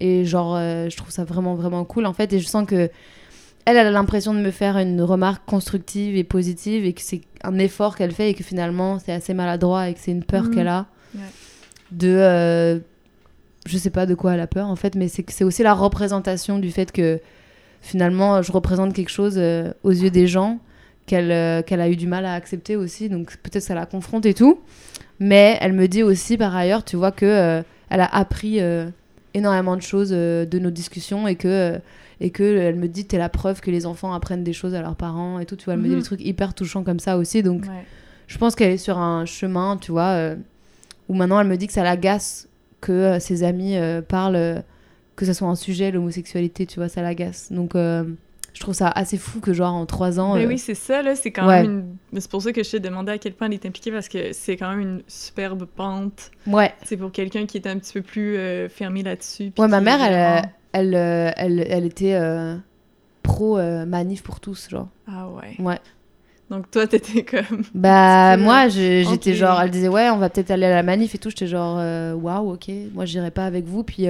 [0.01, 2.91] et genre euh, je trouve ça vraiment vraiment cool en fait et je sens que
[3.67, 7.21] elle, elle a l'impression de me faire une remarque constructive et positive et que c'est
[7.45, 10.45] un effort qu'elle fait et que finalement c'est assez maladroit et que c'est une peur
[10.45, 10.55] Mhm.
[10.55, 11.21] qu'elle a Ouais.
[11.93, 12.79] de euh,
[13.67, 16.59] je sais pas de quoi elle a peur en fait mais c'est aussi la représentation
[16.59, 17.21] du fait que
[17.83, 20.59] finalement je représente quelque chose euh, aux yeux des gens
[21.07, 24.25] qu'elle euh, qu'elle a eu du mal à accepter aussi donc peut-être ça la confronte
[24.27, 24.61] et tout
[25.19, 28.61] mais elle me dit aussi par ailleurs tu vois que euh, elle a appris
[29.35, 31.79] énormément de choses euh, de nos discussions et que euh,
[32.21, 34.83] et que elle me dit t'es la preuve que les enfants apprennent des choses à
[34.83, 35.99] leurs parents et tout tu vois elle me dit Mhm.
[36.01, 37.85] des trucs hyper touchants comme ça aussi donc Ouais.
[38.27, 40.37] je pense qu'elle est sur un chemin, tu vois, euh,
[41.09, 42.49] où maintenant elle me dit que ça l'agace
[42.81, 44.63] que euh, ses amis euh, parlent,
[45.17, 47.51] que ce soit un sujet, l'homosexualité, tu vois, ça l'agace.
[47.53, 47.73] Donc
[48.61, 50.35] je trouve ça assez fou que, genre, en trois ans.
[50.35, 51.17] Ben euh, oui, c'est ça, là.
[51.17, 51.63] C'est quand ouais.
[51.63, 51.97] même une.
[52.13, 54.07] mais C'est pour ça que je t'ai demandé à quel point elle est impliquée parce
[54.07, 56.31] que c'est quand même une superbe pente.
[56.47, 59.53] Ouais, C'est pour quelqu'un qui est un petit peu plus euh, fermé là-dessus.
[59.57, 60.95] ouais ma mère, elle, euh, elle,
[61.39, 62.55] elle, elle était euh,
[63.23, 63.57] pro
[63.87, 64.89] manif pour tous, genre.
[65.09, 65.57] Ah ouais.
[65.59, 65.79] Ouais.
[66.51, 67.63] Donc toi, t'étais comme.
[67.73, 71.19] Bah, moi, j'étais genre, elle disait, ouais, on va peut-être aller à la manif et
[71.19, 71.31] tout.
[71.31, 71.77] J'étais genre,
[72.23, 73.85] waouh, ok, moi, j'irai pas avec vous.
[73.85, 74.07] Puis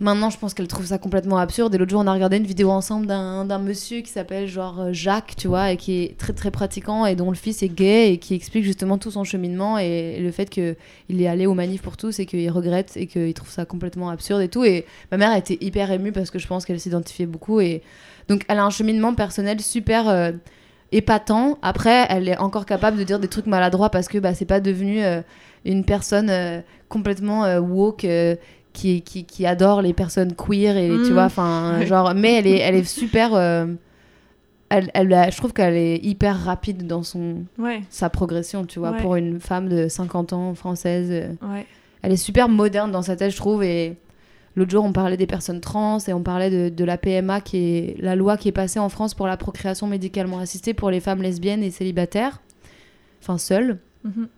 [0.00, 1.74] maintenant, je pense qu'elle trouve ça complètement absurde.
[1.74, 4.92] Et l'autre jour, on a regardé une vidéo ensemble d'un monsieur qui s'appelle genre euh,
[4.92, 8.12] Jacques, tu vois, et qui est très, très pratiquant et dont le fils est gay
[8.12, 10.76] et qui explique justement tout son cheminement et, le fait qu'il
[11.08, 14.40] est allé aux manifs pour tous et qu'il regrette et qu'il trouve ça complètement absurde
[14.40, 14.64] et tout.
[14.64, 17.60] Et ma mère a été hyper émue parce que je pense qu'elle s'identifiait beaucoup.
[17.60, 17.82] Et
[18.28, 20.08] donc, elle a un cheminement personnel super.
[20.08, 20.32] euh,
[20.90, 21.58] épatant.
[21.60, 24.58] Après, elle est encore capable de dire des trucs maladroits parce que bah, c'est pas
[24.58, 25.20] devenu euh,
[25.66, 26.32] une personne
[26.88, 28.06] complètement woke
[28.78, 31.12] qui, qui, qui adore les personnes queer et tu Mm.
[31.12, 31.86] vois, enfin, Ouais.
[31.86, 33.34] genre, mais elle est, elle est super.
[33.34, 33.66] euh,
[34.70, 38.78] elle, elle a- je trouve qu'elle est hyper rapide dans son, Ouais, sa progression, tu
[38.78, 39.00] vois, Ouais.
[39.00, 41.08] pour une femme de 50 ans française.
[41.10, 41.66] euh, ouais.
[42.02, 43.62] elle est super moderne dans sa tête, je trouve.
[43.64, 43.96] Et
[44.56, 47.56] l'autre jour, on parlait des personnes trans et on parlait de, de la PMA, qui
[47.56, 51.00] est la loi qui est passée en France pour la procréation médicalement assistée pour les
[51.00, 52.40] femmes lesbiennes et célibataires,
[53.22, 53.78] enfin seules.
[54.04, 54.28] Mhm.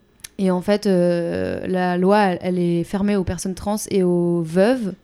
[0.42, 4.40] Et en fait, euh, la loi, elle, elle est fermée aux personnes trans et aux
[4.42, 4.94] veuves,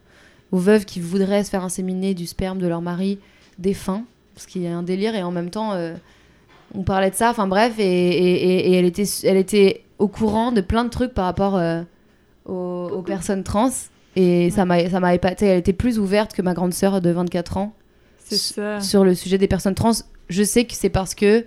[0.50, 3.18] aux veuves qui voudraient se faire inséminer du sperme de leur mari
[3.58, 4.02] défunt,
[4.34, 5.14] parce qu'il y a un délire.
[5.14, 5.94] Et en même temps, euh,
[6.74, 7.30] on parlait de ça.
[7.30, 10.90] Enfin bref, et, et- et- et elle, était, elle était au courant de plein de
[10.90, 11.82] trucs par rapport euh,
[12.46, 13.70] aux, aux personnes trans.
[14.18, 15.44] Et ça m'a ça m'a épaté.
[15.46, 17.74] Elle était plus ouverte que ma grande sœur de 24 ans
[18.24, 18.80] C'est ça.
[18.80, 19.92] sur le sujet des personnes trans.
[20.30, 21.44] Je sais que c'est parce que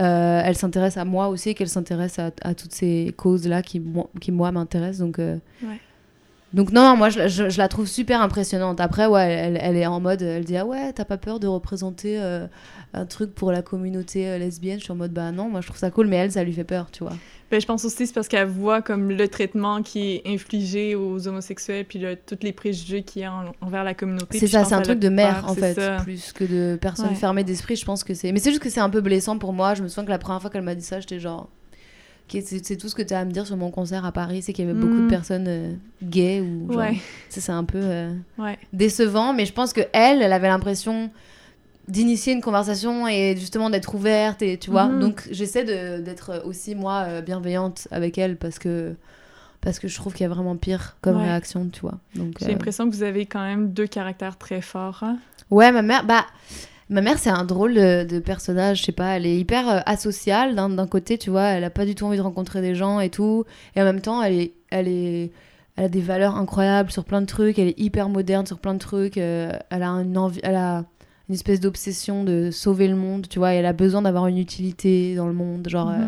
[0.00, 4.08] euh, elle s'intéresse à moi aussi, qu'elle s'intéresse à, à toutes ces causes-là qui, moi-
[4.20, 5.00] qui, moi, m'intéressent.
[5.06, 5.78] Donc, euh, Ouais.
[6.52, 8.80] donc, non, non, moi, je, je- je la trouve super impressionnante.
[8.80, 11.46] Après, ouais, elle, elle est en mode, elle dit, ah ouais, t'as pas peur de
[11.46, 12.46] représenter euh,
[12.94, 14.78] un truc pour la communauté lesbienne?
[14.78, 16.52] Je suis en mode, bah non, moi, je trouve ça cool, mais elle, ça lui
[16.52, 17.12] fait peur, tu vois.
[17.50, 20.94] Ben, je pense aussi que c'est parce qu'elle voit comme le traitement qui est infligé
[20.94, 24.38] aux homosexuels puis le- tous les préjugés qu'il y a en- envers la communauté.
[24.38, 25.96] C'est ça, c'est un truc de mère, peur, en fait, ça.
[26.02, 27.14] plus que de personne Ouais.
[27.16, 27.74] fermée d'esprit.
[27.74, 28.30] Je pense que c'est.
[28.30, 29.74] Mais c'est juste que c'est un peu blessant pour moi.
[29.74, 31.48] Je me souviens que la première fois qu'elle m'a dit ça, j'étais genre.
[32.28, 34.52] C'est tout ce que tu as à me dire sur mon concert à Paris, c'est
[34.52, 35.08] qu'il y avait beaucoup de Mhm.
[35.08, 36.70] personnes euh, gays ou.
[36.72, 36.94] genre- Ouais,
[37.28, 38.56] Ça, c'est un peu euh, ouais.
[38.72, 41.10] décevant, mais je pense que elle, elle avait l'impression
[41.90, 44.86] d'initier une conversation et justement d'être ouverte et tu vois.
[44.86, 45.00] Mhm.
[45.00, 45.64] Donc j'essaie
[46.00, 48.94] d'être aussi moi euh, bienveillante avec elle parce que
[49.60, 51.24] parce que je trouve qu'il y a vraiment pire comme Ouais.
[51.24, 51.98] réaction, tu vois.
[52.14, 55.00] Donc J'ai euh, l'impression que vous avez quand même deux caractères très forts.
[55.02, 55.18] hein.
[55.50, 56.24] Ouais, ma mère, bah,
[56.88, 59.80] ma mère, c'est un drôle de, de personnage, je sais pas, elle est hyper euh,
[59.84, 62.74] asociale d'un d'un côté, tu vois, elle a pas du tout envie de rencontrer des
[62.74, 63.44] gens et tout,
[63.76, 65.30] et en même temps, elle est, elle est,
[65.76, 68.72] elle a des valeurs incroyables sur plein de trucs, elle est hyper moderne sur plein
[68.74, 70.84] de trucs, euh, elle a une envie, elle a
[71.30, 74.36] une espèce d'obsession de sauver le monde, tu vois, et elle a besoin d'avoir une
[74.36, 75.94] utilité dans le monde, genre Mhm.
[76.02, 76.06] euh,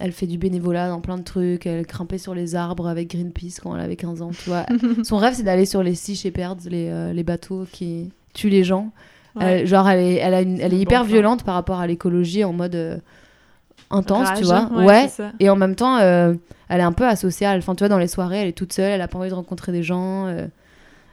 [0.00, 3.60] elle fait du bénévolat dans plein de trucs, elle grimpait sur les arbres avec Greenpeace
[3.62, 4.66] quand elle avait 15 ans, tu vois.
[5.04, 8.64] Son rêve c'est d'aller sur les Sea Shepherds, les, euh, les bateaux qui tuent les
[8.64, 8.90] gens.
[9.36, 9.64] Ouais.
[9.64, 12.42] Genre elle est, elle a une- elle est hyper bon violente par rapport à l'écologie
[12.44, 12.98] en mode euh,
[13.90, 14.68] intense, tu vois.
[14.84, 15.08] ouais.
[15.40, 16.34] Et en même temps, euh,
[16.68, 17.58] elle est un peu asociale.
[17.58, 19.34] Enfin, tu vois, dans les soirées, elle est toute seule, elle a pas envie de
[19.34, 20.26] rencontrer des gens.
[20.26, 20.46] euh,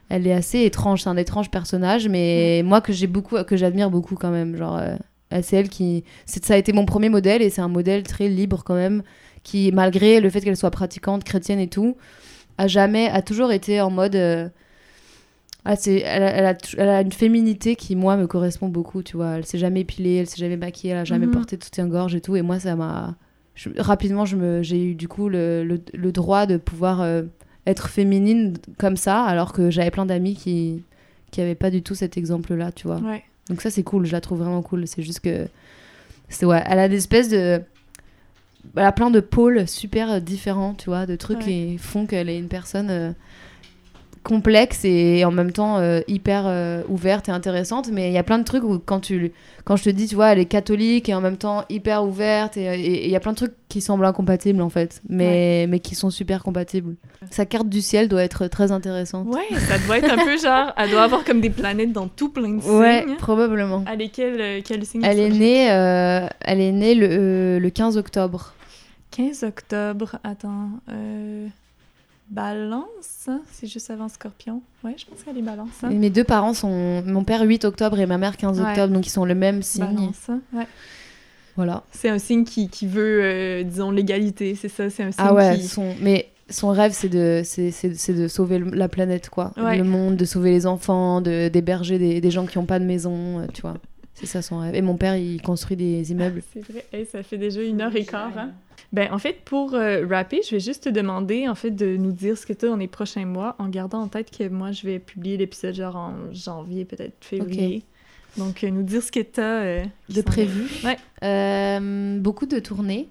[0.08, 3.90] elle est assez étrange, c'est un étrange personnage, mais moi que j'ai beaucoup, que j'admire
[3.90, 4.56] beaucoup quand même.
[4.56, 4.96] Genre, euh,
[5.42, 8.28] c'est elle qui, c'est, ça a été mon premier modèle et c'est un modèle très
[8.28, 9.02] libre quand même,
[9.42, 11.96] qui malgré le fait qu'elle soit pratiquante, chrétienne et tout,
[12.58, 14.14] a jamais, a toujours été en mode.
[14.16, 14.48] euh,
[15.64, 18.68] ah, c'est, elle, a, elle a tou- elle a une féminité qui, moi, me correspond
[18.68, 19.38] beaucoup, tu vois.
[19.38, 21.32] Elle s'est jamais épilée, elle s'est jamais maquillée, elle a jamais Mhm.
[21.32, 22.36] porté de soutien-gorge et tout.
[22.36, 23.16] Et moi, ça m'a.
[23.78, 27.22] rapidement, j'ai eu du coup le, le, le droit de pouvoir euh,
[27.66, 30.82] être féminine comme ça, alors que j'avais plein d'amis qui
[31.32, 32.98] qui avaient pas du tout cet exemple-là, tu vois.
[32.98, 33.22] Ouais.
[33.50, 34.86] Donc ça, c'est cool, je la trouve vraiment cool.
[34.86, 35.48] C'est juste que.
[36.28, 37.60] C'est, ouais, elle a des espèces de.
[38.76, 41.44] Elle a plein de pôles super différents, tu vois, de trucs Ouais.
[41.44, 43.12] qui font qu'elle est une personne euh,
[44.26, 47.90] complexe et en même temps euh, hyper euh, ouverte et intéressante.
[47.92, 49.32] Mais il y a plein de trucs où quand, tu,
[49.64, 52.56] quand je te dis, tu vois, elle est catholique et en même temps hyper ouverte,
[52.56, 55.94] et il y a plein de trucs qui semblent incompatibles en fait, mais, mais qui
[55.94, 56.96] sont super compatibles.
[57.30, 59.28] Sa carte du ciel doit être très intéressante.
[59.28, 60.72] Ouais, ça doit être un peu genre.
[60.76, 62.72] Elle doit avoir comme des planètes dans tout plein de signes.
[62.72, 63.84] Ouais, probablement.
[63.90, 67.70] Elle est quel, euh, quel signe Elle est née, euh, elle est née le, le
[67.70, 68.54] 15 octobre.
[69.12, 70.16] 15 octobre.
[70.24, 70.70] Attends.
[72.30, 73.28] Balance?
[73.52, 74.62] C'est juste avant Scorpion.
[74.84, 75.68] Ouais, je pense qu'elle est balance.
[75.82, 75.90] hein?
[75.90, 78.68] Et Mes deux parents sont mon père 8 octobre et ma mère 15 Ouais.
[78.68, 79.84] octobre, donc ils sont le même signe.
[79.84, 80.30] Balance.
[80.52, 80.66] Ouais.
[81.56, 81.84] Voilà.
[81.92, 84.54] C'est un signe qui, qui veut, euh, disons, l'égalité.
[84.54, 85.66] C'est ça, c'est un signe Ah ouais, qui...
[85.68, 85.94] son...
[86.00, 89.52] mais son rêve c'est de, c'est, de sauver le- la planète, quoi.
[89.56, 89.78] Ouais.
[89.78, 92.84] Le monde, de sauver les enfants, de, d'héberger des, des gens qui n'ont pas de
[92.84, 93.74] maison, euh, tu vois.
[94.14, 94.74] C'est ça son rêve.
[94.74, 96.42] Et mon père, il construit des immeubles.
[96.52, 96.84] C'est vrai.
[96.92, 98.32] Hey, ça fait déjà une heure et quart.
[98.36, 98.50] Hein?
[98.92, 102.12] Ben, en fait, pour euh, rapper, je vais juste te demander, en fait, de nous
[102.12, 104.72] dire ce que tu as dans les prochains mois, en gardant en tête que moi,
[104.72, 107.82] je vais publier l'épisode genre en janvier, peut-être février.
[108.36, 110.68] Donc, euh, nous dire ce que tu as De prévu.
[110.84, 110.96] Ouais.
[111.24, 113.08] Euh, beaucoup de tournées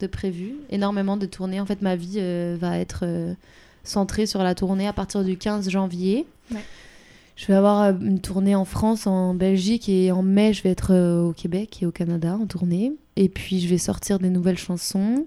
[0.00, 1.60] de prévues, énormément de tournées.
[1.60, 3.34] En fait, ma vie euh, va être euh,
[3.82, 6.26] centrée sur la tournée à partir du 15 janvier.
[6.52, 6.62] Ouais.
[7.38, 10.70] Je vais avoir euh, une tournée en France, en Belgique et en mai, je vais
[10.70, 12.92] être euh, au Québec et au Canada en tournée.
[13.20, 15.26] Et puis, je vais sortir des nouvelles chansons.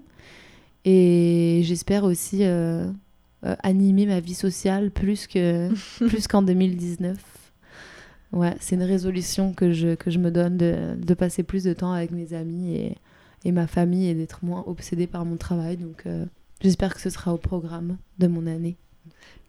[0.86, 2.90] Et j'espère aussi euh,
[3.44, 5.68] euh, animer ma vie sociale plus que
[6.08, 7.18] plus qu'en 2019.
[8.32, 11.74] Ouais, c'est une résolution que je, que je me donne de, de passer plus de
[11.74, 12.96] temps avec mes amis et,
[13.44, 15.76] et ma famille et d'être moins obsédée par mon travail.
[15.76, 16.24] Donc euh,
[16.62, 18.78] j'espère que ce sera au programme de mon année.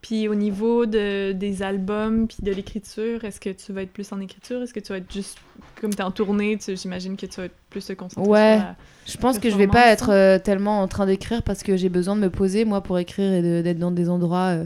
[0.04, 4.12] Puis au niveau de, des albums puis de l'écriture, est-ce que tu vas être plus
[4.12, 4.62] en écriture?
[4.62, 5.38] Est-ce que tu vas être juste...
[5.80, 8.58] Comme tu es en tournée, j'imagine que tu vas être plus te concentrer Ouais.
[8.58, 8.76] sur la...
[9.08, 11.88] Je pense que je vais pas être euh, tellement en train d'écrire parce que j'ai
[11.90, 14.66] besoin de me poser, moi, pour écrire et de- d'être dans des endroits euh,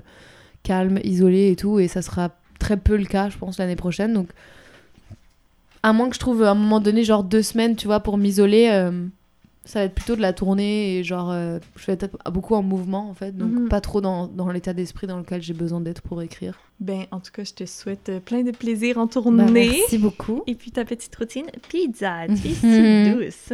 [0.64, 1.80] calmes, isolés et tout.
[1.80, 4.14] Et ça sera très peu le cas, je pense, l'année prochaine.
[4.14, 4.30] Donc,
[5.84, 8.18] à moins que je trouve à un moment donné, genre deux semaines, tu vois, pour
[8.18, 8.92] m'isoler, euh,
[9.68, 12.64] ça va être plutôt de la tournée et genre, euh, je vais être beaucoup en
[12.64, 13.36] mouvement en fait.
[13.38, 13.70] Donc, Mhm.
[13.70, 16.58] pas trop dans, dans l'état d'esprit dans lequel j'ai besoin d'être pour écrire.
[16.80, 19.52] Ben, en tout cas, je te souhaite euh, plein de plaisir en Bah, tournée.
[19.52, 20.44] merci beaucoup.
[20.48, 22.28] Et puis ta petite routine, pizza.
[22.42, 23.54] Tu es si douce.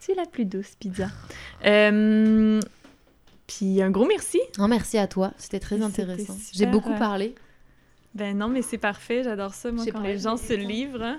[0.00, 1.08] Tu es la plus douce, pizza.
[1.66, 2.60] Euh,
[3.46, 4.40] puis un gros merci.
[4.58, 6.32] Non, merci à toi, c'était très intéressant.
[6.34, 7.34] super, J'ai beaucoup parlé.
[8.14, 9.22] Ben non, mais c'est parfait.
[9.22, 11.16] J'adore ça, moi, quand les gens se livrent.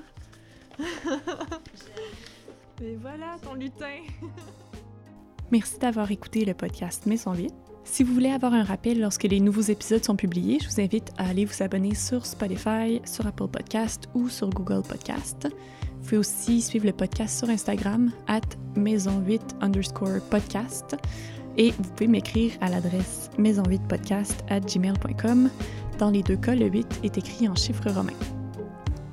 [2.81, 4.03] Mais voilà, ton lutin.
[5.51, 7.53] Merci d'avoir écouté le podcast Maison 8.
[7.85, 11.11] Si vous voulez avoir un rappel lorsque les nouveaux épisodes sont publiés, je vous invite
[11.17, 15.47] à aller vous abonner sur Spotify, sur Apple Podcast ou sur Google Podcast.
[15.49, 18.41] Vous pouvez aussi suivre le podcast sur Instagram, at
[18.75, 20.97] maison8 underscore podcast.
[21.57, 25.49] Et vous pouvez m'écrire à l'adresse maison8podcast at gmail.com.
[25.97, 28.36] Dans les deux cas, le 8 est écrit en chiffres romains.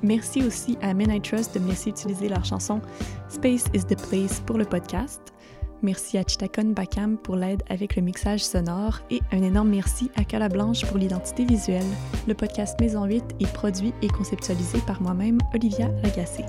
[0.05, 2.79] Merci aussi à Men I Trust de me laisser utiliser leur chanson
[3.27, 5.33] Space is the Place pour le podcast.
[5.81, 10.23] Merci à Chitakon Bakam pour l'aide avec le mixage sonore et un énorme merci à
[10.23, 11.87] Cala Blanche pour l'identité visuelle.
[12.27, 16.45] Le podcast Maison 8 est produit et conceptualisé par moi-même, Olivia Lagacé.